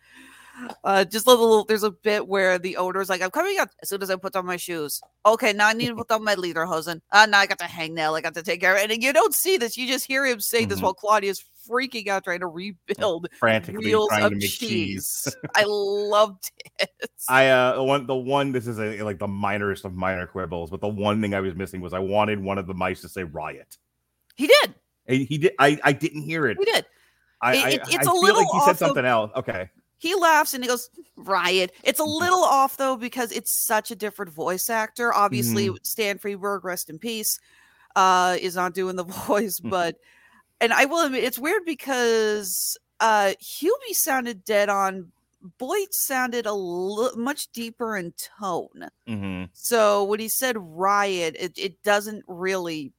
Uh, 0.84 1.04
just 1.04 1.26
a 1.26 1.30
little. 1.30 1.64
There's 1.64 1.82
a 1.82 1.90
bit 1.90 2.28
where 2.28 2.58
the 2.58 2.76
owner's 2.76 3.08
like, 3.08 3.22
"I'm 3.22 3.30
coming 3.30 3.58
out 3.58 3.68
as 3.82 3.88
soon 3.88 4.02
as 4.02 4.10
I 4.10 4.16
put 4.16 4.36
on 4.36 4.44
my 4.46 4.56
shoes." 4.56 5.00
Okay, 5.24 5.52
now 5.52 5.68
I 5.68 5.72
need 5.72 5.88
to 5.88 5.94
put 6.04 6.10
on 6.10 6.22
my 6.24 6.34
lederhosen. 6.34 7.00
Uh, 7.10 7.26
now 7.26 7.38
I 7.40 7.46
got 7.46 7.58
to 7.60 7.64
hang 7.64 7.94
nail. 7.94 8.14
I 8.14 8.20
got 8.20 8.34
to 8.34 8.42
take 8.42 8.60
care 8.60 8.74
of 8.76 8.82
it. 8.82 8.90
And 8.90 9.02
you 9.02 9.12
don't 9.12 9.34
see 9.34 9.56
this. 9.56 9.76
You 9.76 9.86
just 9.88 10.06
hear 10.06 10.24
him 10.26 10.40
say 10.40 10.64
this 10.64 10.78
Mhm. 10.78 10.82
while 10.82 10.94
Claudia's 10.94 11.42
freaking 11.68 12.08
out 12.08 12.24
trying 12.24 12.40
to 12.40 12.48
rebuild 12.48 13.28
Frantically 13.38 13.84
reels 13.86 14.08
trying 14.08 14.24
of 14.24 14.30
to 14.30 14.36
make 14.36 14.50
cheese. 14.50 15.22
cheese. 15.24 15.36
I 15.54 15.64
loved 15.66 16.50
it. 16.80 16.90
I 17.28 17.48
uh 17.48 17.76
the 17.76 17.82
one 17.84 18.06
the 18.06 18.14
one 18.16 18.52
this 18.52 18.66
is 18.66 18.78
a 18.78 19.00
like 19.02 19.18
the 19.18 19.26
minorest 19.28 19.84
of 19.84 19.94
minor 19.94 20.26
quibbles, 20.26 20.70
but 20.70 20.80
the 20.80 20.88
one 20.88 21.20
thing 21.22 21.34
I 21.34 21.40
was 21.40 21.54
missing 21.54 21.80
was 21.80 21.92
I 21.92 22.00
wanted 22.00 22.40
one 22.42 22.58
of 22.58 22.66
the 22.66 22.74
mice 22.74 23.00
to 23.02 23.08
say 23.08 23.22
riot. 23.24 23.78
He 24.34 24.46
did. 24.48 24.74
He, 25.06 25.24
he 25.24 25.38
did. 25.38 25.52
I 25.58 25.78
I 25.84 25.92
didn't 25.92 26.22
hear 26.22 26.46
it. 26.46 26.56
He 26.58 26.64
did. 26.64 26.84
I, 27.40 27.54
It- 27.54 27.74
it- 27.74 27.80
it's 27.88 27.96
I 27.96 28.00
a 28.00 28.04
feel 28.04 28.20
little 28.22 28.42
like 28.42 28.48
he 28.52 28.60
said 28.66 28.72
the- 28.74 28.78
something 28.86 29.04
else. 29.04 29.30
Okay. 29.36 29.70
He 30.02 30.16
laughs 30.16 30.52
and 30.52 30.64
he 30.64 30.68
goes, 30.68 30.90
Riot. 31.14 31.70
It's 31.84 32.00
a 32.00 32.04
little 32.04 32.42
off 32.42 32.76
though, 32.76 32.96
because 32.96 33.30
it's 33.30 33.52
such 33.52 33.92
a 33.92 33.94
different 33.94 34.32
voice 34.32 34.68
actor. 34.68 35.14
Obviously, 35.14 35.70
Stan 35.84 36.18
Freberg, 36.18 36.64
rest 36.64 36.90
in 36.90 36.98
peace, 36.98 37.38
uh, 37.94 38.36
is 38.40 38.56
not 38.56 38.74
doing 38.74 38.96
the 38.96 39.04
voice, 39.28 39.60
but 39.60 39.94
and 40.60 40.72
I 40.72 40.86
will 40.86 41.06
admit 41.06 41.22
it's 41.22 41.38
weird 41.38 41.64
because 41.64 42.76
uh 42.98 43.34
Hubie 43.40 43.92
sounded 43.92 44.44
dead 44.44 44.68
on. 44.68 45.12
Boyd 45.58 45.92
sounded 45.92 46.46
a 46.46 46.52
li- 46.52 47.16
much 47.16 47.52
deeper 47.52 47.96
in 47.96 48.12
tone. 48.40 48.88
Mm-hmm. 49.08 49.44
So 49.52 50.02
when 50.02 50.18
he 50.18 50.28
said 50.28 50.56
riot, 50.58 51.36
it, 51.38 51.52
it 51.56 51.82
doesn't 51.84 52.24
really 52.26 52.92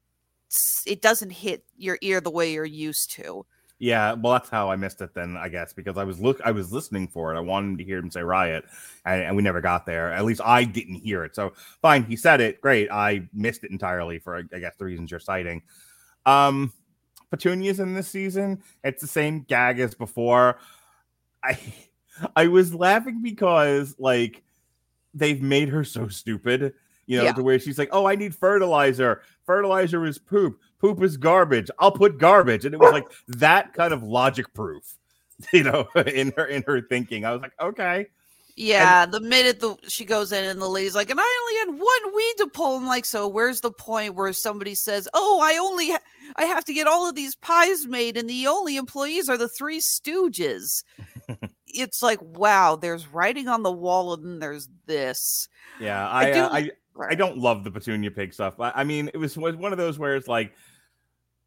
it 0.86 1.01
doesn't 1.01 1.32
hit 1.32 1.65
your 1.75 1.97
ear 2.01 2.21
the 2.21 2.32
way 2.32 2.53
you're 2.53 2.63
used 2.63 3.11
to. 3.15 3.45
Yeah, 3.84 4.13
well, 4.13 4.31
that's 4.31 4.47
how 4.47 4.71
I 4.71 4.77
missed 4.77 5.01
it 5.01 5.13
then, 5.13 5.36
I 5.36 5.49
guess, 5.49 5.73
because 5.73 5.97
I 5.97 6.05
was 6.05 6.21
look, 6.21 6.39
I 6.45 6.51
was 6.51 6.71
listening 6.71 7.05
for 7.09 7.34
it. 7.34 7.38
I 7.38 7.41
wanted 7.41 7.79
to 7.79 7.84
hear 7.84 7.97
him 7.97 8.09
say 8.09 8.21
riot, 8.21 8.63
and, 9.03 9.21
and 9.21 9.36
we 9.36 9.41
never 9.41 9.59
got 9.59 9.86
there. 9.86 10.09
At 10.13 10.23
least 10.23 10.39
I 10.41 10.63
didn't 10.63 11.01
hear 11.01 11.25
it. 11.25 11.36
So 11.36 11.51
fine, 11.81 12.05
he 12.05 12.15
said 12.15 12.39
it. 12.39 12.61
Great. 12.61 12.89
I 12.89 13.27
missed 13.34 13.65
it 13.65 13.71
entirely 13.71 14.19
for, 14.19 14.38
I 14.53 14.59
guess, 14.59 14.77
the 14.77 14.86
reasons 14.86 15.11
you're 15.11 15.19
citing. 15.19 15.63
Um, 16.25 16.71
Petunia's 17.29 17.81
in 17.81 17.93
this 17.93 18.07
season. 18.07 18.63
It's 18.86 19.01
the 19.01 19.07
same 19.07 19.41
gag 19.41 19.81
as 19.81 19.95
before. 19.95 20.59
I, 21.43 21.59
I 22.38 22.47
was 22.47 22.73
laughing 22.73 23.21
because 23.21 23.95
like 23.99 24.43
they've 25.13 25.41
made 25.41 25.67
her 25.67 25.84
so 25.84 26.07
stupid 26.07 26.73
you 27.05 27.17
know, 27.17 27.25
Yeah. 27.25 27.34
to 27.34 27.43
where 27.43 27.59
she's 27.59 27.77
like, 27.77 27.89
"Oh, 27.91 28.05
I 28.05 28.15
need 28.15 28.34
fertilizer. 28.34 29.23
Fertilizer 29.45 30.05
is 30.05 30.17
poop. 30.17 30.61
Poop 30.84 31.01
is 31.01 31.15
garbage. 31.15 31.69
I'll 31.79 31.93
put 31.93 32.17
garbage." 32.17 32.65
And 32.65 32.75
it 32.75 32.77
was 32.77 32.91
like 32.91 33.09
that 33.29 33.73
kind 33.73 33.93
of 33.93 34.03
logic 34.03 34.53
proof, 34.53 34.97
you 35.53 35.63
know, 35.63 35.88
in 35.95 36.34
her 36.36 36.45
in 36.45 36.63
her 36.67 36.81
thinking. 36.81 37.23
I 37.23 37.31
was 37.31 37.41
like, 37.41 37.53
"Okay, 37.59 38.07
Yeah, 38.57 39.05
the 39.05 39.21
minute 39.21 39.61
the 39.61 39.77
she 39.88 40.03
goes 40.03 40.34
in 40.34 40.43
and 40.43 40.61
the 40.61 40.67
lady's 40.67 40.93
like, 40.93 41.09
and 41.09 41.19
I 41.21 41.39
only 41.41 41.73
had 41.73 41.81
one 41.81 42.15
weed 42.15 42.34
to 42.39 42.47
pull. 42.47 42.75
I'm 42.77 42.86
like, 42.86 43.05
so 43.05 43.27
where's 43.29 43.61
the 43.61 43.71
point 43.71 44.15
where 44.15 44.34
somebody 44.34 44.75
says, 44.75 45.07
"Oh, 45.13 45.39
I 45.41 45.57
only 45.57 45.91
ha- 45.91 46.01
I 46.36 46.43
have 46.45 46.65
to 46.65 46.73
get 46.73 46.86
all 46.86 47.07
of 47.07 47.15
these 47.15 47.36
pies 47.36 47.88
made, 47.88 48.17
and 48.17 48.29
the 48.29 48.47
only 48.47 48.75
employees 48.75 49.29
are 49.29 49.38
the 49.38 49.47
Three 49.47 49.79
Stooges." 49.79 50.84
it's 51.67 52.03
like, 52.03 52.19
wow, 52.21 52.75
there's 52.75 53.07
writing 53.07 53.47
on 53.47 53.63
the 53.63 53.71
wall, 53.71 54.13
and 54.13 54.25
then 54.25 54.39
there's 54.39 54.67
this. 54.86 55.47
yeah." 55.79 56.07
I 56.11 56.31
do- 56.31 56.39
uh, 56.41 56.49
I, 56.51 56.69
I 57.09 57.15
don't 57.15 57.39
love 57.39 57.63
the 57.63 57.71
Petunia 57.71 58.11
pig 58.11 58.34
stuff. 58.34 58.59
I, 58.59 58.71
I 58.75 58.84
mean, 58.84 59.09
it 59.13 59.17
was 59.17 59.36
was 59.36 59.55
one 59.55 59.71
of 59.71 59.79
those 59.79 59.97
where 59.97 60.15
it's 60.15 60.27
like 60.27 60.53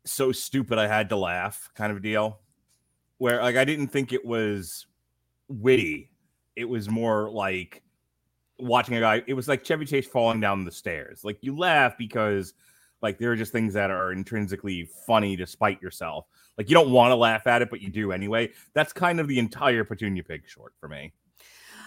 so 0.06 0.32
stupid 0.32 0.78
I 0.78 0.86
had 0.86 1.08
to 1.10 1.16
laugh 1.16 1.70
kind 1.74 1.92
of 1.92 2.02
deal. 2.02 2.40
Where 3.18 3.42
like 3.42 3.56
I 3.56 3.64
didn't 3.64 3.88
think 3.88 4.12
it 4.12 4.24
was 4.24 4.86
witty. 5.48 6.10
It 6.54 6.66
was 6.66 6.88
more 6.88 7.30
like 7.30 7.82
watching 8.58 8.96
a 8.96 9.00
guy. 9.00 9.22
It 9.26 9.34
was 9.34 9.48
like 9.48 9.64
Chevy 9.64 9.84
Chase 9.84 10.06
falling 10.06 10.40
down 10.40 10.64
the 10.64 10.72
stairs. 10.72 11.22
Like 11.24 11.38
you 11.40 11.56
laugh 11.56 11.96
because 11.98 12.54
like 13.02 13.18
there 13.18 13.30
are 13.30 13.36
just 13.36 13.52
things 13.52 13.74
that 13.74 13.90
are 13.90 14.12
intrinsically 14.12 14.88
funny 15.06 15.36
despite 15.36 15.80
yourself. 15.82 16.26
Like 16.58 16.68
you 16.68 16.74
don't 16.74 16.90
want 16.90 17.10
to 17.10 17.16
laugh 17.16 17.46
at 17.46 17.62
it, 17.62 17.70
but 17.70 17.80
you 17.80 17.90
do 17.90 18.12
anyway. 18.12 18.52
That's 18.74 18.92
kind 18.92 19.20
of 19.20 19.28
the 19.28 19.38
entire 19.38 19.84
Petunia 19.84 20.22
Pig 20.22 20.42
short 20.46 20.72
for 20.80 20.88
me. 20.88 21.12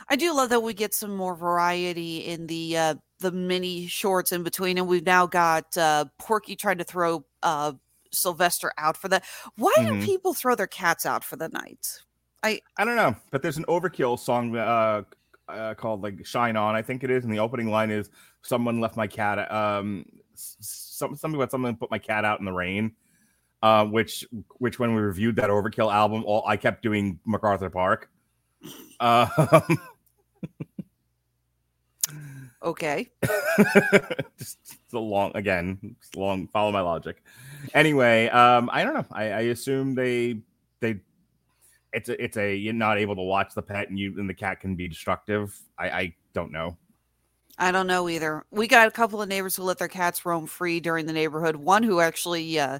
I 0.09 0.15
do 0.15 0.33
love 0.35 0.49
that 0.49 0.61
we 0.61 0.73
get 0.73 0.93
some 0.93 1.15
more 1.15 1.35
variety 1.35 2.19
in 2.25 2.47
the 2.47 2.77
uh 2.77 2.95
the 3.19 3.31
mini 3.31 3.85
shorts 3.85 4.31
in 4.31 4.43
between, 4.43 4.77
and 4.77 4.87
we've 4.87 5.05
now 5.05 5.27
got 5.27 5.75
uh 5.77 6.05
Porky 6.17 6.55
trying 6.55 6.77
to 6.79 6.83
throw 6.83 7.25
uh 7.43 7.73
Sylvester 8.11 8.71
out 8.77 8.97
for 8.97 9.07
that. 9.09 9.23
Why 9.55 9.73
Mhm. 9.77 9.99
do 10.01 10.05
people 10.05 10.33
throw 10.33 10.55
their 10.55 10.67
cats 10.67 11.05
out 11.05 11.23
for 11.23 11.35
the 11.35 11.49
night? 11.49 12.01
I 12.43 12.61
I 12.77 12.85
don't 12.85 12.95
know, 12.95 13.15
but 13.31 13.41
there's 13.41 13.57
an 13.57 13.65
Overkill 13.65 14.17
song 14.17 14.55
uh, 14.55 15.03
uh 15.47 15.73
called 15.75 16.01
like 16.01 16.25
"Shine 16.25 16.55
On," 16.55 16.75
I 16.75 16.81
think 16.81 17.03
it 17.03 17.11
is, 17.11 17.25
and 17.25 17.33
the 17.33 17.39
opening 17.39 17.67
line 17.69 17.91
is 17.91 18.09
"Someone 18.41 18.79
left 18.79 18.95
my 18.97 19.07
cat." 19.07 19.51
Um, 19.51 20.05
some 20.35 21.15
something 21.15 21.35
about 21.35 21.51
someone 21.51 21.75
put 21.75 21.91
my 21.91 21.99
cat 21.99 22.23
out 22.25 22.39
in 22.39 22.45
the 22.45 22.53
rain. 22.53 22.95
Uh, 23.61 23.83
which 23.85 24.25
which 24.59 24.79
when 24.79 24.95
we 24.95 25.01
reviewed 25.01 25.35
that 25.35 25.49
Overkill 25.49 25.93
album, 25.93 26.23
all 26.25 26.43
I 26.47 26.55
kept 26.55 26.81
doing 26.81 27.19
MacArthur 27.25 27.69
Park. 27.69 28.09
Uh, 29.01 29.27
okay. 32.63 33.09
just 34.37 34.57
a 34.93 34.99
long 34.99 35.31
again 35.35 35.95
long 36.15 36.47
follow 36.47 36.71
my 36.71 36.81
logic 36.81 37.23
anyway 37.73 38.27
um 38.29 38.69
i 38.71 38.83
don't 38.83 38.93
know 38.93 39.05
i 39.11 39.23
i 39.31 39.39
assume 39.41 39.93
they 39.93 40.39
they 40.79 40.97
it's 41.93 42.09
a 42.09 42.23
it's 42.23 42.37
a 42.37 42.55
you're 42.55 42.73
not 42.73 42.97
able 42.97 43.15
to 43.15 43.21
watch 43.21 43.53
the 43.53 43.61
pet 43.61 43.89
and 43.89 43.99
you 43.99 44.17
and 44.17 44.29
the 44.29 44.33
cat 44.33 44.59
can 44.59 44.75
be 44.75 44.87
destructive 44.87 45.59
i 45.77 45.89
i 45.89 46.15
don't 46.33 46.51
know 46.51 46.77
I 47.59 47.73
don't 47.73 47.87
know 47.87 48.07
either. 48.07 48.45
We 48.51 48.67
got 48.69 48.87
a 48.87 48.91
couple 48.91 49.21
of 49.21 49.27
neighbors 49.27 49.57
who 49.57 49.63
let 49.63 49.77
their 49.77 49.89
cats 49.89 50.25
roam 50.25 50.47
free 50.47 50.79
during 50.79 51.05
the 51.05 51.13
neighborhood. 51.13 51.57
One 51.57 51.83
who 51.83 51.99
actually 51.99 52.57
uh, 52.57 52.79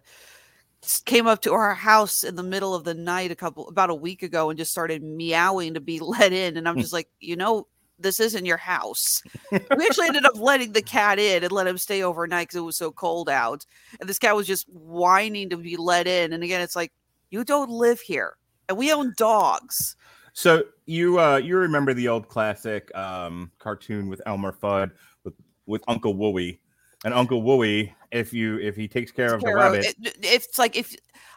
came 1.06 1.28
up 1.28 1.42
to 1.42 1.52
our 1.52 1.74
house 1.74 2.24
in 2.24 2.36
the 2.36 2.44
middle 2.44 2.74
of 2.74 2.86
the 2.86 2.94
night 2.94 3.30
a 3.30 3.36
couple 3.36 3.68
about 3.68 3.90
a 3.90 3.96
week 3.96 4.24
ago 4.24 4.50
and 4.50 4.58
just 4.58 4.72
started 4.72 5.04
meowing 5.04 5.74
to 5.74 5.82
be 5.82 6.00
let 6.00 6.32
in. 6.32 6.56
And 6.56 6.68
I'm 6.68 6.80
just 6.80 6.94
like, 6.94 7.10
you 7.20 7.36
know, 7.36 7.68
this 8.00 8.20
isn't 8.20 8.46
your 8.46 8.58
house. 8.58 9.22
we 9.52 9.60
actually 9.86 10.08
ended 10.08 10.26
up 10.26 10.38
letting 10.40 10.72
the 10.72 10.82
cat 10.82 11.20
in 11.20 11.44
and 11.44 11.52
let 11.52 11.68
him 11.68 11.78
stay 11.78 12.02
overnight 12.02 12.48
because 12.48 12.58
it 12.58 12.62
was 12.64 12.78
so 12.78 12.92
cold 12.92 13.30
out. 13.30 13.66
And 14.00 14.08
this 14.10 14.20
cat 14.20 14.36
was 14.36 14.48
just 14.48 14.68
whining 14.70 15.50
to 15.50 15.58
be 15.58 15.76
let 15.78 16.08
in. 16.08 16.34
And 16.34 16.44
again, 16.44 16.62
it's 16.62 16.76
like, 16.76 16.92
you 17.30 17.44
don't 17.44 17.70
live 17.70 18.00
here, 18.00 18.38
and 18.68 18.78
we 18.78 18.92
own 18.92 19.14
dogs. 19.18 19.96
so 20.34 20.64
you 20.86 21.20
uh 21.20 21.38
you 21.38 21.58
remember 21.58 21.94
the 21.94 22.08
old 22.08 22.28
classic 22.28 22.96
um 22.96 23.52
cartoon 23.60 24.08
with 24.10 24.22
elmer 24.26 24.52
fudd 24.52 24.92
with 25.24 25.34
with 25.68 25.84
uncle 25.88 26.16
wooey 26.16 26.60
and 27.06 27.14
uncle 27.14 27.42
wooey 27.44 27.92
if 28.12 28.32
you 28.34 28.58
if 28.60 28.76
he 28.76 28.88
takes 28.88 29.12
care 29.12 29.34
of 29.36 29.42
the 29.42 29.48
rabbit 29.56 29.86
it- 30.02 30.18
it's 30.24 30.58
like 30.58 30.76
if 30.76 30.96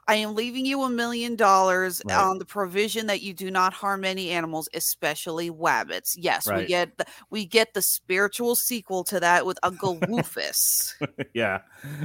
I 0.09 0.16
am 0.16 0.34
leaving 0.34 0.66
you 0.66 0.82
a 0.82 0.90
million 0.90 1.36
dollars 1.36 2.03
Right. 2.05 2.16
on 2.18 2.38
the 2.38 2.44
provision 2.44 3.07
that 3.07 3.22
you 3.22 3.32
do 3.34 3.50
not 3.50 3.72
harm 3.72 4.05
any 4.05 4.30
animals, 4.30 4.68
especially 4.74 5.50
wabbits. 5.50 6.14
Yes, 6.16 6.46
we 6.50 6.66
get 6.66 6.96
the, 6.98 7.07
we 7.30 7.46
get 7.46 7.72
the 7.74 7.82
spiritual 7.82 8.57
sequel 8.57 9.05
to 9.05 9.20
that 9.20 9.46
with 9.46 9.59
Uncle 9.62 9.98
Woofus. 9.98 10.94
yeah 11.34 11.61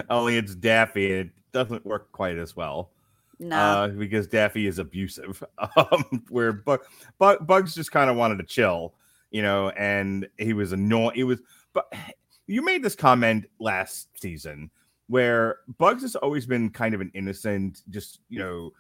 only 0.10 0.38
it's 0.38 0.54
daffy 0.56 1.12
and 1.20 1.30
it 1.30 1.52
doesn't 1.52 1.86
work 1.86 2.12
quite 2.12 2.38
as 2.38 2.56
well 2.56 2.92
No, 3.40 3.56
uh, 3.56 3.88
because 3.90 4.28
Daffy 4.28 4.68
is 4.68 4.80
abusive. 4.80 5.44
Um, 5.76 6.24
where 6.30 6.54
Bug, 6.54 6.82
Bug, 7.18 7.46
Bugs 7.48 7.74
just 7.76 7.92
kind 7.92 8.10
of 8.10 8.16
wanted 8.16 8.38
to 8.38 8.44
chill, 8.44 8.94
you 9.32 9.42
know, 9.42 9.70
and 9.72 10.28
he 10.38 10.54
was 10.54 10.72
annoying. 10.72 11.14
It 11.16 11.24
was, 11.24 11.40
but 11.74 11.92
you 12.48 12.64
made 12.64 12.84
this 12.84 12.96
comment 12.96 13.46
last 13.60 14.08
season 14.20 14.70
where 15.08 15.58
Bugs 15.78 16.02
has 16.04 16.16
always 16.16 16.46
been 16.46 16.70
kind 16.70 16.94
of 16.94 17.02
an 17.02 17.12
innocent, 17.14 17.82
just 17.90 18.20
you 18.30 18.40
know, 18.40 18.72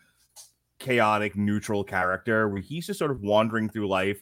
chaotic, 0.80 1.36
neutral 1.36 1.84
character 1.84 2.48
where 2.50 2.62
he's 2.62 2.86
just 2.88 3.00
sort 3.00 3.12
of 3.12 3.22
wandering 3.22 3.70
through 3.70 3.88
life. 3.88 4.22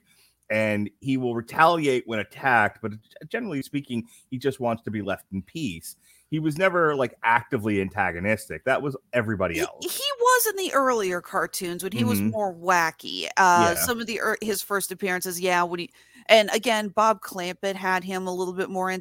And 0.51 0.91
he 1.01 1.17
will 1.17 1.33
retaliate 1.33 2.03
when 2.05 2.19
attacked, 2.19 2.79
but 2.81 2.91
generally 3.27 3.63
speaking, 3.63 4.03
he 4.29 4.37
just 4.37 4.59
wants 4.59 4.83
to 4.83 4.91
be 4.91 5.01
left 5.01 5.25
in 5.33 5.41
peace. 5.41 5.95
He 6.29 6.37
was 6.39 6.55
never 6.57 6.95
like 6.95 7.15
actively 7.23 7.81
antagonistic. 7.81 8.63
That 8.65 8.81
was 8.81 8.95
everybody 9.11 9.59
else. 9.59 9.83
he 9.83 10.03
was 10.19 10.45
in 10.47 10.55
the 10.57 10.73
earlier 10.73 11.19
cartoons 11.21 11.81
when 11.83 11.91
he 11.93 12.03
was 12.03 12.19
Mhm. 12.21 12.31
more 12.31 12.53
wacky. 12.53 13.25
Uh, 13.37 13.73
Yeah. 13.73 13.85
Some 13.85 13.99
of 13.99 14.05
the 14.05 14.15
ear 14.17 14.37
his 14.41 14.61
first 14.61 14.91
appearances, 14.91 15.39
yeah, 15.41 15.63
when 15.63 15.79
he 15.79 15.89
and 16.27 16.49
again 16.53 16.89
Bob 16.89 17.21
Clampett 17.21 17.75
had 17.75 18.03
him 18.03 18.27
a 18.27 18.33
little 18.33 18.53
bit 18.53 18.69
more 18.69 18.89
Mm-hmm. 18.89 18.95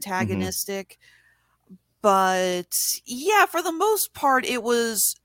But 2.05 3.01
yeah, 3.07 3.47
for 3.47 3.63
the 3.63 3.73
most 3.73 4.13
part, 4.13 4.45
it 4.45 4.63
was 4.63 5.17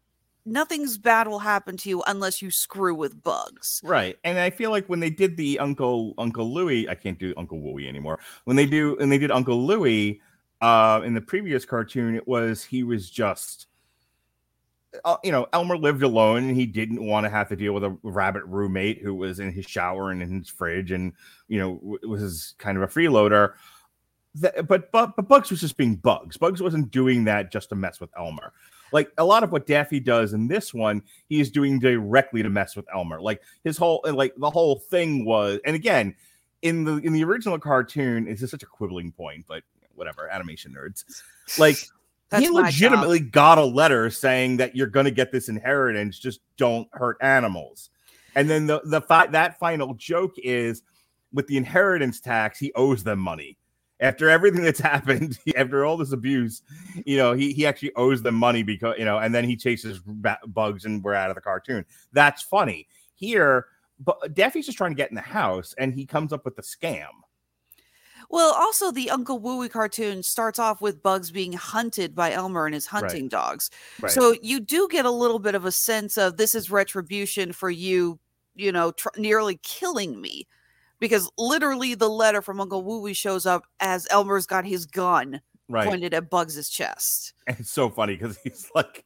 nothing's 0.46 0.98
bad 0.98 1.28
will 1.28 1.40
happen 1.40 1.76
to 1.76 1.90
you 1.90 2.02
unless 2.08 2.42
you 2.42 2.50
screw 2.52 2.96
with 2.96 3.22
bugs. 3.22 3.82
Right. 3.84 4.18
And 4.24 4.40
I 4.40 4.50
feel 4.50 4.72
like 4.72 4.88
when 4.88 5.02
they 5.02 5.10
did 5.10 5.36
the 5.36 5.60
Uncle 5.60 6.14
Uncle 6.18 6.54
Louie, 6.54 6.88
I 6.88 6.96
can't 6.96 7.20
do 7.20 7.34
Uncle 7.36 7.60
Wooey 7.60 7.86
anymore. 7.86 8.22
When 8.46 8.56
they 8.56 8.66
do 8.66 8.98
and 9.02 9.12
they 9.12 9.18
did 9.18 9.30
Uncle 9.30 9.62
Louie 9.62 10.22
uh 10.62 11.02
in 11.04 11.14
the 11.14 11.20
previous 11.20 11.66
cartoon, 11.66 12.16
it 12.16 12.26
was 12.26 12.64
he 12.64 12.84
was 12.84 13.10
just 13.10 13.68
uh, 15.04 15.18
you 15.22 15.34
know, 15.34 15.48
Elmer 15.52 15.78
lived 15.78 16.02
alone 16.02 16.46
and 16.46 16.56
he 16.56 16.66
didn't 16.66 17.06
want 17.06 17.26
to 17.26 17.30
have 17.30 17.50
to 17.50 17.58
deal 17.58 17.74
with 17.74 17.84
a 17.84 17.96
rabbit 18.04 18.44
roommate 18.46 19.02
who 19.02 19.14
was 19.14 19.42
in 19.42 19.52
his 19.52 19.66
shower 19.66 20.12
and 20.12 20.22
in 20.22 20.40
his 20.40 20.50
fridge 20.50 20.92
and 20.92 21.12
you 21.50 21.60
know 21.60 21.98
was 22.08 22.56
kind 22.58 22.78
of 22.78 22.84
a 22.84 22.88
freeloader. 22.88 23.56
Th- 24.42 24.66
but, 24.68 24.92
but 24.92 25.16
but 25.16 25.28
Bugs 25.28 25.50
was 25.50 25.62
just 25.62 25.78
being 25.78 25.96
Bugs. 25.96 26.38
Bugs 26.38 26.62
wasn't 26.62 26.92
doing 26.92 27.24
that 27.26 27.52
just 27.52 27.70
to 27.70 27.76
mess 27.76 28.00
with 28.00 28.10
Elmer. 28.18 28.54
Like 28.92 29.12
a 29.18 29.26
lot 29.26 29.44
of 29.44 29.52
what 29.52 29.68
Daffy 29.68 30.00
does 30.00 30.34
in 30.34 30.48
this 30.48 30.74
one, 30.74 31.02
he 31.28 31.40
is 31.40 31.52
doing 31.52 31.80
directly 31.80 32.42
to 32.44 32.50
mess 32.50 32.76
with 32.76 32.86
Elmer. 32.94 33.22
Like 33.22 33.42
his 33.64 33.78
whole 33.78 34.04
like 34.06 34.34
the 34.38 34.50
whole 34.50 34.78
thing 34.78 35.26
was, 35.26 35.60
and 35.66 35.76
again, 35.76 36.16
in 36.62 36.84
the 36.84 36.98
in 36.98 37.14
the 37.14 37.24
original 37.24 37.60
cartoon, 37.60 38.28
it's 38.28 38.42
just 38.42 38.52
such 38.52 38.64
a 38.64 38.68
quibbling 38.68 39.12
point, 39.12 39.46
but 39.48 39.64
whatever, 39.96 40.30
animation 40.30 40.76
nerds. 40.78 41.04
Like 41.58 41.78
That's 42.30 42.44
he 42.44 42.50
legitimately 42.50 43.22
got 43.22 43.58
a 43.58 43.66
letter 43.66 44.10
saying 44.12 44.58
that 44.58 44.76
you're 44.76 44.88
gonna 44.88 45.12
get 45.12 45.32
this 45.32 45.50
inheritance, 45.50 46.20
just 46.20 46.42
don't 46.58 46.88
hurt 46.94 47.18
animals. 47.22 47.90
And 48.36 48.50
then 48.50 48.68
the 48.68 48.82
the 48.86 49.02
fi- 49.02 49.28
that 49.28 49.58
final 49.60 49.96
joke 49.96 50.34
is 50.38 50.84
with 51.34 51.48
the 51.48 51.58
inheritance 51.58 52.20
tax, 52.20 52.60
he 52.60 52.72
owes 52.76 53.04
them 53.04 53.20
money. 53.20 53.58
After 54.02 54.30
everything 54.30 54.64
that's 54.64 54.80
happened, 54.96 55.38
after 55.58 55.86
all 55.86 55.98
this 55.98 56.12
abuse, 56.14 56.62
you 57.06 57.18
know, 57.18 57.34
he, 57.34 57.52
he 57.54 57.66
actually 57.66 57.94
owes 57.96 58.22
them 58.22 58.36
money 58.36 58.64
because, 58.64 58.96
you 58.98 59.06
know, 59.06 59.18
and 59.18 59.34
then 59.36 59.44
he 59.44 59.56
chases 59.56 60.00
ba- 60.06 60.40
bugs 60.48 60.86
and 60.86 61.04
we're 61.04 61.14
out 61.14 61.30
of 61.30 61.36
the 61.36 61.42
cartoon. 61.42 61.86
That's 62.14 62.42
funny. 62.42 62.88
Here, 63.16 63.66
but 64.00 64.34
Daffy's 64.34 64.66
just 64.66 64.78
trying 64.78 64.92
to 64.92 64.96
get 64.96 65.10
in 65.10 65.16
the 65.16 65.22
house 65.22 65.76
and 65.78 65.94
he 65.94 66.06
comes 66.06 66.32
up 66.32 66.46
with 66.46 66.56
the 66.56 66.62
scam. 66.62 67.08
Well, 68.30 68.54
also 68.54 68.92
the 68.92 69.10
Uncle 69.10 69.42
Wooey 69.42 69.72
cartoon 69.72 70.22
starts 70.22 70.60
off 70.60 70.82
with 70.82 71.02
Bugs 71.02 71.32
being 71.32 71.54
hunted 71.54 72.14
by 72.14 72.32
Elmer 72.32 72.68
and 72.68 72.76
his 72.76 72.86
hunting 72.86 73.24
Right. 73.24 73.32
dogs. 73.32 73.72
Right. 74.00 74.12
So 74.12 74.36
you 74.44 74.60
do 74.60 74.88
get 74.90 75.06
a 75.06 75.12
little 75.12 75.40
bit 75.40 75.56
of 75.56 75.66
a 75.66 75.72
sense 75.72 76.18
of 76.18 76.38
this 76.38 76.54
is 76.54 76.70
retribution 76.70 77.52
for 77.54 77.72
you, 77.72 78.20
you 78.56 78.72
know, 78.72 78.92
tr- 78.92 79.10
nearly 79.18 79.60
killing 79.64 80.22
me. 80.22 80.48
Because 81.00 81.30
literally 81.38 81.96
the 81.96 82.10
letter 82.10 82.42
from 82.42 82.60
Uncle 82.60 82.84
Wooey 82.84 83.16
shows 83.16 83.46
up 83.46 83.64
as 83.80 84.08
Elmer's 84.12 84.46
got 84.46 84.66
his 84.66 84.86
gun 84.86 85.42
Right. 85.70 85.88
pointed 85.88 86.14
at 86.14 86.30
Bugs's 86.30 86.68
chest. 86.70 87.34
And 87.48 87.58
it's 87.60 87.72
so 87.72 87.90
funny 87.90 88.16
because 88.16 88.38
he's 88.44 88.70
like, 88.76 89.06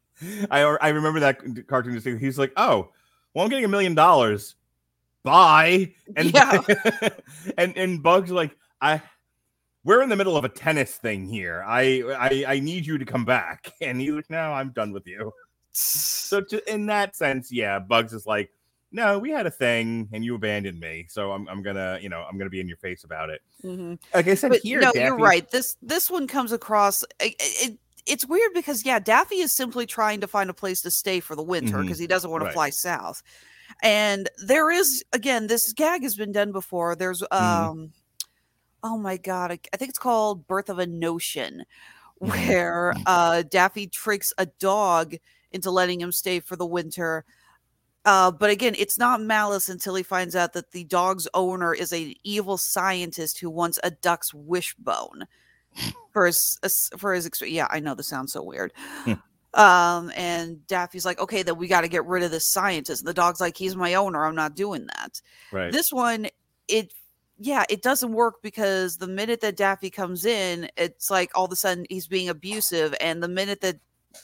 I 0.49 0.61
I 0.61 0.89
remember 0.89 1.19
that 1.21 1.39
cartoon. 1.67 1.93
just- 1.99 2.07
He's 2.21 2.39
like, 2.39 2.53
oh, 2.57 2.89
well, 3.33 3.43
I'm 3.43 3.49
getting 3.49 3.65
a 3.65 3.69
million 3.69 3.95
dollars. 3.95 4.55
Bye. 5.23 5.93
And 6.15 6.33
Yeah. 6.33 6.61
and 7.57 7.77
and 7.77 8.01
Bugs 8.03 8.31
like, 8.31 8.55
I 8.81 9.01
we're 9.85 10.01
in 10.01 10.07
the 10.09 10.15
middle 10.15 10.37
of 10.37 10.45
a 10.45 10.49
tennis 10.49 10.95
thing 10.95 11.25
here. 11.27 11.63
I 11.67 12.01
I 12.17 12.55
I 12.55 12.59
need 12.59 12.85
you 12.85 12.97
to 12.97 13.05
come 13.05 13.25
back. 13.25 13.71
And 13.81 13.99
he's 13.99 14.11
like, 14.11 14.29
no, 14.29 14.51
I'm 14.53 14.69
done 14.71 14.91
with 14.93 15.05
you. 15.07 15.31
So 15.73 16.39
to, 16.41 16.73
in 16.73 16.85
that 16.87 17.15
sense, 17.15 17.51
yeah, 17.51 17.79
Bugs 17.79 18.13
is 18.13 18.25
like, 18.25 18.51
no, 18.93 19.17
we 19.19 19.31
had 19.31 19.45
a 19.47 19.51
thing 19.51 20.07
and 20.13 20.23
you 20.23 20.35
abandoned 20.35 20.79
me. 20.79 21.07
So 21.09 21.31
I'm 21.31 21.47
I'm 21.49 21.61
gonna, 21.63 21.99
you 22.01 22.07
know, 22.09 22.25
I'm 22.29 22.37
gonna 22.37 22.49
be 22.49 22.61
in 22.61 22.67
your 22.67 22.77
face 22.77 23.03
about 23.03 23.29
it. 23.29 23.41
Mhm. 23.63 23.99
Like 24.13 24.27
I 24.27 24.35
said 24.35 24.49
But 24.51 24.59
here, 24.61 24.79
no, 24.79 24.91
you're 24.93 25.17
right. 25.17 25.49
This 25.49 25.75
this 25.81 26.09
one 26.09 26.27
comes 26.27 26.51
across. 26.51 27.03
It, 27.19 27.35
it, 27.39 27.77
it's 28.05 28.25
weird 28.25 28.53
because 28.53 28.85
yeah, 28.85 28.99
Daffy 28.99 29.37
is 29.37 29.55
simply 29.55 29.85
trying 29.85 30.21
to 30.21 30.27
find 30.27 30.49
a 30.49 30.53
place 30.53 30.81
to 30.83 30.91
stay 30.91 31.19
for 31.19 31.35
the 31.35 31.43
winter 31.43 31.81
because 31.81 31.97
he 31.97 32.07
doesn't 32.07 32.29
want 32.29 32.43
to 32.45 32.51
fly 32.51 32.69
south. 32.69 33.23
And 33.81 34.29
there 34.45 34.69
is 34.69 35.03
again, 35.11 35.47
this 35.47 35.73
gag 35.73 36.03
has 36.03 36.15
been 36.15 36.31
done 36.31 36.51
before. 36.51 36.95
There's 36.95 37.21
Mm-hmm. 37.23 37.69
um, 37.69 37.93
oh 38.83 38.97
my 38.97 39.17
god, 39.17 39.51
I, 39.51 39.59
I 39.73 39.77
think 39.77 39.89
it's 39.89 39.97
called 39.99 40.47
"Birth 40.47 40.69
of 40.69 40.79
a 40.79 40.85
Notion," 40.87 41.65
Mm-hmm. 42.21 42.47
where 42.47 42.93
uh 43.07 43.41
Daffy 43.49 43.87
tricks 43.87 44.31
a 44.37 44.45
dog 44.45 45.15
into 45.51 45.71
letting 45.71 45.99
him 45.99 46.11
stay 46.11 46.39
for 46.39 46.55
the 46.55 46.65
winter. 46.65 47.25
Uh, 48.05 48.31
but 48.31 48.49
again, 48.49 48.75
it's 48.77 48.97
not 48.97 49.21
malice 49.21 49.69
until 49.69 49.95
he 49.95 50.03
finds 50.03 50.35
out 50.35 50.53
that 50.53 50.71
the 50.71 50.83
dog's 50.83 51.27
owner 51.33 51.73
is 51.73 51.93
an 51.93 52.13
evil 52.23 52.57
scientist 52.57 53.39
who 53.39 53.49
wants 53.49 53.79
a 53.83 53.91
duck's 53.91 54.33
wishbone 54.33 55.25
for 56.11 56.25
his 56.25 56.59
for 56.97 57.13
his. 57.13 57.29
Yeah, 57.41 57.67
I 57.69 57.79
know 57.79 57.95
this 57.95 58.09
sounds 58.09 58.33
so 58.33 58.43
weird. 58.43 58.73
um, 59.53 60.11
and 60.15 60.65
Daffy's 60.67 61.05
like, 61.05 61.19
okay, 61.19 61.43
then 61.43 61.57
we 61.57 61.67
got 61.67 61.81
to 61.81 61.87
get 61.87 62.05
rid 62.05 62.23
of 62.23 62.31
this 62.31 62.51
scientist. 62.51 63.01
And 63.01 63.07
the 63.07 63.13
dog's 63.13 63.39
like, 63.39 63.55
he's 63.57 63.75
my 63.75 63.93
owner. 63.93 64.25
I'm 64.25 64.35
not 64.35 64.55
doing 64.55 64.87
that. 64.87 65.21
Right. 65.51 65.71
This 65.71 65.91
one, 65.91 66.27
it 66.67 66.93
yeah, 67.39 67.63
it 67.69 67.81
doesn't 67.81 68.13
work 68.13 68.41
because 68.41 68.97
the 68.97 69.07
minute 69.07 69.41
that 69.41 69.57
Daffy 69.57 69.89
comes 69.89 70.25
in, 70.25 70.69
it's 70.77 71.09
like 71.09 71.31
all 71.35 71.45
of 71.45 71.51
a 71.51 71.55
sudden 71.55 71.85
he's 71.89 72.07
being 72.07 72.29
abusive, 72.29 72.93
and 72.99 73.23
the 73.23 73.27
minute 73.27 73.61
that 73.61 73.77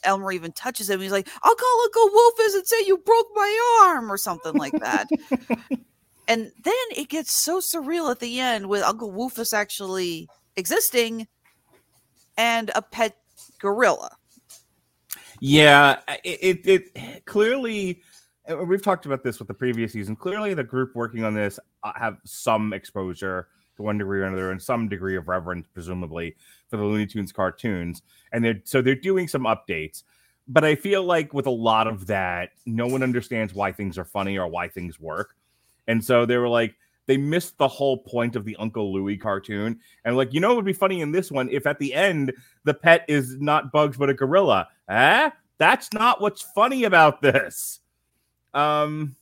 Elmer 0.03 0.31
even 0.31 0.51
touches 0.51 0.89
him, 0.89 1.01
he's 1.01 1.11
like, 1.11 1.27
"I'll 1.41 1.55
call 1.55 1.81
Uncle 1.83 2.09
Wolfus 2.09 2.55
and 2.55 2.67
say 2.67 2.83
you 2.85 2.97
broke 2.97 3.27
my 3.35 3.81
arm" 3.83 4.11
or 4.11 4.17
something 4.17 4.53
like 4.53 4.73
that. 4.79 5.07
and 6.27 6.51
then 6.63 6.73
it 6.95 7.09
gets 7.09 7.31
so 7.31 7.59
surreal 7.59 8.11
at 8.11 8.19
the 8.19 8.39
end 8.39 8.67
with 8.67 8.83
Uncle 8.83 9.11
Wolfus 9.11 9.53
actually 9.53 10.27
existing 10.55 11.27
and 12.37 12.71
a 12.75 12.81
pet 12.81 13.17
gorilla. 13.59 14.15
Yeah, 15.39 15.99
it, 16.23 16.59
it 16.65 16.91
it 16.95 17.25
clearly 17.25 18.01
we've 18.65 18.81
talked 18.81 19.05
about 19.05 19.23
this 19.23 19.39
with 19.39 19.47
the 19.47 19.53
previous 19.53 19.93
season. 19.93 20.15
Clearly, 20.15 20.53
the 20.53 20.63
group 20.63 20.95
working 20.95 21.23
on 21.23 21.33
this 21.33 21.59
uh, 21.83 21.93
have 21.95 22.17
some 22.25 22.73
exposure 22.73 23.47
to 23.79 23.83
one 23.83 23.97
degree 23.97 24.19
or 24.19 24.25
another, 24.25 24.51
and 24.51 24.61
some 24.61 24.87
degree 24.87 25.15
of 25.15 25.27
reverence, 25.27 25.65
presumably, 25.73 26.35
for 26.67 26.77
the 26.77 26.83
Looney 26.83 27.07
Tunes 27.07 27.31
cartoons. 27.31 28.03
And 28.31 28.43
they're 28.43 28.61
so 28.65 28.81
they're 28.81 28.95
doing 28.95 29.27
some 29.27 29.43
updates. 29.43 30.03
But 30.47 30.63
I 30.63 30.75
feel 30.75 31.03
like 31.03 31.33
with 31.33 31.45
a 31.45 31.51
lot 31.51 31.87
of 31.87 32.07
that, 32.07 32.51
no 32.65 32.87
one 32.87 33.03
understands 33.03 33.53
why 33.53 33.71
things 33.71 33.97
are 33.97 34.05
funny 34.05 34.37
or 34.37 34.47
why 34.47 34.67
things 34.67 34.99
work. 34.99 35.35
And 35.87 36.03
so 36.03 36.25
they 36.25 36.37
were 36.37 36.49
like, 36.49 36.75
they 37.05 37.17
missed 37.17 37.57
the 37.57 37.67
whole 37.67 37.97
point 37.97 38.35
of 38.35 38.45
the 38.45 38.55
Uncle 38.57 38.91
Louie 38.91 39.17
cartoon. 39.17 39.79
And 40.05 40.17
like, 40.17 40.33
you 40.33 40.39
know, 40.39 40.51
it 40.51 40.55
would 40.55 40.65
be 40.65 40.73
funny 40.73 41.01
in 41.01 41.11
this 41.11 41.31
one 41.31 41.49
if 41.49 41.65
at 41.65 41.79
the 41.79 41.93
end 41.93 42.33
the 42.65 42.73
pet 42.73 43.05
is 43.07 43.39
not 43.39 43.71
Bugs 43.71 43.97
but 43.97 44.09
a 44.09 44.13
gorilla. 44.13 44.67
Eh? 44.89 45.29
That's 45.57 45.91
not 45.93 46.19
what's 46.19 46.41
funny 46.41 46.83
about 46.83 47.21
this. 47.21 47.79
Um, 48.53 49.15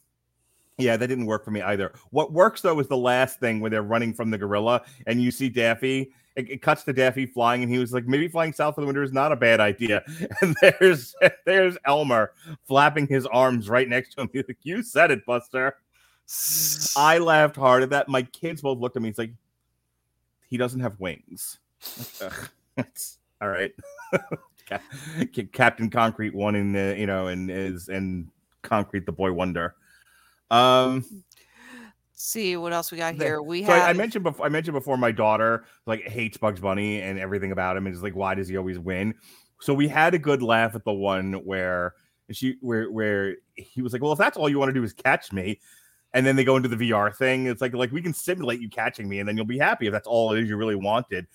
yeah, 0.77 0.95
that 0.95 1.07
didn't 1.07 1.25
work 1.25 1.43
for 1.43 1.51
me 1.51 1.61
either. 1.61 1.91
What 2.11 2.33
works 2.33 2.61
though 2.61 2.79
is 2.79 2.87
the 2.87 2.97
last 2.97 3.39
thing 3.39 3.59
where 3.59 3.69
they're 3.69 3.81
running 3.81 4.13
from 4.13 4.29
the 4.29 4.37
gorilla 4.37 4.83
and 5.05 5.21
you 5.21 5.31
see 5.31 5.49
Daffy. 5.49 6.13
It, 6.35 6.51
it 6.51 6.61
cuts 6.61 6.83
to 6.83 6.93
Daffy 6.93 7.25
flying, 7.25 7.63
and 7.63 7.71
he 7.71 7.79
was 7.79 7.93
like, 7.93 8.05
"Maybe 8.05 8.27
flying 8.27 8.53
south 8.53 8.77
of 8.77 8.83
the 8.83 8.85
winter 8.85 9.01
is 9.01 9.11
not 9.11 9.31
a 9.31 9.35
bad 9.35 9.59
idea." 9.59 10.03
And 10.41 10.55
there's 10.61 11.15
there's 11.45 11.77
Elmer 11.83 12.33
flapping 12.67 13.07
his 13.07 13.25
arms 13.25 13.69
right 13.69 13.89
next 13.89 14.13
to 14.13 14.21
him. 14.21 14.29
He's 14.31 14.43
like, 14.47 14.59
"You 14.61 14.83
said 14.83 15.09
it, 15.09 15.25
Buster." 15.25 15.77
I 16.95 17.17
laughed 17.19 17.55
hard 17.55 17.83
at 17.83 17.89
that. 17.91 18.07
My 18.09 18.21
kids 18.21 18.61
both 18.61 18.77
looked 18.79 18.97
at 18.97 19.01
me. 19.01 19.09
It's 19.09 19.17
like 19.17 19.31
he 20.47 20.57
doesn't 20.57 20.81
have 20.81 20.99
wings. 20.99 21.57
All 23.41 23.49
right. 23.49 23.71
Captain 25.53 25.89
Concrete 25.89 26.35
won 26.35 26.55
in 26.55 26.73
the 26.73 26.95
you 26.97 27.07
know 27.07 27.27
and 27.27 27.49
is 27.49 27.89
and 27.89 28.27
Concrete 28.61 29.05
the 29.05 29.11
Boy 29.11 29.31
Wonder. 29.31 29.75
Um, 30.51 31.05
see 32.13 32.57
what 32.57 32.73
else 32.73 32.91
we 32.91 32.97
got 32.97 33.15
here. 33.15 33.41
We 33.41 33.65
so 33.65 33.73
I- 33.73 33.89
I, 33.89 33.93
mentioned 33.93 34.23
before. 34.23 34.45
I 34.45 34.49
mentioned 34.49 34.75
before 34.75 34.97
my 34.97 35.11
daughter 35.11 35.65
like 35.85 36.01
hates 36.01 36.37
Bugs 36.37 36.59
Bunny 36.59 37.01
and 37.01 37.19
everything 37.19 37.51
about 37.51 37.77
him, 37.77 37.85
and 37.85 37.95
is 37.95 38.03
like, 38.03 38.15
why 38.15 38.35
does 38.35 38.47
he 38.47 38.57
always 38.57 38.79
win? 38.79 39.13
So 39.59 39.73
we 39.73 39.87
had 39.87 40.13
a 40.13 40.19
good 40.19 40.41
laugh 40.41 40.75
at 40.75 40.83
the 40.83 40.93
one 40.93 41.33
where 41.33 41.93
she 42.31 42.57
where 42.61 42.91
where 42.91 43.37
he 43.55 43.81
was 43.81 43.93
like, 43.93 44.01
well, 44.01 44.11
if 44.11 44.19
that's 44.19 44.37
all 44.37 44.49
you 44.49 44.59
want 44.59 44.69
to 44.69 44.73
do 44.73 44.83
is 44.83 44.93
catch 44.93 45.31
me, 45.31 45.59
and 46.13 46.25
then 46.25 46.35
they 46.35 46.43
go 46.43 46.57
into 46.57 46.69
the 46.69 46.75
VR 46.75 47.15
thing. 47.15 47.47
It's 47.47 47.61
like 47.61 47.73
like 47.73 47.91
we 47.91 48.01
can 48.01 48.13
simulate 48.13 48.61
you 48.61 48.69
catching 48.69 49.07
me, 49.09 49.19
and 49.19 49.27
then 49.27 49.37
you'll 49.37 49.45
be 49.45 49.57
happy 49.57 49.87
if 49.87 49.93
that's 49.93 50.07
all 50.07 50.33
it 50.33 50.41
is 50.41 50.49
you 50.49 50.57
really 50.57 50.75
wanted. 50.75 51.27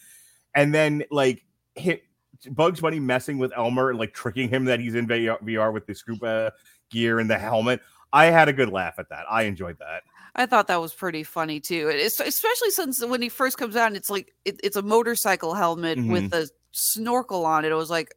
And 0.54 0.74
then 0.74 1.02
like 1.10 1.44
hit 1.74 2.02
Bugs 2.50 2.80
Bunny 2.80 3.00
messing 3.00 3.38
with 3.38 3.52
Elmer 3.56 3.90
and 3.90 3.98
like 3.98 4.12
tricking 4.12 4.48
him 4.48 4.64
that 4.66 4.80
he's 4.80 4.94
in 4.94 5.06
VR 5.06 5.72
with 5.72 5.86
the 5.86 5.94
scuba 5.94 6.52
gear 6.90 7.20
and 7.20 7.30
the 7.30 7.38
helmet. 7.38 7.80
I 8.12 8.26
had 8.26 8.48
a 8.48 8.52
good 8.52 8.68
laugh 8.70 8.94
at 8.98 9.08
that. 9.10 9.24
I 9.30 9.42
enjoyed 9.44 9.78
that. 9.78 10.02
I 10.34 10.46
thought 10.46 10.66
that 10.68 10.80
was 10.80 10.92
pretty 10.94 11.22
funny 11.24 11.60
too. 11.60 11.88
It's, 11.92 12.18
especially 12.20 12.70
since 12.70 13.04
when 13.04 13.20
he 13.22 13.28
first 13.28 13.58
comes 13.58 13.76
out, 13.76 13.88
and 13.88 13.96
it's 13.96 14.10
like 14.10 14.32
it, 14.44 14.58
it's 14.62 14.76
a 14.76 14.82
motorcycle 14.82 15.54
helmet 15.54 15.98
with 15.98 16.30
Mhm. 16.30 16.44
a 16.44 16.48
snorkel 16.72 17.44
on 17.44 17.64
it. 17.64 17.72
I 17.72 17.74
was 17.74 17.90
like, 17.90 18.14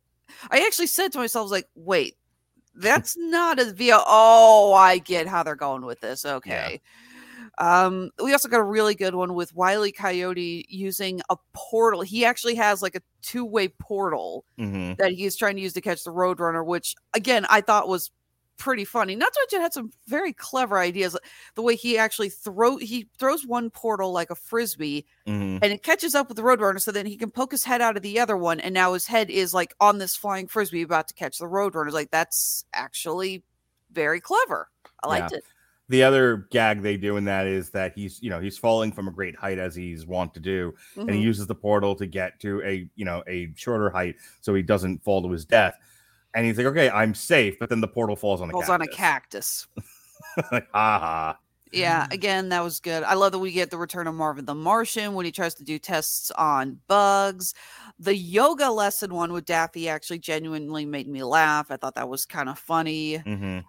I 0.50 0.60
actually 0.66 0.88
said 0.88 1.12
to 1.14 1.18
myself, 1.20 1.42
I 1.42 1.44
was 1.44 1.52
like, 1.52 1.68
wait, 1.76 2.16
that's 2.74 3.16
not 3.18 3.60
a 3.60 3.72
via. 3.74 3.98
Oh, 4.06 4.74
I 4.74 4.98
get 5.00 5.28
how 5.28 5.44
they're 5.44 5.56
going 5.56 5.86
with 5.86 6.00
this. 6.02 6.26
Okay. 6.26 6.82
Um, 7.58 8.12
we 8.22 8.34
also 8.34 8.50
got 8.50 8.60
a 8.60 8.64
really 8.64 8.96
good 8.96 9.16
one 9.16 9.34
with 9.34 9.56
Wiley 9.56 9.92
Coyote 9.94 10.66
using 10.68 11.22
a 11.30 11.38
portal. 11.54 12.02
He 12.02 12.26
actually 12.26 12.56
has 12.56 12.82
like 12.82 12.96
a 12.96 13.02
two-way 13.22 13.70
portal 13.70 14.44
Mhm. 14.60 14.98
that 14.98 15.12
he's 15.14 15.36
trying 15.38 15.56
to 15.56 15.62
use 15.62 15.72
to 15.74 15.82
catch 15.82 16.04
the 16.04 16.12
Roadrunner, 16.12 16.66
which 16.66 16.96
again 17.14 17.46
I 17.50 17.62
thought 17.62 17.88
was 17.88 18.12
pretty 18.58 18.86
funny. 18.86 19.16
Not 19.16 19.34
to 19.34 19.40
mention 19.42 19.60
it 19.60 19.64
had 19.64 19.74
some 19.74 19.92
very 20.08 20.34
clever 20.34 20.78
ideas. 20.78 21.18
The 21.56 21.62
way 21.62 21.76
he 21.76 21.98
actually 21.98 22.30
throw 22.30 22.78
he 22.78 23.08
throws 23.20 23.46
one 23.46 23.70
portal 23.70 24.12
like 24.12 24.30
a 24.30 24.36
frisbee 24.36 25.06
Mhm. 25.28 25.60
and 25.62 25.66
it 25.66 25.84
catches 25.84 26.16
up 26.16 26.28
with 26.30 26.38
the 26.38 26.44
Roadrunner, 26.44 26.82
so 26.82 26.92
then 26.92 27.06
he 27.06 27.18
can 27.18 27.32
poke 27.32 27.52
his 27.52 27.64
head 27.66 27.82
out 27.82 27.98
of 27.98 28.04
the 28.04 28.20
other 28.20 28.38
one, 28.38 28.60
and 28.60 28.74
now 28.74 28.94
his 28.94 29.08
head 29.08 29.30
is 29.30 29.54
like 29.54 29.74
on 29.80 29.98
this 29.98 30.16
flying 30.16 30.48
frisbee 30.48 30.82
about 30.82 31.08
to 31.10 31.14
catch 31.14 31.38
the 31.38 31.46
Roadrunner. 31.46 31.92
Like 31.92 32.12
that's 32.12 32.66
actually 32.74 33.44
very 33.92 34.20
clever. 34.22 34.70
I 35.04 35.08
liked 35.08 35.32
Yeah. 35.32 35.38
it. 35.40 35.44
The 35.88 36.02
other 36.02 36.48
gag 36.50 36.82
they 36.82 36.98
do 36.98 37.16
in 37.16 37.26
that 37.26 37.46
is 37.46 37.70
that 37.70 37.94
he's, 37.94 38.20
you 38.24 38.30
know, 38.32 38.40
he's 38.40 38.58
falling 38.58 38.92
from 38.92 39.08
a 39.08 39.12
great 39.12 39.36
height 39.36 39.60
as 39.60 39.76
he's 39.76 40.04
wont 40.08 40.34
to 40.34 40.40
do, 40.40 40.74
and 40.96 41.12
he 41.12 41.20
Mhm. 41.20 41.24
uses 41.24 41.46
the 41.46 41.54
portal 41.54 41.96
to 41.98 42.08
get 42.08 42.40
to 42.40 42.60
a, 42.64 42.90
you 42.96 43.06
know, 43.06 43.24
a 43.28 43.54
shorter 43.56 43.92
height 43.92 44.16
so 44.42 44.56
he 44.56 44.64
doesn't 44.64 45.04
fall 45.04 45.22
to 45.22 45.30
his 45.30 45.46
death. 45.46 45.78
And 46.36 46.46
he's 46.46 46.58
like, 46.58 46.68
"Okay, 46.68 46.90
I'm 46.90 47.14
safe," 47.16 47.58
but 47.60 47.70
then 47.70 47.82
the 47.82 47.88
portal 47.88 48.16
falls 48.16 48.42
on 48.42 48.50
a 48.50 48.52
Falls 48.52 48.66
cactus. 48.66 48.74
on 48.74 48.82
a 48.82 48.88
cactus. 48.96 49.68
like, 50.52 50.68
Yeah, 51.72 52.08
again, 52.12 52.50
that 52.50 52.64
was 52.64 52.80
good. 52.80 53.04
I 53.04 53.16
love 53.16 53.32
that 53.34 53.40
we 53.40 53.52
get 53.52 53.70
the 53.72 53.78
return 53.78 54.08
of 54.08 54.16
Marvin 54.16 54.46
the 54.46 54.56
Martian 54.56 55.14
when 55.14 55.26
he 55.26 55.32
tries 55.32 55.56
to 55.56 55.64
do 55.64 55.80
tests 55.80 56.32
on 56.32 56.80
bugs. 56.88 57.54
The 58.00 58.16
yoga 58.16 58.70
lesson 58.70 59.14
one 59.14 59.34
with 59.34 59.46
Daffy 59.46 59.90
actually 59.90 60.20
genuinely 60.20 60.86
made 60.86 61.08
me 61.08 61.24
laugh. 61.24 61.72
I 61.72 61.78
thought 61.78 61.96
that 61.96 62.08
was 62.08 62.26
kind 62.26 62.50
of 62.50 62.60
funny. 62.60 63.16
hmm 63.18 63.60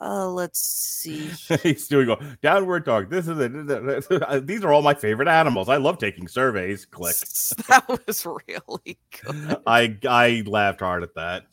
Uh, 0.00 0.28
let's 0.30 0.60
see. 0.60 1.30
he's 1.62 1.86
doing 1.88 2.06
go 2.06 2.16
downward 2.42 2.84
dog. 2.84 3.10
This 3.10 3.28
is 3.28 3.38
it. 3.38 4.46
These 4.46 4.64
are 4.64 4.72
all 4.72 4.82
my 4.82 4.94
favorite 4.94 5.28
animals. 5.28 5.68
I 5.68 5.76
love 5.76 5.98
taking 5.98 6.28
surveys. 6.28 6.86
Click. 6.86 7.16
that 7.68 7.84
was 8.06 8.24
really 8.26 8.98
good. 9.22 9.56
I 9.66 9.98
I 10.08 10.42
laughed 10.46 10.80
hard 10.80 11.02
at 11.02 11.14
that. 11.16 11.44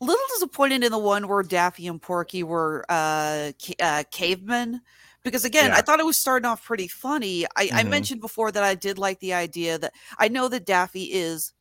Little 0.00 0.24
disappointed 0.34 0.84
in 0.84 0.92
the 0.92 0.98
one 0.98 1.26
where 1.28 1.42
Daffy 1.42 1.86
and 1.86 2.00
Porky 2.00 2.42
were 2.42 2.84
uh, 2.88 3.52
ca- 3.62 3.74
uh 3.80 4.04
cavemen 4.10 4.80
because 5.22 5.44
again, 5.44 5.70
Yeah. 5.70 5.76
I 5.76 5.80
thought 5.82 5.98
it 6.00 6.06
was 6.06 6.18
starting 6.20 6.46
off 6.46 6.64
pretty 6.64 6.86
funny. 6.88 7.46
I, 7.56 7.70
I 7.74 7.82
Mhm. 7.84 7.88
mentioned 7.88 8.20
before 8.20 8.52
that 8.52 8.62
I 8.62 8.74
did 8.74 8.98
like 8.98 9.18
the 9.20 9.34
idea 9.34 9.78
that 9.78 9.92
I 10.18 10.28
know 10.28 10.48
that 10.48 10.64
Daffy 10.66 11.12
is 11.12 11.52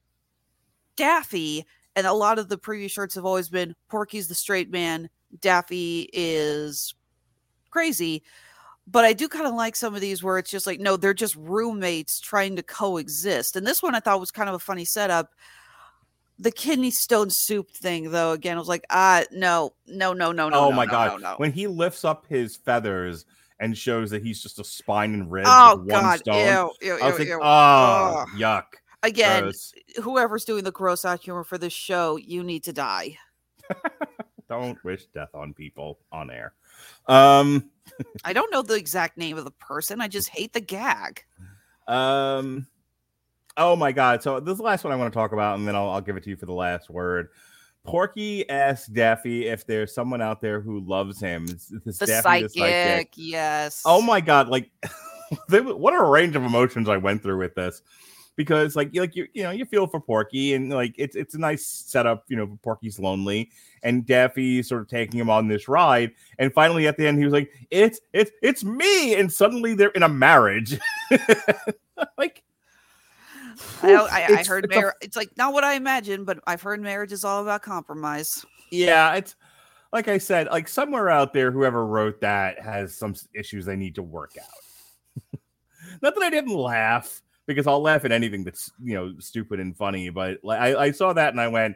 Daffy, 0.96 1.66
and 1.96 2.06
a 2.08 2.14
lot 2.14 2.40
of 2.40 2.50
the 2.50 2.58
previous 2.58 2.92
shorts 2.92 3.16
have 3.16 3.26
always 3.26 3.50
been 3.50 3.76
Porky's 3.90 4.28
the 4.28 4.36
straight 4.36 4.70
man, 4.70 5.10
Daffy 5.42 6.10
is 6.14 6.94
crazy. 7.72 8.24
But 8.88 9.04
I 9.04 9.14
do 9.14 9.28
kind 9.28 9.48
of 9.48 9.56
like 9.56 9.76
some 9.76 9.96
of 9.96 10.02
these 10.02 10.22
where 10.22 10.38
it's 10.38 10.52
just 10.52 10.68
like, 10.68 10.80
no, 10.80 10.96
they're 10.96 11.14
just 11.16 11.36
roommates 11.36 12.20
trying 12.20 12.56
to 12.58 12.64
coexist. 12.64 13.56
And 13.56 13.66
this 13.66 13.82
one 13.82 13.96
I 13.96 14.00
thought 14.00 14.20
was 14.20 14.30
kind 14.32 14.48
of 14.48 14.54
a 14.56 14.60
funny 14.60 14.86
setup. 14.86 15.32
The 16.38 16.52
kidney 16.52 16.92
stone 16.92 17.30
soup 17.30 17.72
thing, 17.72 18.12
though, 18.12 18.32
again, 18.32 18.58
I 18.58 18.60
was 18.60 18.68
like, 18.68 18.86
ah, 18.90 19.24
no, 19.32 19.74
no, 19.88 20.14
no, 20.14 20.32
no, 20.32 20.50
no. 20.50 20.58
oh 20.58 20.70
no, 20.70 20.76
my 20.76 20.86
no, 20.86 20.92
god! 20.92 21.22
no. 21.22 21.36
When 21.38 21.54
he 21.54 21.68
lifts 21.68 22.04
up 22.04 22.26
his 22.28 22.58
feathers 22.58 23.26
and 23.60 23.78
shows 23.78 24.12
that 24.12 24.22
he's 24.22 24.42
just 24.42 24.60
a 24.60 24.64
spine 24.64 25.14
and 25.14 25.32
ribs 25.32 25.48
Oh 25.50 25.78
with 25.78 25.92
one 25.94 26.02
god, 26.02 26.20
stone, 26.20 26.70
ew, 26.82 26.88
ew, 26.88 27.00
I 27.02 27.10
was 27.10 27.14
ew, 27.14 27.20
like, 27.20 27.28
ew. 27.28 27.40
oh, 27.42 28.26
yuck! 28.36 28.64
Again, 29.04 29.44
gross. 29.44 29.74
whoever's 30.02 30.44
doing 30.44 30.64
the 30.64 30.72
gross 30.72 31.06
out 31.06 31.22
humor 31.22 31.44
for 31.44 31.58
this 31.58 31.74
show, 31.74 32.18
you 32.18 32.44
need 32.44 32.64
to 32.66 32.74
die. 32.74 33.18
Don't 34.50 34.84
wish 34.84 35.06
death 35.08 35.34
on 35.34 35.54
people 35.54 36.00
on 36.12 36.30
air. 36.30 36.54
Um, 37.08 37.70
I 38.24 38.34
don't 38.34 38.52
know 38.52 38.62
the 38.62 38.76
exact 38.76 39.18
name 39.18 39.38
of 39.38 39.44
the 39.46 39.52
person. 39.52 40.02
I 40.02 40.08
just 40.08 40.30
hate 40.30 40.54
the 40.54 40.62
gag. 40.62 41.24
Um. 41.88 42.68
Oh 43.58 43.76
my 43.76 43.92
god! 43.92 44.22
So 44.22 44.40
this 44.40 44.54
is 44.54 44.58
the 44.58 44.64
last 44.64 44.84
one 44.84 44.92
I 44.92 44.96
want 44.96 45.14
to 45.14 45.18
talk 45.18 45.32
about, 45.32 45.58
and 45.58 45.68
then 45.68 45.76
I'll, 45.76 45.90
I'll 45.90 46.02
give 46.02 46.18
it 46.18 46.24
to 46.24 46.30
you 46.30 46.36
for 46.36 46.46
the 46.46 46.54
last 46.54 46.90
word. 46.90 47.30
Porky 47.86 48.50
asks 48.50 48.88
Daffy 48.88 49.48
if 49.48 49.66
there's 49.66 49.94
someone 49.94 50.22
out 50.22 50.42
there 50.42 50.60
who 50.60 50.80
loves 50.82 51.20
him. 51.20 51.46
This, 51.46 52.00
The 52.00 52.06
Daffy, 52.06 52.48
psychic, 52.48 53.14
yes. 53.16 53.84
Oh 53.86 54.02
my 54.02 54.20
god! 54.20 54.50
Like, 54.50 54.72
what 55.50 55.94
a 55.94 56.04
range 56.04 56.36
of 56.36 56.44
emotions 56.44 56.90
I 56.90 56.98
went 56.98 57.22
through 57.24 57.38
with 57.38 57.56
this, 57.56 57.82
because 58.36 58.76
like 58.76 58.90
you 58.92 59.02
like 59.02 59.16
you 59.16 59.28
you 59.34 59.44
know 59.44 59.52
you 59.52 59.66
feel 59.66 59.88
for 59.88 60.02
Porky, 60.02 60.54
and 60.54 60.70
like 60.70 60.94
it's 60.98 61.16
it's 61.16 61.36
a 61.36 61.40
nice 61.40 61.66
setup. 61.66 62.26
You 62.28 62.38
know, 62.38 62.60
Porky's 62.62 63.00
lonely, 63.00 63.52
and 63.84 64.06
Daffy 64.06 64.64
sort 64.64 64.82
of 64.82 64.88
taking 64.90 65.20
him 65.20 65.30
on 65.30 65.48
this 65.48 65.68
ride, 65.70 66.12
and 66.40 66.54
finally 66.54 66.88
at 66.88 66.98
the 66.98 67.08
end 67.08 67.20
he 67.20 67.24
was 67.24 67.34
like, 67.34 67.52
"It's 67.70 68.02
it's 68.12 68.32
it's 68.42 68.64
me," 68.66 69.16
and 69.16 69.32
suddenly 69.32 69.76
they're 69.76 69.90
in 69.90 70.04
a 70.04 70.10
marriage. 70.10 70.78
like 72.18 72.44
I, 73.84 73.94
I, 73.94 74.26
I 74.40 74.44
heard 74.44 74.66
it's 74.66 74.76
a- 74.76 74.94
it's 75.02 75.18
like 75.18 75.36
not 75.38 75.54
what 75.54 75.64
I 75.64 75.74
imagined, 75.74 76.26
but 76.26 76.40
I've 76.48 76.62
heard 76.62 76.82
marriage 76.82 77.12
is 77.12 77.24
all 77.24 77.42
about 77.42 77.62
compromise. 77.62 78.46
Yeah, 78.72 79.14
it's 79.16 79.36
like 79.94 80.08
I 80.08 80.18
said, 80.18 80.48
like 80.48 80.68
somewhere 80.68 81.10
out 81.10 81.34
there, 81.34 81.52
whoever 81.52 81.86
wrote 81.86 82.22
that 82.22 82.60
has 82.62 82.96
some 82.96 83.16
issues 83.34 83.66
they 83.66 83.76
need 83.76 83.96
to 83.96 84.04
work 84.04 84.34
out. 84.42 85.40
Not 86.02 86.16
that 86.16 86.24
I 86.24 86.30
didn't 86.30 86.56
laugh 86.56 87.22
because 87.46 87.68
I'll 87.68 87.82
laugh 87.82 88.06
at 88.06 88.12
anything 88.12 88.44
that's 88.44 88.72
you 88.84 88.96
know 88.96 89.14
stupid 89.20 89.60
and 89.60 89.76
funny, 89.76 90.10
but 90.10 90.40
like, 90.44 90.60
I, 90.60 90.76
I 90.86 90.92
saw 90.92 91.14
that 91.14 91.30
and 91.30 91.40
I 91.40 91.48
went, 91.48 91.76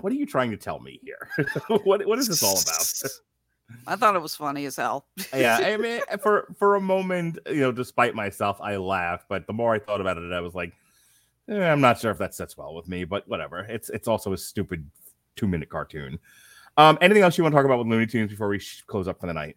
"What 0.00 0.12
are 0.12 0.16
you 0.16 0.26
trying 0.26 0.50
to 0.50 0.56
tell 0.56 0.78
me 0.80 1.00
here? 1.02 1.28
what 1.84 2.06
what 2.06 2.18
is 2.18 2.28
this 2.28 2.42
all 2.42 2.52
about?" 2.60 3.02
I 3.86 3.96
thought 3.96 4.14
it 4.16 4.22
was 4.22 4.34
funny 4.36 4.64
as 4.66 4.76
hell. 4.76 5.06
yeah, 5.34 5.58
I 5.58 5.76
mean, 5.76 6.00
for 6.22 6.54
for 6.58 6.76
a 6.76 6.80
moment, 6.80 7.38
you 7.46 7.60
know, 7.60 7.72
despite 7.72 8.14
myself, 8.14 8.60
I 8.60 8.76
laughed, 8.76 9.26
but 9.28 9.46
the 9.46 9.52
more 9.52 9.74
I 9.74 9.78
thought 9.78 10.00
about 10.00 10.18
it, 10.18 10.32
I 10.32 10.40
was 10.40 10.54
like, 10.54 10.72
eh, 11.48 11.54
I'm 11.70 11.80
not 11.80 11.98
sure 12.00 12.10
if 12.10 12.18
that 12.18 12.34
sits 12.34 12.56
well 12.56 12.74
with 12.74 12.88
me, 12.88 13.04
but 13.04 13.28
whatever. 13.28 13.60
It's 13.60 13.88
it's 13.90 14.08
also 14.08 14.32
a 14.32 14.38
stupid 14.38 14.88
two 15.36 15.46
minute 15.48 15.68
cartoon. 15.68 16.18
Um, 16.76 16.96
anything 17.00 17.22
else 17.22 17.36
you 17.36 17.44
want 17.44 17.52
to 17.52 17.56
talk 17.58 17.66
about 17.66 17.78
with 17.78 17.86
Looney 17.88 18.06
Tunes 18.06 18.30
before 18.30 18.48
we 18.48 18.58
sh- 18.58 18.82
close 18.86 19.06
up 19.08 19.20
for 19.20 19.26
the 19.26 19.34
night? 19.34 19.56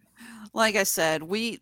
like 0.52 0.76
I 0.76 0.82
said, 0.84 1.22
we 1.22 1.60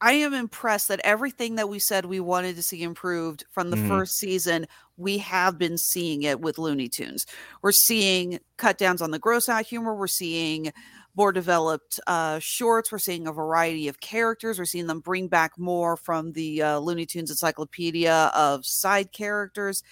I 0.00 0.14
am 0.14 0.34
impressed 0.34 0.88
that 0.88 1.00
everything 1.04 1.54
that 1.56 1.68
we 1.68 1.78
said 1.78 2.04
we 2.04 2.18
wanted 2.18 2.56
to 2.56 2.62
see 2.62 2.82
improved 2.82 3.44
from 3.52 3.70
the 3.70 3.76
Mhm. 3.76 3.86
first 3.86 4.16
season, 4.16 4.66
we 4.96 5.18
have 5.18 5.58
been 5.58 5.78
seeing 5.78 6.24
it 6.24 6.40
with 6.40 6.58
Looney 6.58 6.88
Tunes. 6.88 7.24
We're 7.62 7.70
seeing 7.70 8.40
cut 8.56 8.78
downs 8.78 9.00
on 9.00 9.12
the 9.12 9.20
gross 9.20 9.48
out 9.48 9.64
humor, 9.64 9.94
we're 9.94 10.08
seeing 10.08 10.72
more 11.14 11.32
developed 11.32 12.00
uh, 12.06 12.38
shorts, 12.38 12.90
we're 12.90 12.98
seeing 12.98 13.26
a 13.26 13.32
variety 13.32 13.88
of 13.88 14.00
characters, 14.00 14.58
we're 14.58 14.64
seeing 14.64 14.86
them 14.86 15.00
bring 15.00 15.28
back 15.28 15.58
more 15.58 15.96
from 15.96 16.32
the 16.32 16.62
uh, 16.62 16.78
Looney 16.78 17.06
Tunes 17.06 17.30
encyclopedia 17.30 18.30
of 18.34 18.64
side 18.64 19.12
characters. 19.12 19.82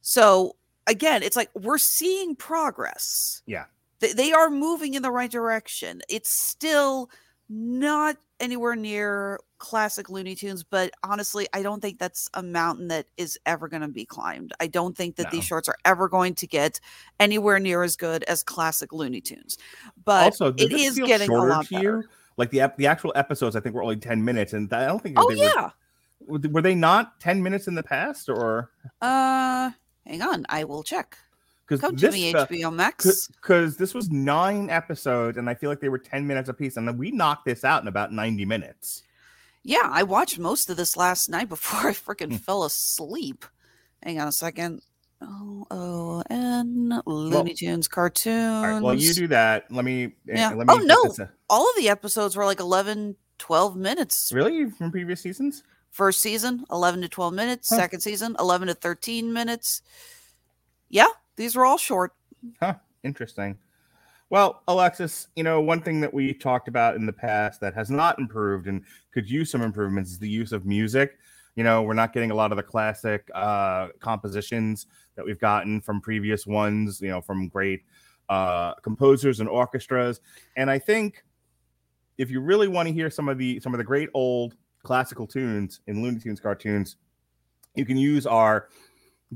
So 0.00 0.56
again, 0.86 1.22
it's 1.22 1.36
like 1.36 1.50
we're 1.54 1.78
seeing 1.78 2.34
progress 2.36 3.42
Yeah. 3.46 3.64
they, 4.00 4.12
they 4.12 4.32
are 4.32 4.50
moving 4.50 4.94
in 4.94 5.02
the 5.02 5.10
right 5.10 5.30
direction. 5.30 6.02
It's 6.08 6.30
still 6.30 7.10
not 7.48 8.16
anywhere 8.40 8.74
near 8.76 9.38
classic 9.58 10.10
Looney 10.10 10.34
Tunes, 10.34 10.62
but 10.64 10.90
honestly, 11.02 11.46
I 11.52 11.62
don't 11.62 11.80
think 11.80 11.98
that's 11.98 12.28
a 12.34 12.42
mountain 12.42 12.88
that 12.88 13.06
is 13.16 13.38
ever 13.46 13.68
going 13.68 13.82
to 13.82 13.88
be 13.88 14.04
climbed. 14.04 14.52
I 14.60 14.66
don't 14.66 14.96
think 14.96 15.16
that 15.16 15.30
these 15.30 15.44
shorts 15.44 15.68
are 15.68 15.76
ever 15.84 16.08
going 16.08 16.34
to 16.36 16.46
get 16.46 16.80
anywhere 17.20 17.58
near 17.58 17.82
as 17.82 17.96
good 17.96 18.24
as 18.24 18.42
classic 18.42 18.92
Looney 18.92 19.20
Tunes. 19.20 19.56
But 20.04 20.24
also, 20.24 20.52
it 20.56 20.72
is 20.72 20.98
getting 20.98 21.30
a 21.30 21.44
lot 21.44 21.68
better. 21.70 22.04
Like 22.36 22.50
the 22.50 22.70
the 22.76 22.86
actual 22.88 23.12
episodes, 23.14 23.54
I 23.56 23.60
think 23.60 23.74
were 23.74 23.82
only 23.82 23.96
ten 23.96 24.24
minutes, 24.24 24.52
and 24.52 24.70
I 24.72 24.86
don't 24.86 25.00
think 25.02 25.16
Oh 25.18 25.28
they 25.28 25.36
were- 25.36 25.44
yeah. 25.44 25.70
were, 26.26 26.40
were 26.50 26.62
they 26.62 26.74
not 26.74 27.20
ten 27.20 27.42
minutes 27.42 27.68
in 27.68 27.74
the 27.76 27.82
past, 27.82 28.28
or 28.28 28.70
Uh, 29.00 29.70
hang 30.04 30.20
on, 30.20 30.44
I 30.48 30.64
will 30.64 30.82
check. 30.82 31.16
Because 31.66 31.80
Come 31.80 31.96
to 31.96 32.10
me, 32.10 32.32
HBO 32.32 32.72
Max. 32.74 33.28
Because 33.28 33.76
this 33.76 33.94
was 33.94 34.10
nine 34.10 34.68
episodes, 34.70 35.38
and 35.38 35.48
I 35.48 35.54
feel 35.54 35.70
like 35.70 35.80
they 35.80 35.88
were 35.88 35.98
ten 35.98 36.26
minutes 36.26 36.48
apiece, 36.48 36.76
and 36.76 36.86
then 36.86 36.96
we 36.98 37.10
knocked 37.10 37.44
this 37.46 37.64
out 37.64 37.82
in 37.82 37.88
about 37.88 38.12
ninety 38.12 38.44
minutes. 38.44 39.02
Yeah, 39.62 39.88
I 39.90 40.02
watched 40.02 40.38
most 40.38 40.68
of 40.68 40.76
this 40.76 40.96
last 40.96 41.28
night 41.30 41.48
before 41.48 41.88
I 41.90 41.92
freaking 41.92 42.30
Hmm. 42.32 42.36
fell 42.36 42.64
asleep. 42.64 43.44
Hang 44.02 44.20
on 44.20 44.28
a 44.28 44.32
second. 44.32 44.82
O 45.22 45.66
O 45.70 46.22
N 46.28 47.00
Looney 47.06 47.54
Tunes 47.54 47.88
cartoons. 47.88 48.62
Right, 48.64 48.80
well, 48.82 48.94
you 48.94 49.14
do 49.14 49.26
that. 49.28 49.70
Let 49.72 49.84
me. 49.86 50.04
eh, 50.04 50.08
Yeah. 50.26 50.48
Let 50.50 50.66
me 50.66 50.74
Oh 50.74 50.78
no, 50.78 51.04
this, 51.04 51.18
uh, 51.20 51.28
all 51.48 51.62
of 51.70 51.76
the 51.76 51.88
episodes 51.88 52.36
were 52.36 52.44
like 52.44 52.60
11, 52.60 53.16
12 53.38 53.74
minutes. 53.76 54.30
really 54.34 54.68
from 54.70 54.90
previous 54.90 55.22
seasons? 55.22 55.62
First 55.90 56.20
season, 56.20 56.64
eleven 56.70 57.00
to 57.02 57.08
twelve 57.08 57.32
minutes. 57.34 57.70
Huh. 57.70 57.76
Second 57.76 58.00
season, 58.00 58.34
eleven 58.38 58.66
to 58.68 58.74
thirteen 58.74 59.32
minutes. 59.32 59.80
Yeah, 60.90 61.06
these 61.36 61.56
are 61.56 61.64
all 61.64 61.78
short. 61.78 62.12
Huh. 62.60 62.74
Interesting. 63.02 63.58
Well, 64.30 64.62
Alexis, 64.66 65.28
you 65.36 65.44
know, 65.44 65.60
one 65.60 65.80
thing 65.80 66.00
that 66.00 66.12
we 66.12 66.32
talked 66.32 66.66
about 66.66 66.96
in 66.96 67.06
the 67.06 67.12
past 67.12 67.60
that 67.60 67.74
has 67.74 67.90
not 67.90 68.18
improved 68.18 68.66
and 68.66 68.82
could 69.12 69.28
use 69.28 69.50
some 69.50 69.62
improvements 69.62 70.10
is 70.10 70.18
the 70.18 70.28
use 70.28 70.52
of 70.52 70.64
music. 70.64 71.18
You 71.54 71.62
know, 71.62 71.82
we're 71.82 71.94
not 71.94 72.12
getting 72.12 72.30
a 72.30 72.34
lot 72.34 72.50
of 72.50 72.56
the 72.56 72.62
classic 72.62 73.30
uh, 73.34 73.88
compositions 74.00 74.86
that 75.14 75.24
we've 75.24 75.38
gotten 75.38 75.80
from 75.80 76.00
previous 76.00 76.46
ones, 76.46 77.00
you 77.00 77.10
know, 77.10 77.20
from 77.20 77.48
great 77.48 77.82
uh, 78.28 78.74
composers 78.74 79.40
and 79.40 79.48
orchestras. 79.48 80.20
And 80.56 80.70
I 80.70 80.78
think 80.78 81.22
if 82.18 82.30
you 82.30 82.40
really 82.40 82.66
want 82.66 82.88
to 82.88 82.94
hear 82.94 83.10
some 83.10 83.28
of 83.28 83.38
the 83.38 83.60
some 83.60 83.74
of 83.74 83.78
the 83.78 83.84
great 83.84 84.08
old 84.14 84.56
classical 84.82 85.26
tunes 85.26 85.80
in 85.86 86.02
Looney 86.02 86.18
Tunes 86.18 86.40
cartoons, 86.40 86.96
you 87.74 87.84
can 87.84 87.96
use 87.96 88.26
our 88.26 88.68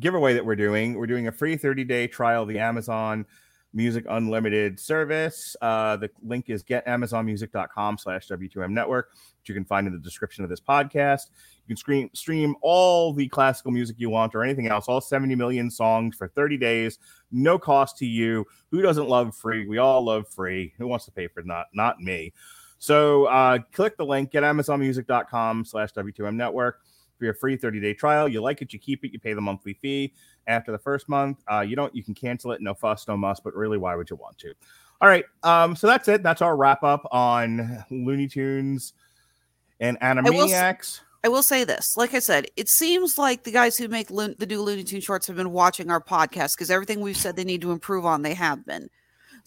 giveaway 0.01 0.35
that 0.35 0.45
we're 0.45 0.57
doing. 0.57 0.95
We're 0.95 1.07
doing 1.07 1.29
a 1.29 1.33
free 1.33 1.57
30 1.57 1.85
day 1.85 2.07
trial 2.07 2.43
of 2.43 2.49
the 2.49 2.59
Amazon 2.59 3.27
Music 3.75 4.05
Unlimited 4.09 4.81
service. 4.81 5.55
Uh, 5.61 5.97
the 5.97 6.11
link 6.23 6.49
is 6.49 6.65
getamazonmusic.com 6.65 7.99
slash 7.99 8.29
W2M 8.29 8.71
network, 8.71 9.11
which 9.41 9.49
you 9.49 9.55
can 9.55 9.65
find 9.65 9.87
in 9.87 9.93
the 9.93 9.99
description 9.99 10.43
of 10.43 10.51
this 10.51 10.61
podcast. 10.61 11.27
You 11.67 11.75
can 11.75 11.77
stream, 11.77 12.11
stream 12.15 12.57
all 12.63 13.13
the 13.13 13.29
classical 13.29 13.71
music 13.71 13.97
you 13.99 14.09
want 14.09 14.35
or 14.35 14.43
anything 14.43 14.69
else, 14.69 14.87
all 14.89 15.01
70 15.01 15.35
million 15.35 15.71
songs 15.71 16.17
for 16.17 16.29
30 16.29 16.57
days, 16.57 16.99
no 17.31 17.59
cost 17.59 17.99
to 17.99 18.07
you. 18.07 18.47
Who 18.71 18.81
doesn't 18.81 19.09
love 19.09 19.37
free? 19.37 19.67
We 19.67 19.79
all 19.79 20.03
love 20.03 20.29
free. 20.29 20.73
Who 20.79 20.87
wants 20.87 21.05
to 21.05 21.13
pay 21.13 21.29
for? 21.29 21.43
Not, 21.43 21.67
not 21.75 22.01
me. 22.01 22.33
So 22.79 23.27
uh, 23.27 23.59
click 23.73 23.97
the 23.99 24.07
link, 24.07 24.31
getamazonmusic.com 24.31 25.67
slash 25.67 25.93
W2M 25.93 26.37
network 26.37 26.81
for 27.19 27.25
your 27.25 27.35
free 27.35 27.57
30 27.57 27.81
day 27.81 27.95
trial. 27.95 28.29
You 28.29 28.41
like 28.41 28.63
it, 28.63 28.73
you 28.73 28.79
keep 28.79 29.05
it, 29.05 29.13
you 29.13 29.19
pay 29.19 29.33
the 29.33 29.41
monthly 29.41 29.75
fee 29.75 30.15
after 30.47 30.73
the 30.73 30.79
first 30.79 31.09
month. 31.09 31.39
Uh, 31.51 31.61
you 31.61 31.77
don't, 31.77 31.95
you 31.95 32.03
can 32.03 32.15
cancel 32.15 32.53
it, 32.53 32.61
no 32.63 32.75
fuss, 32.75 33.07
no 33.09 33.17
muss, 33.17 33.41
but 33.41 33.55
really, 33.55 33.79
why 33.79 33.95
would 33.95 34.09
you 34.09 34.17
want 34.17 34.39
to? 34.39 34.55
All 35.01 35.09
right. 35.09 35.25
Um, 35.43 35.77
so 35.77 35.87
that's 35.87 36.09
it. 36.09 36.23
That's 36.23 36.43
our 36.43 36.57
wrap 36.57 36.83
up 36.83 37.07
on 37.13 37.85
Looney 37.91 38.29
Tunes 38.29 38.95
and 39.81 39.99
Animaniacs. 40.01 41.01
I 41.25 41.29
will 41.29 41.43
say 41.43 41.65
this. 41.65 41.97
Like 41.97 42.15
I 42.15 42.21
said, 42.21 42.47
it 42.57 42.69
seems 42.69 43.19
like 43.19 43.43
the 43.43 43.51
guys 43.51 43.77
who 43.77 43.89
make 43.89 44.11
Loon- 44.11 44.37
the 44.39 44.47
new 44.47 44.63
Looney 44.63 44.85
Tune 44.85 45.01
shorts 45.01 45.27
have 45.27 45.37
been 45.37 45.51
watching 45.51 45.91
our 45.91 46.01
podcast 46.01 46.57
because 46.57 46.71
everything 46.71 47.01
we've 47.01 47.17
said 47.17 47.37
they 47.37 47.45
need 47.45 47.61
to 47.63 47.73
improve 47.73 48.07
on, 48.07 48.23
they 48.23 48.35
have 48.35 48.65
been. 48.65 48.89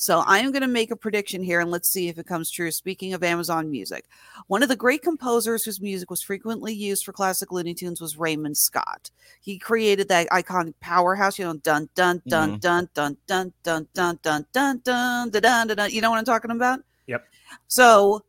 So 0.01 0.23
I 0.25 0.39
am 0.39 0.51
going 0.51 0.63
to 0.63 0.67
make 0.67 0.89
a 0.89 0.95
prediction 0.95 1.43
here 1.43 1.59
and 1.59 1.69
let's 1.69 1.87
see 1.87 2.07
if 2.09 2.17
it 2.17 2.25
comes 2.25 2.49
true. 2.49 2.71
Speaking 2.71 3.13
of 3.13 3.21
Amazon 3.21 3.69
Music, 3.69 4.05
one 4.47 4.63
of 4.63 4.69
the 4.69 4.75
great 4.75 5.03
composers 5.03 5.63
whose 5.63 5.79
music 5.79 6.09
was 6.09 6.23
frequently 6.23 6.73
used 6.73 7.05
for 7.05 7.13
classic 7.13 7.51
Looney 7.51 7.75
Tunes 7.75 8.01
was 8.01 8.17
Raymond 8.17 8.57
Scott. 8.57 9.11
He 9.41 9.59
created 9.59 10.07
that 10.07 10.27
iconic 10.29 10.73
powerhouse, 10.79 11.37
you 11.37 11.45
know, 11.45 11.53
dun 11.53 11.87
dun 11.93 12.19
dun 12.27 12.53
Mhm. 12.57 12.61
dun 12.61 12.89
dun 12.95 13.17
dun 13.27 13.53
dun 13.61 13.87
dun 13.93 14.17
dun 14.23 14.47
dun 14.51 14.81
dun 14.83 15.29
dun 15.29 15.67
dun 15.67 15.77
dun. 15.77 15.91
You 15.91 16.01
know 16.01 16.09
what 16.09 16.17
I'm 16.17 16.25
talking 16.25 16.49
about? 16.49 16.79
Yep. 17.05 17.23
So 17.67 18.25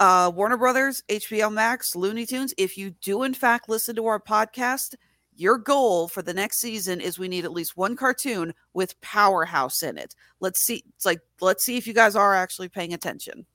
uh, 0.00 0.32
Warner 0.34 0.56
Brothers, 0.56 1.02
HBO 1.10 1.52
Max, 1.52 1.94
Looney 1.94 2.24
Tunes. 2.24 2.54
If 2.56 2.78
you 2.78 2.92
do 3.02 3.24
in 3.24 3.34
fact 3.34 3.68
listen 3.68 3.94
to 3.96 4.06
our 4.06 4.18
podcast, 4.18 4.94
your 5.38 5.56
goal 5.56 6.08
for 6.08 6.20
the 6.20 6.34
next 6.34 6.58
season 6.58 7.00
is 7.00 7.18
we 7.18 7.28
need 7.28 7.44
at 7.44 7.52
least 7.52 7.76
one 7.76 7.96
cartoon 7.96 8.52
with 8.74 9.00
Powerhouse 9.00 9.82
in 9.82 9.96
it. 9.96 10.14
Let's 10.40 10.60
see. 10.60 10.82
It's 10.96 11.06
like 11.06 11.20
let's 11.40 11.64
see 11.64 11.76
if 11.76 11.86
you 11.86 11.94
guys 11.94 12.16
are 12.16 12.34
actually 12.34 12.68
paying 12.68 12.92
attention. 12.92 13.46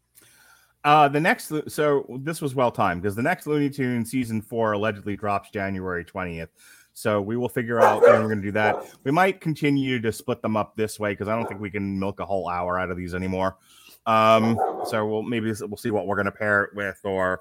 Uh, 0.86 1.07
the 1.07 1.19
next, 1.19 1.51
so 1.69 2.05
this 2.21 2.41
was 2.41 2.55
well 2.55 2.71
timed 2.71 3.01
because 3.01 3.15
the 3.15 3.21
next 3.21 3.47
Looney 3.47 3.69
Tunes 3.69 4.11
season 4.11 4.41
four 4.41 4.73
allegedly 4.73 5.15
drops 5.15 5.49
January 5.49 6.03
20th. 6.03 6.49
So 6.93 7.21
we 7.21 7.38
will 7.38 7.49
figure 7.49 7.81
out 7.81 8.01
when 8.01 8.21
we're 8.21 8.27
going 8.27 8.41
to 8.41 8.47
do 8.47 8.51
that. 8.51 8.93
We 9.03 9.11
might 9.11 9.41
continue 9.41 9.99
to 10.01 10.11
split 10.11 10.41
them 10.41 10.57
up 10.57 10.75
this 10.75 10.99
way 10.99 11.13
because 11.13 11.27
I 11.27 11.36
don't 11.36 11.47
think 11.47 11.61
we 11.61 11.71
can 11.71 11.97
milk 11.97 12.19
a 12.19 12.25
whole 12.25 12.49
hour 12.49 12.77
out 12.77 12.91
of 12.91 12.97
these 12.97 13.15
anymore. 13.15 13.57
Um, 14.05 14.59
so 14.86 15.05
we'll 15.05 15.23
maybe 15.23 15.51
we'll 15.61 15.77
see 15.77 15.89
what 15.89 16.05
we're 16.05 16.17
going 16.17 16.25
to 16.25 16.31
pair 16.31 16.65
it 16.65 16.75
with 16.75 16.99
or 17.03 17.39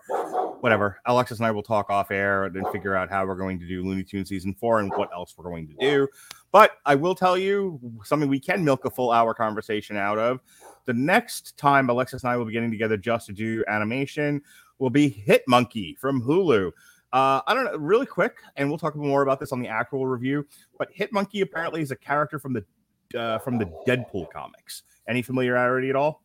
whatever. 0.62 1.00
Alexis 1.06 1.40
and 1.40 1.46
I 1.46 1.50
will 1.50 1.64
talk 1.64 1.90
off 1.90 2.12
air 2.12 2.44
and 2.44 2.54
then 2.54 2.64
figure 2.70 2.94
out 2.94 3.10
how 3.10 3.26
we're 3.26 3.34
going 3.34 3.58
to 3.58 3.66
do 3.66 3.82
Looney 3.82 4.04
Tunes 4.04 4.28
season 4.28 4.54
four 4.54 4.78
and 4.78 4.92
what 4.94 5.12
else 5.12 5.34
we're 5.36 5.50
going 5.50 5.66
to 5.66 5.74
do. 5.74 6.06
But 6.52 6.78
I 6.86 6.94
will 6.94 7.16
tell 7.16 7.36
you 7.36 7.80
something 8.04 8.28
we 8.28 8.38
can 8.38 8.64
milk 8.64 8.84
a 8.84 8.90
full 8.90 9.10
hour 9.10 9.34
conversation 9.34 9.96
out 9.96 10.20
of. 10.20 10.38
The 10.84 10.94
next 10.94 11.56
time 11.58 11.90
Alexis 11.90 12.22
and 12.22 12.30
I 12.30 12.36
will 12.36 12.44
be 12.44 12.52
getting 12.52 12.70
together 12.70 12.96
just 12.96 13.26
to 13.26 13.32
do 13.32 13.64
animation 13.66 14.40
will 14.78 14.88
be 14.88 15.08
Hit 15.08 15.42
Monkey 15.48 15.96
from 16.00 16.22
Hulu. 16.22 16.68
Uh, 17.12 17.40
I 17.44 17.54
don't 17.54 17.64
know, 17.64 17.76
really 17.76 18.06
quick, 18.06 18.36
and 18.54 18.68
we'll 18.68 18.78
talk 18.78 18.94
more 18.94 19.22
about 19.22 19.40
this 19.40 19.50
on 19.50 19.58
the 19.58 19.66
actual 19.66 20.06
review. 20.06 20.46
But 20.78 20.90
Hit 20.92 21.12
Monkey 21.12 21.40
apparently 21.40 21.82
is 21.82 21.90
a 21.90 21.96
character 21.96 22.38
from 22.38 22.52
the 22.52 23.18
uh, 23.18 23.40
from 23.40 23.58
the 23.58 23.66
Deadpool 23.84 24.30
comics. 24.30 24.84
Any 25.08 25.22
familiarity 25.22 25.90
at 25.90 25.96
all? 25.96 26.22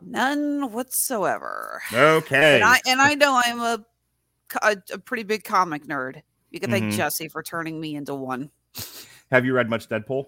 None 0.00 0.72
whatsoever. 0.72 1.80
Okay. 1.92 2.56
And 2.56 2.64
I 2.64 2.80
and 2.86 3.00
I 3.00 3.14
know 3.14 3.40
I'm 3.44 3.60
a 3.60 3.84
a, 4.62 4.76
a 4.92 4.98
pretty 4.98 5.22
big 5.24 5.44
comic 5.44 5.84
nerd. 5.86 6.22
You 6.50 6.60
can 6.60 6.70
thank 6.70 6.86
Mhm. 6.86 6.96
Jesse 6.96 7.28
for 7.28 7.42
turning 7.42 7.80
me 7.80 7.94
into 7.96 8.14
one. 8.14 8.50
Have 9.30 9.44
you 9.44 9.52
read 9.52 9.68
much 9.68 9.88
Deadpool? 9.88 10.26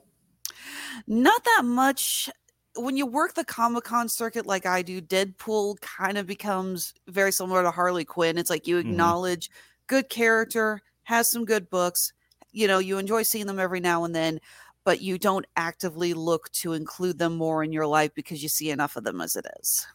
Not 1.06 1.42
that 1.44 1.62
much. 1.64 2.28
When 2.76 2.96
you 2.96 3.06
work 3.06 3.34
the 3.34 3.44
Comic 3.44 3.84
Con 3.84 4.08
circuit 4.08 4.46
like 4.46 4.66
I 4.66 4.82
do, 4.82 5.00
Deadpool 5.00 5.80
kind 5.80 6.18
of 6.18 6.26
becomes 6.26 6.94
very 7.08 7.32
similar 7.32 7.62
to 7.62 7.70
Harley 7.70 8.04
Quinn. 8.04 8.38
It's 8.38 8.50
like 8.50 8.66
you 8.66 8.76
Mhm. 8.76 8.80
acknowledge 8.80 9.50
good 9.86 10.08
character, 10.08 10.82
has 11.04 11.30
some 11.30 11.44
good 11.44 11.68
books. 11.70 12.12
You 12.52 12.68
know, 12.68 12.78
you 12.78 12.98
enjoy 12.98 13.22
seeing 13.22 13.46
them 13.46 13.58
every 13.58 13.80
now 13.80 14.04
and 14.04 14.14
then, 14.14 14.40
but 14.84 15.00
you 15.00 15.18
don't 15.18 15.46
actively 15.56 16.14
look 16.14 16.50
to 16.52 16.72
include 16.72 17.18
them 17.18 17.36
more 17.36 17.62
in 17.62 17.72
your 17.72 17.86
life 17.86 18.12
because 18.14 18.42
you 18.42 18.48
see 18.48 18.70
enough 18.70 18.96
of 18.96 19.04
them 19.04 19.20
as 19.20 19.36
it 19.36 19.46
is. 19.60 19.86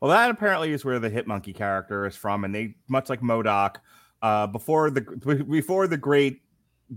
Well, 0.00 0.10
that 0.10 0.30
apparently 0.30 0.72
is 0.72 0.84
where 0.84 0.98
the 0.98 1.10
Hit 1.10 1.26
Monkey 1.28 1.52
character 1.52 2.06
is 2.06 2.16
from, 2.16 2.44
and 2.44 2.54
they 2.54 2.74
much 2.88 3.08
like 3.08 3.20
MODOK, 3.20 3.76
uh, 4.22 4.46
before 4.46 4.90
the 4.90 5.00
before 5.48 5.86
the 5.86 5.96
great 5.96 6.40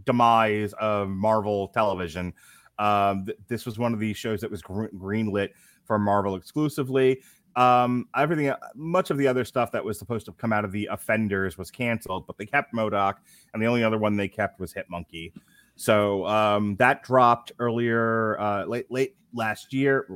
demise 0.05 0.73
of 0.73 1.09
Marvel 1.09 1.67
Television. 1.69 2.33
Um, 2.79 3.25
th- 3.25 3.37
this 3.47 3.65
was 3.65 3.77
one 3.77 3.93
of 3.93 3.99
these 3.99 4.17
shows 4.17 4.41
that 4.41 4.51
was 4.51 4.61
gr- 4.61 4.87
greenlit 4.87 5.49
for 5.85 5.97
Marvel 5.99 6.35
exclusively. 6.35 7.21
Um, 7.55 8.09
everything, 8.15 8.51
much 8.75 9.11
of 9.11 9.17
the 9.17 9.27
other 9.27 9.45
stuff 9.45 9.71
that 9.71 9.85
was 9.85 9.97
supposed 9.97 10.25
to 10.25 10.33
come 10.33 10.51
out 10.51 10.65
of 10.65 10.73
the 10.73 10.89
Offenders 10.91 11.57
was 11.57 11.71
canceled, 11.71 12.27
but 12.27 12.37
they 12.37 12.45
kept 12.45 12.73
MODOK, 12.73 13.15
and 13.53 13.61
the 13.61 13.67
only 13.67 13.83
other 13.83 13.97
one 13.97 14.17
they 14.17 14.27
kept 14.27 14.59
was 14.59 14.73
Hit 14.73 14.89
Monkey. 14.89 15.31
So 15.75 16.25
um, 16.25 16.75
that 16.77 17.03
dropped 17.03 17.51
earlier, 17.59 18.39
uh, 18.39 18.65
late 18.65 18.89
late 18.89 19.15
last 19.33 19.73
year. 19.73 20.07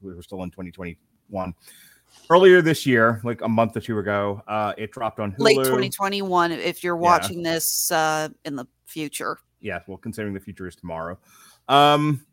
We 0.00 0.14
were 0.14 0.22
still 0.22 0.42
in 0.42 0.50
2021 0.50 1.54
earlier 2.30 2.62
this 2.62 2.86
year, 2.86 3.20
like 3.24 3.40
a 3.42 3.48
month 3.48 3.76
or 3.76 3.80
two 3.80 3.98
ago, 3.98 4.42
uh, 4.48 4.72
it 4.76 4.90
dropped 4.92 5.20
on 5.20 5.32
Hulu. 5.32 5.40
Late 5.40 5.56
2021, 5.56 6.52
if 6.52 6.82
you're 6.82 6.96
Yeah. 6.96 7.00
watching 7.00 7.42
this 7.42 7.90
uh, 7.90 8.28
in 8.44 8.56
the 8.56 8.66
future. 8.86 9.38
Yeah, 9.60 9.80
well, 9.86 9.96
considering 9.96 10.34
the 10.34 10.40
future 10.40 10.66
is 10.66 10.76
tomorrow. 10.76 11.18
Um, 11.68 12.24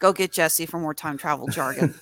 Go 0.00 0.12
get 0.12 0.32
Jesse 0.32 0.66
for 0.66 0.80
more 0.80 0.94
time 0.94 1.16
travel 1.16 1.46
jargon. 1.46 1.94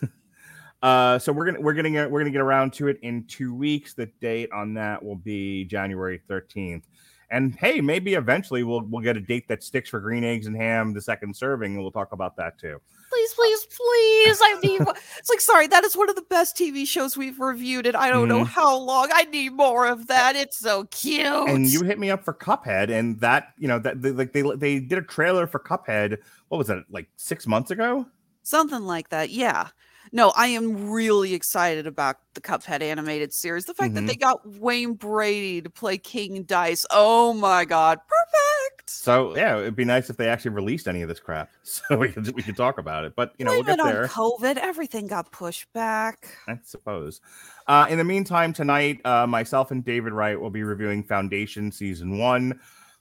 uh, 0.82 1.18
so 1.18 1.32
we're 1.32 1.44
gonna 1.44 1.60
we're 1.60 1.74
getting 1.74 1.92
we're 1.94 2.20
gonna 2.20 2.30
get 2.30 2.40
around 2.40 2.72
to 2.74 2.88
it 2.88 2.98
in 3.02 3.24
two 3.24 3.54
weeks. 3.54 3.92
The 3.92 4.06
date 4.20 4.50
on 4.52 4.72
that 4.74 5.04
will 5.04 5.16
be 5.16 5.66
January 5.66 6.20
13th. 6.28 6.84
And 7.32 7.54
hey, 7.54 7.80
maybe 7.80 8.14
eventually 8.14 8.64
we'll 8.64 8.82
we'll 8.82 9.02
get 9.02 9.16
a 9.16 9.20
date 9.20 9.46
that 9.48 9.62
sticks 9.62 9.88
for 9.88 10.00
green 10.00 10.24
eggs 10.24 10.46
and 10.46 10.56
ham, 10.56 10.92
the 10.92 11.00
second 11.00 11.36
serving, 11.36 11.74
and 11.74 11.82
we'll 11.82 11.92
talk 11.92 12.12
about 12.12 12.36
that 12.36 12.58
too. 12.58 12.80
please, 13.08 13.34
please, 13.34 13.66
please. 13.66 14.38
I 14.42 14.58
need. 14.62 14.80
It's 15.18 15.28
like, 15.28 15.40
sorry, 15.40 15.66
that 15.68 15.82
is 15.84 15.96
one 15.96 16.08
of 16.08 16.14
the 16.16 16.22
best 16.30 16.56
TV 16.56 16.86
shows 16.86 17.16
we've 17.16 17.38
reviewed, 17.40 17.86
and 17.86 17.96
I 17.96 18.08
don't 18.08 18.28
know 18.28 18.44
Mhm. 18.44 18.48
how 18.48 18.76
long. 18.76 19.10
I 19.12 19.24
need 19.24 19.52
more 19.52 19.86
of 19.86 20.06
that. 20.06 20.36
It's 20.36 20.56
so 20.58 20.84
cute. 20.84 21.26
And 21.26 21.66
you 21.66 21.82
hit 21.82 21.98
me 21.98 22.10
up 22.10 22.24
for 22.24 22.32
Cuphead, 22.32 22.88
and 22.90 23.18
that 23.20 23.48
you 23.58 23.66
know 23.68 23.78
that 23.80 24.00
they, 24.02 24.10
like 24.12 24.32
they 24.32 24.42
they 24.56 24.78
did 24.80 24.98
a 24.98 25.02
trailer 25.02 25.46
for 25.46 25.58
Cuphead. 25.60 26.18
What 26.48 26.58
was 26.58 26.66
that 26.68 26.84
like 26.90 27.08
six 27.16 27.46
months 27.46 27.70
ago? 27.70 28.06
Something 28.42 28.82
like 28.86 29.08
that. 29.10 29.30
Yeah. 29.30 29.68
No, 30.12 30.32
I 30.36 30.48
am 30.48 30.90
really 30.90 31.34
excited 31.34 31.86
about 31.86 32.16
the 32.34 32.40
Cuphead 32.40 32.82
animated 32.82 33.32
series. 33.32 33.64
The 33.66 33.74
fact 33.74 33.92
Mhm. 33.92 33.94
that 33.96 34.06
they 34.06 34.16
got 34.16 34.46
Wayne 34.58 34.94
Brady 34.94 35.62
to 35.62 35.70
play 35.70 35.98
King 35.98 36.42
Dice. 36.42 36.84
Oh 36.90 37.32
my 37.32 37.64
God. 37.64 37.98
Perfect. 38.08 38.90
So 38.90 39.36
yeah, 39.36 39.58
it'd 39.58 39.76
be 39.76 39.84
nice 39.84 40.10
if 40.10 40.16
they 40.16 40.28
actually 40.28 40.50
released 40.50 40.88
any 40.88 41.02
of 41.02 41.08
this 41.08 41.20
crap, 41.20 41.50
so 41.62 41.96
we 41.96 42.08
could 42.08 42.34
we 42.34 42.42
could 42.42 42.56
talk 42.56 42.78
about 42.78 43.04
it. 43.04 43.14
But 43.14 43.34
you 43.38 43.44
know, 43.44 43.52
we'll 43.52 43.62
get 43.62 43.78
it 43.78 43.84
there. 43.84 44.02
on 44.02 44.08
COVID. 44.08 44.56
Everything 44.56 45.06
got 45.06 45.30
pushed 45.30 45.72
back. 45.72 46.36
I 46.48 46.58
suppose. 46.64 47.20
Uh, 47.68 47.86
in 47.88 47.98
the 47.98 48.04
meantime, 48.04 48.52
tonight, 48.52 49.00
uh, 49.04 49.26
myself 49.28 49.70
and 49.70 49.84
David 49.84 50.12
Wright 50.12 50.38
will 50.40 50.50
be 50.50 50.64
reviewing 50.64 51.04
Foundation 51.04 51.70
season 51.70 52.18
one. 52.18 52.58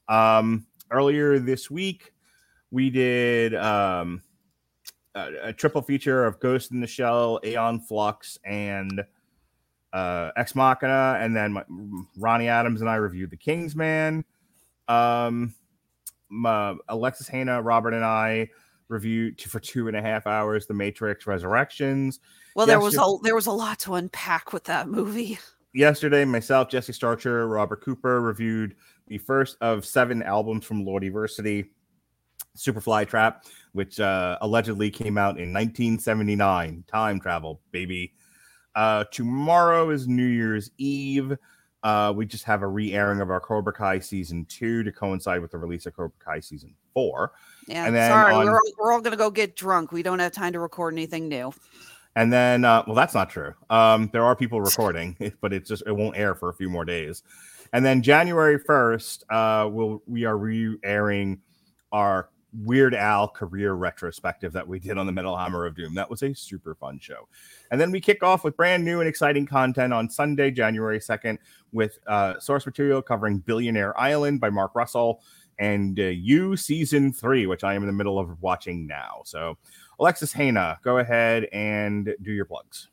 Um, 0.07 0.67
earlier 0.91 1.39
this 1.39 1.71
week, 1.71 2.13
we 2.71 2.91
did 2.91 3.55
um, 3.55 4.21
a, 5.15 5.29
a 5.43 5.53
triple 5.53 5.81
feature 5.81 6.25
of 6.25 6.39
Ghost 6.39 6.71
in 6.71 6.81
the 6.81 6.87
Shell, 6.87 7.39
Aeon 7.43 7.79
Flux, 7.79 8.37
and 8.43 9.03
uh, 9.93 10.31
Ex 10.37 10.55
Machina, 10.55 11.17
and 11.19 11.35
then 11.35 11.53
my, 11.53 11.63
Ronnie 12.17 12.47
Adams 12.47 12.81
and 12.81 12.89
I 12.89 12.95
reviewed 12.95 13.31
The 13.31 13.37
Kingsman. 13.37 14.23
Um, 14.87 15.55
my, 16.29 16.75
Alexis 16.87 17.29
Hejna, 17.29 17.63
Robert, 17.63 17.93
and 17.93 18.05
I 18.05 18.49
reviewed 18.87 19.39
for 19.41 19.59
two 19.59 19.87
and 19.87 19.95
a 19.95 20.01
half 20.01 20.27
hours 20.27 20.65
The 20.65 20.73
Matrix 20.73 21.27
Resurrections. 21.27 22.19
Well, 22.55 22.65
there 22.65 22.79
was 22.79 22.97
a 22.97 23.17
there 23.23 23.35
was 23.35 23.47
a 23.47 23.51
lot 23.51 23.79
to 23.79 23.95
unpack 23.95 24.51
with 24.51 24.65
that 24.65 24.87
movie. 24.87 25.39
yesterday, 25.73 26.25
myself, 26.25 26.69
Jesse 26.69 26.93
Starcher, 26.93 27.47
Robert 27.47 27.81
Cooper 27.81 28.21
reviewed 28.21 28.75
the 29.07 29.17
first 29.17 29.57
of 29.61 29.85
seven 29.85 30.21
albums 30.23 30.65
from 30.65 30.85
Lordiversity, 30.85 31.69
Superfly 32.59 33.07
Trap, 33.07 33.45
which 33.73 33.99
uh, 33.99 34.37
allegedly 34.41 34.91
came 34.91 35.17
out 35.17 35.37
in 35.37 35.53
1979. 35.53 36.83
Time 36.87 37.19
travel, 37.19 37.61
baby. 37.71 38.13
Uh, 38.75 39.03
tomorrow 39.11 39.89
is 39.89 40.07
New 40.07 40.25
Year's 40.25 40.71
Eve. 40.77 41.37
Uh, 41.81 42.13
we 42.15 42.25
just 42.25 42.43
have 42.43 42.61
a 42.61 42.67
re-airing 42.67 43.21
of 43.21 43.29
our 43.29 43.39
Cobra 43.39 43.71
Kai 43.71 43.99
season 43.99 44.45
two 44.45 44.83
to 44.83 44.91
coincide 44.91 45.41
with 45.41 45.51
the 45.51 45.57
release 45.57 45.85
of 45.85 45.95
Cobra 45.95 46.11
Kai 46.19 46.39
season 46.41 46.75
four. 46.93 47.31
Yeah, 47.67 47.85
And 47.85 47.95
then 47.95 48.11
sorry, 48.11 48.33
on- 48.33 48.45
we're 48.45 48.53
all, 48.53 48.71
we're 48.77 48.93
all 48.93 49.01
gonna 49.01 49.15
go 49.15 49.31
get 49.31 49.55
drunk. 49.55 49.91
We 49.91 50.03
don't 50.03 50.19
have 50.19 50.33
time 50.33 50.53
to 50.53 50.59
record 50.59 50.93
anything 50.93 51.29
new. 51.29 51.53
And 52.15 52.33
then, 52.33 52.65
uh, 52.65 52.83
well, 52.85 52.95
that's 52.95 53.13
not 53.13 53.29
true. 53.29 53.53
Um, 53.69 54.09
there 54.11 54.23
are 54.23 54.35
people 54.35 54.59
recording, 54.59 55.15
but 55.41 55.53
it's 55.53 55.69
just 55.69 55.83
it 55.87 55.95
won't 55.95 56.17
air 56.17 56.35
for 56.35 56.49
a 56.49 56.53
few 56.53 56.69
more 56.69 56.83
days. 56.83 57.23
And 57.71 57.85
then 57.85 58.01
January 58.01 58.57
first, 58.59 59.23
uh, 59.29 59.69
we'll 59.71 60.01
we 60.05 60.25
are 60.25 60.37
re-airing 60.37 61.39
our 61.91 62.29
Weird 62.53 62.95
Al 62.95 63.27
career 63.27 63.73
retrospective 63.73 64.53
that 64.53 64.67
we 64.67 64.79
did 64.79 64.97
on 64.97 65.05
the 65.05 65.11
Metal 65.11 65.37
Hammer 65.37 65.65
of 65.65 65.75
Doom. 65.75 65.93
That 65.93 66.09
was 66.09 66.23
a 66.23 66.33
super 66.33 66.75
fun 66.75 66.99
show. 66.99 67.27
And 67.71 67.79
then 67.79 67.91
we 67.91 68.01
kick 68.01 68.23
off 68.23 68.43
with 68.43 68.57
brand 68.57 68.83
new 68.83 68.99
and 68.99 69.09
exciting 69.09 69.45
content 69.45 69.93
on 69.93 70.09
Sunday, 70.09 70.51
January 70.51 70.99
second, 70.99 71.39
with 71.71 71.99
uh, 72.07 72.39
source 72.39 72.65
material 72.65 73.01
covering 73.01 73.39
Billionaire 73.39 73.99
Island 73.99 74.39
by 74.39 74.49
Mark 74.49 74.75
Russell 74.75 75.21
and 75.59 75.99
uh, 75.99 76.03
You 76.03 76.55
season 76.55 77.13
three, 77.13 77.45
which 77.45 77.63
I 77.63 77.73
am 77.73 77.83
in 77.83 77.87
the 77.87 77.93
middle 77.93 78.19
of 78.19 78.41
watching 78.41 78.87
now. 78.87 79.21
So. 79.25 79.57
Alexis 79.99 80.33
Hejna, 80.33 80.81
go 80.81 80.99
ahead 80.99 81.49
and 81.51 82.15
do 82.21 82.31
your 82.31 82.45
plugs. 82.45 82.87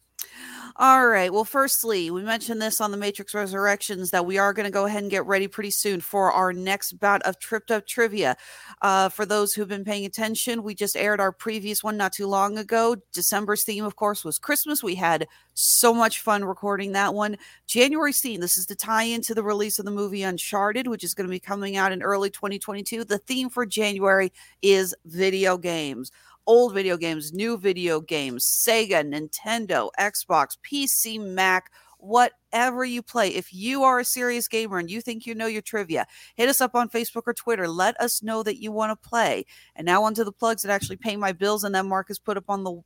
All 0.78 1.06
right. 1.06 1.32
Well, 1.32 1.46
firstly, 1.46 2.10
we 2.10 2.22
mentioned 2.22 2.60
this 2.60 2.82
on 2.82 2.90
the 2.90 2.98
Matrix 2.98 3.34
Resurrections 3.34 4.10
that 4.10 4.26
we 4.26 4.36
are 4.36 4.52
going 4.52 4.64
to 4.64 4.70
go 4.70 4.84
ahead 4.84 5.02
and 5.02 5.10
get 5.10 5.24
ready 5.24 5.48
pretty 5.48 5.70
soon 5.70 6.02
for 6.02 6.30
our 6.30 6.52
next 6.52 7.00
bout 7.00 7.22
of 7.22 7.38
Tripped 7.38 7.70
Up 7.70 7.86
Trivia. 7.86 8.36
Uh, 8.82 9.08
for 9.08 9.24
those 9.24 9.54
who've 9.54 9.66
been 9.66 9.84
paying 9.84 10.04
attention, 10.04 10.62
we 10.62 10.74
just 10.74 10.94
aired 10.94 11.18
our 11.18 11.32
previous 11.32 11.82
one 11.82 11.96
not 11.96 12.12
too 12.12 12.26
long 12.26 12.58
ago. 12.58 12.94
December's 13.14 13.64
theme, 13.64 13.86
of 13.86 13.96
course, 13.96 14.22
was 14.22 14.38
Christmas. 14.38 14.82
We 14.82 14.96
had 14.96 15.26
so 15.54 15.94
much 15.94 16.20
fun 16.20 16.44
recording 16.44 16.92
that 16.92 17.14
one. 17.14 17.38
January's 17.66 18.20
theme, 18.20 18.42
this 18.42 18.58
is 18.58 18.66
the 18.66 18.74
tie 18.74 19.04
into 19.04 19.34
the 19.34 19.42
release 19.42 19.78
of 19.78 19.86
the 19.86 19.90
movie 19.90 20.24
Uncharted, 20.24 20.88
which 20.88 21.04
is 21.04 21.14
going 21.14 21.26
to 21.26 21.30
be 21.30 21.40
coming 21.40 21.78
out 21.78 21.92
in 21.92 22.02
early 22.02 22.28
2022. 22.28 23.04
The 23.04 23.16
theme 23.16 23.48
for 23.48 23.64
January 23.64 24.30
is 24.60 24.94
video 25.06 25.56
games 25.56 26.10
old 26.46 26.74
video 26.74 26.96
games, 26.96 27.32
new 27.32 27.56
video 27.56 28.00
games, 28.00 28.44
Sega, 28.44 29.04
Nintendo, 29.04 29.90
Xbox, 29.98 30.56
PC, 30.62 31.20
Mac, 31.20 31.70
whatever 31.98 32.84
you 32.84 33.02
play. 33.02 33.28
If 33.28 33.52
you 33.52 33.82
are 33.82 34.00
a 34.00 34.04
serious 34.04 34.48
gamer 34.48 34.78
and 34.78 34.90
you 34.90 35.00
think 35.00 35.26
you 35.26 35.34
know 35.34 35.46
your 35.46 35.62
trivia, 35.62 36.06
hit 36.34 36.48
us 36.48 36.60
up 36.60 36.74
on 36.74 36.88
Facebook 36.88 37.22
or 37.26 37.34
Twitter. 37.34 37.68
Let 37.68 38.00
us 38.00 38.22
know 38.22 38.42
that 38.42 38.60
you 38.60 38.72
want 38.72 38.90
to 38.90 39.08
play. 39.08 39.44
And 39.74 39.84
now 39.84 40.04
onto 40.04 40.24
the 40.24 40.32
plugs 40.32 40.62
that 40.62 40.72
actually 40.72 40.96
pay 40.96 41.16
my 41.16 41.32
bills 41.32 41.64
and 41.64 41.74
then 41.74 41.88
Marcus 41.88 42.18
put 42.18 42.36
up 42.36 42.48
on 42.48 42.64
the 42.64 42.80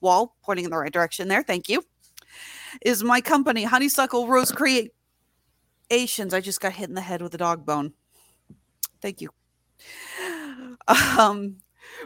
wall, 0.00 0.36
pointing 0.42 0.64
in 0.64 0.70
the 0.70 0.76
right 0.76 0.92
direction 0.92 1.28
there. 1.28 1.42
Thank 1.42 1.68
you. 1.68 1.82
Is 2.82 3.04
my 3.04 3.20
company, 3.20 3.64
Honeysuckle 3.64 4.26
Rose 4.26 4.50
Creations. 4.50 6.34
I 6.34 6.40
just 6.40 6.60
got 6.60 6.72
hit 6.72 6.88
in 6.88 6.94
the 6.94 7.00
head 7.00 7.22
with 7.22 7.34
a 7.34 7.38
dog 7.38 7.64
bone. 7.64 7.92
Thank 9.00 9.20
you. 9.20 9.30
Um, 11.18 11.56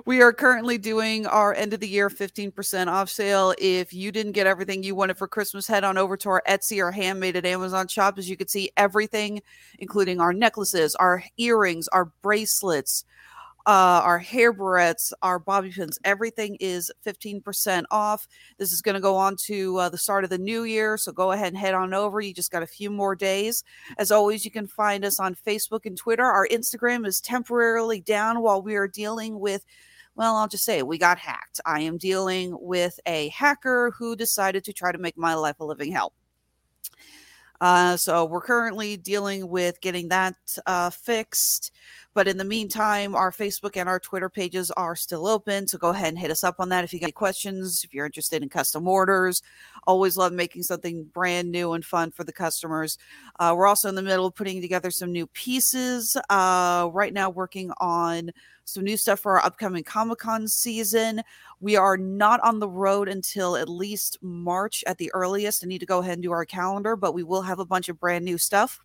we 0.06 0.22
are 0.22 0.32
currently 0.32 0.78
doing 0.78 1.26
our 1.26 1.54
end 1.54 1.72
of 1.72 1.80
the 1.80 1.88
year 1.88 2.08
15% 2.08 2.86
off 2.88 3.08
sale. 3.08 3.54
If 3.58 3.92
you 3.92 4.12
didn't 4.12 4.32
get 4.32 4.46
everything 4.46 4.82
you 4.82 4.94
wanted 4.94 5.18
for 5.18 5.28
Christmas, 5.28 5.66
head 5.66 5.84
on 5.84 5.98
over 5.98 6.16
to 6.18 6.28
our 6.28 6.42
Etsy 6.48 6.82
or 6.82 6.90
handmade 6.90 7.36
at 7.36 7.46
Amazon 7.46 7.88
shop. 7.88 8.18
As 8.18 8.28
you 8.28 8.36
can 8.36 8.48
see, 8.48 8.70
everything, 8.76 9.42
including 9.78 10.20
our 10.20 10.32
necklaces, 10.32 10.94
our 10.96 11.22
earrings, 11.36 11.88
our 11.88 12.06
bracelets, 12.22 13.04
uh, 13.66 14.00
our 14.02 14.18
hair 14.18 14.54
barrettes, 14.54 15.12
our 15.20 15.38
bobby 15.38 15.70
pins, 15.70 15.98
everything 16.02 16.56
is 16.58 16.90
15% 17.04 17.84
off. 17.90 18.26
This 18.56 18.72
is 18.72 18.80
going 18.80 18.94
to 18.94 19.00
go 19.00 19.14
on 19.14 19.36
to 19.44 19.76
uh, 19.76 19.88
the 19.90 19.98
start 19.98 20.24
of 20.24 20.30
the 20.30 20.38
new 20.38 20.64
year. 20.64 20.96
So 20.96 21.12
go 21.12 21.32
ahead 21.32 21.48
and 21.48 21.58
head 21.58 21.74
on 21.74 21.92
over. 21.92 22.20
You 22.20 22.32
just 22.32 22.50
got 22.50 22.62
a 22.62 22.66
few 22.66 22.90
more 22.90 23.14
days. 23.14 23.64
As 23.98 24.10
always, 24.10 24.44
you 24.44 24.50
can 24.50 24.66
find 24.66 25.04
us 25.04 25.20
on 25.20 25.34
Facebook 25.34 25.84
and 25.84 25.98
Twitter. 25.98 26.24
Our 26.24 26.48
Instagram 26.48 27.06
is 27.06 27.20
temporarily 27.20 28.00
down 28.00 28.40
while 28.40 28.62
we 28.62 28.74
are 28.76 28.88
dealing 28.88 29.38
with. 29.38 29.66
Well, 30.18 30.34
I'll 30.34 30.48
just 30.48 30.64
say 30.64 30.82
we 30.82 30.98
got 30.98 31.16
hacked. 31.16 31.60
I 31.64 31.82
am 31.82 31.96
dealing 31.96 32.56
with 32.60 32.98
a 33.06 33.28
hacker 33.28 33.92
who 33.96 34.16
decided 34.16 34.64
to 34.64 34.72
try 34.72 34.90
to 34.90 34.98
make 34.98 35.16
my 35.16 35.34
life 35.34 35.60
a 35.60 35.64
living 35.64 35.92
hell. 35.92 36.12
Uh, 37.60 37.96
so 37.96 38.24
we're 38.24 38.40
currently 38.40 38.96
dealing 38.96 39.48
with 39.48 39.80
getting 39.80 40.08
that 40.08 40.34
uh, 40.66 40.90
fixed. 40.90 41.70
But 42.18 42.26
in 42.26 42.36
the 42.36 42.44
meantime, 42.44 43.14
our 43.14 43.30
Facebook 43.30 43.76
and 43.76 43.88
our 43.88 44.00
Twitter 44.00 44.28
pages 44.28 44.72
are 44.72 44.96
still 44.96 45.28
open. 45.28 45.68
So 45.68 45.78
go 45.78 45.90
ahead 45.90 46.08
and 46.08 46.18
hit 46.18 46.32
us 46.32 46.42
up 46.42 46.56
on 46.58 46.68
that 46.70 46.82
if 46.82 46.92
you 46.92 46.98
got 46.98 47.04
any 47.04 47.12
questions, 47.12 47.84
if 47.84 47.94
you're 47.94 48.06
interested 48.06 48.42
in 48.42 48.48
custom 48.48 48.88
orders. 48.88 49.40
Always 49.86 50.16
love 50.16 50.32
making 50.32 50.64
something 50.64 51.04
brand 51.04 51.48
new 51.52 51.74
and 51.74 51.84
fun 51.84 52.10
for 52.10 52.24
the 52.24 52.32
customers. 52.32 52.98
Uh, 53.38 53.54
we're 53.56 53.68
also 53.68 53.88
in 53.88 53.94
the 53.94 54.02
middle 54.02 54.26
of 54.26 54.34
putting 54.34 54.60
together 54.60 54.90
some 54.90 55.12
new 55.12 55.28
pieces. 55.28 56.16
Uh, 56.28 56.90
right 56.92 57.12
now, 57.12 57.30
working 57.30 57.70
on 57.78 58.32
some 58.64 58.82
new 58.82 58.96
stuff 58.96 59.20
for 59.20 59.38
our 59.38 59.46
upcoming 59.46 59.84
Comic 59.84 60.18
Con 60.18 60.48
season. 60.48 61.22
We 61.60 61.76
are 61.76 61.96
not 61.96 62.40
on 62.40 62.58
the 62.58 62.68
road 62.68 63.08
until 63.08 63.54
at 63.54 63.68
least 63.68 64.18
March 64.22 64.82
at 64.88 64.98
the 64.98 65.12
earliest. 65.14 65.62
I 65.62 65.68
need 65.68 65.78
to 65.78 65.86
go 65.86 66.00
ahead 66.00 66.14
and 66.14 66.22
do 66.24 66.32
our 66.32 66.44
calendar, 66.44 66.96
but 66.96 67.14
we 67.14 67.22
will 67.22 67.42
have 67.42 67.60
a 67.60 67.64
bunch 67.64 67.88
of 67.88 68.00
brand 68.00 68.24
new 68.24 68.38
stuff 68.38 68.80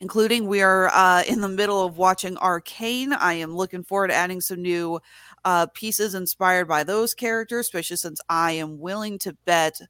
including 0.00 0.46
we 0.46 0.62
are 0.62 0.88
uh, 0.88 1.22
in 1.28 1.40
the 1.40 1.48
middle 1.48 1.84
of 1.84 1.98
watching 1.98 2.36
Arcane. 2.38 3.12
I 3.12 3.34
am 3.34 3.54
looking 3.54 3.84
forward 3.84 4.08
to 4.08 4.14
adding 4.14 4.40
some 4.40 4.62
new 4.62 5.00
uh, 5.44 5.66
pieces 5.74 6.14
inspired 6.14 6.66
by 6.66 6.84
those 6.84 7.14
characters, 7.14 7.66
especially 7.66 7.96
since 7.96 8.20
I 8.28 8.52
am 8.52 8.78
willing 8.78 9.18
to 9.20 9.36
bet 9.44 9.80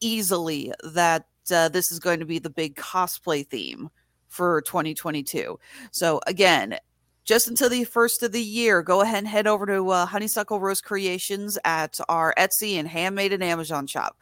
easily 0.00 0.72
that 0.82 1.26
uh, 1.52 1.68
this 1.68 1.90
is 1.90 1.98
going 1.98 2.20
to 2.20 2.26
be 2.26 2.38
the 2.38 2.50
big 2.50 2.76
cosplay 2.76 3.46
theme 3.46 3.90
for 4.28 4.60
2022. 4.62 5.58
So, 5.90 6.20
again, 6.26 6.78
just 7.24 7.48
until 7.48 7.68
the 7.68 7.84
first 7.84 8.22
of 8.22 8.32
the 8.32 8.42
year, 8.42 8.82
go 8.82 9.02
ahead 9.02 9.18
and 9.18 9.28
head 9.28 9.46
over 9.46 9.66
to 9.66 9.90
uh, 9.90 10.06
Honeysuckle 10.06 10.60
Rose 10.60 10.80
Creations 10.80 11.58
at 11.64 11.98
our 12.08 12.34
Etsy 12.38 12.74
and 12.74 12.88
Handmade 12.88 13.32
and 13.32 13.42
Amazon 13.42 13.86
shop, 13.86 14.16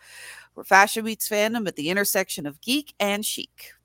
where 0.54 0.64
fashion 0.64 1.04
meets 1.04 1.28
fandom 1.28 1.68
at 1.68 1.76
the 1.76 1.90
intersection 1.90 2.46
of 2.46 2.60
geek 2.60 2.94
and 2.98 3.24
chic. 3.24 3.75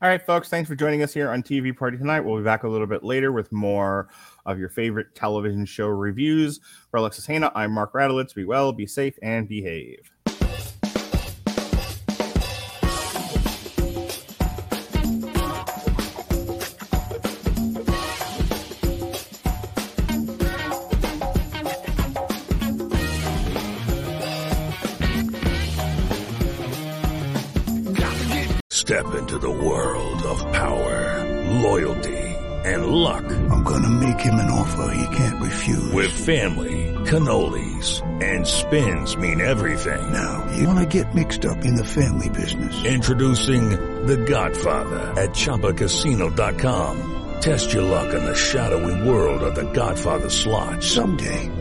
All 0.00 0.08
right, 0.08 0.24
folks, 0.24 0.48
thanks 0.48 0.68
for 0.68 0.76
joining 0.76 1.02
us 1.02 1.12
here 1.12 1.28
on 1.28 1.42
TV 1.42 1.76
Party 1.76 1.98
tonight. 1.98 2.20
We'll 2.20 2.36
be 2.36 2.44
back 2.44 2.62
a 2.62 2.68
little 2.68 2.86
bit 2.86 3.02
later 3.02 3.32
with 3.32 3.50
more 3.50 4.08
of 4.46 4.56
your 4.56 4.68
favorite 4.68 5.12
television 5.16 5.66
show 5.66 5.88
reviews. 5.88 6.60
For 6.92 6.98
Alexis 6.98 7.26
Hejna, 7.26 7.50
I'm 7.56 7.72
Mark 7.72 7.94
Radulich. 7.94 8.32
Be 8.32 8.44
well, 8.44 8.72
be 8.72 8.86
safe, 8.86 9.18
and 9.22 9.48
behave. 9.48 10.12
Step 28.88 29.12
into 29.12 29.38
the 29.38 29.50
loyalty, 31.62 32.18
and 32.64 32.86
luck. 32.86 33.24
I'm 33.50 33.62
gonna 33.62 33.90
make 33.90 34.20
him 34.20 34.34
an 34.34 34.50
offer 34.50 34.92
he 34.94 35.16
can't 35.16 35.42
refuse. 35.42 35.92
With 35.92 36.10
family, 36.10 36.94
cannolis, 37.04 38.02
and 38.22 38.46
spins 38.46 39.16
mean 39.16 39.40
everything. 39.40 40.12
Now, 40.12 40.50
you 40.56 40.66
wanna 40.66 40.86
get 40.86 41.14
mixed 41.14 41.44
up 41.44 41.64
in 41.64 41.76
the 41.76 41.84
family 41.84 42.28
business. 42.30 42.84
Introducing 42.84 43.70
The 44.06 44.16
Godfather 44.16 45.14
at 45.20 45.30
ChumbaCasino.com. 45.30 47.14
Test 47.40 47.72
your 47.72 47.84
luck 47.84 48.12
in 48.14 48.24
the 48.24 48.34
shadowy 48.34 49.08
world 49.08 49.42
of 49.42 49.54
The 49.54 49.70
Godfather 49.72 50.28
slot. 50.28 50.82
Someday, 50.82 51.50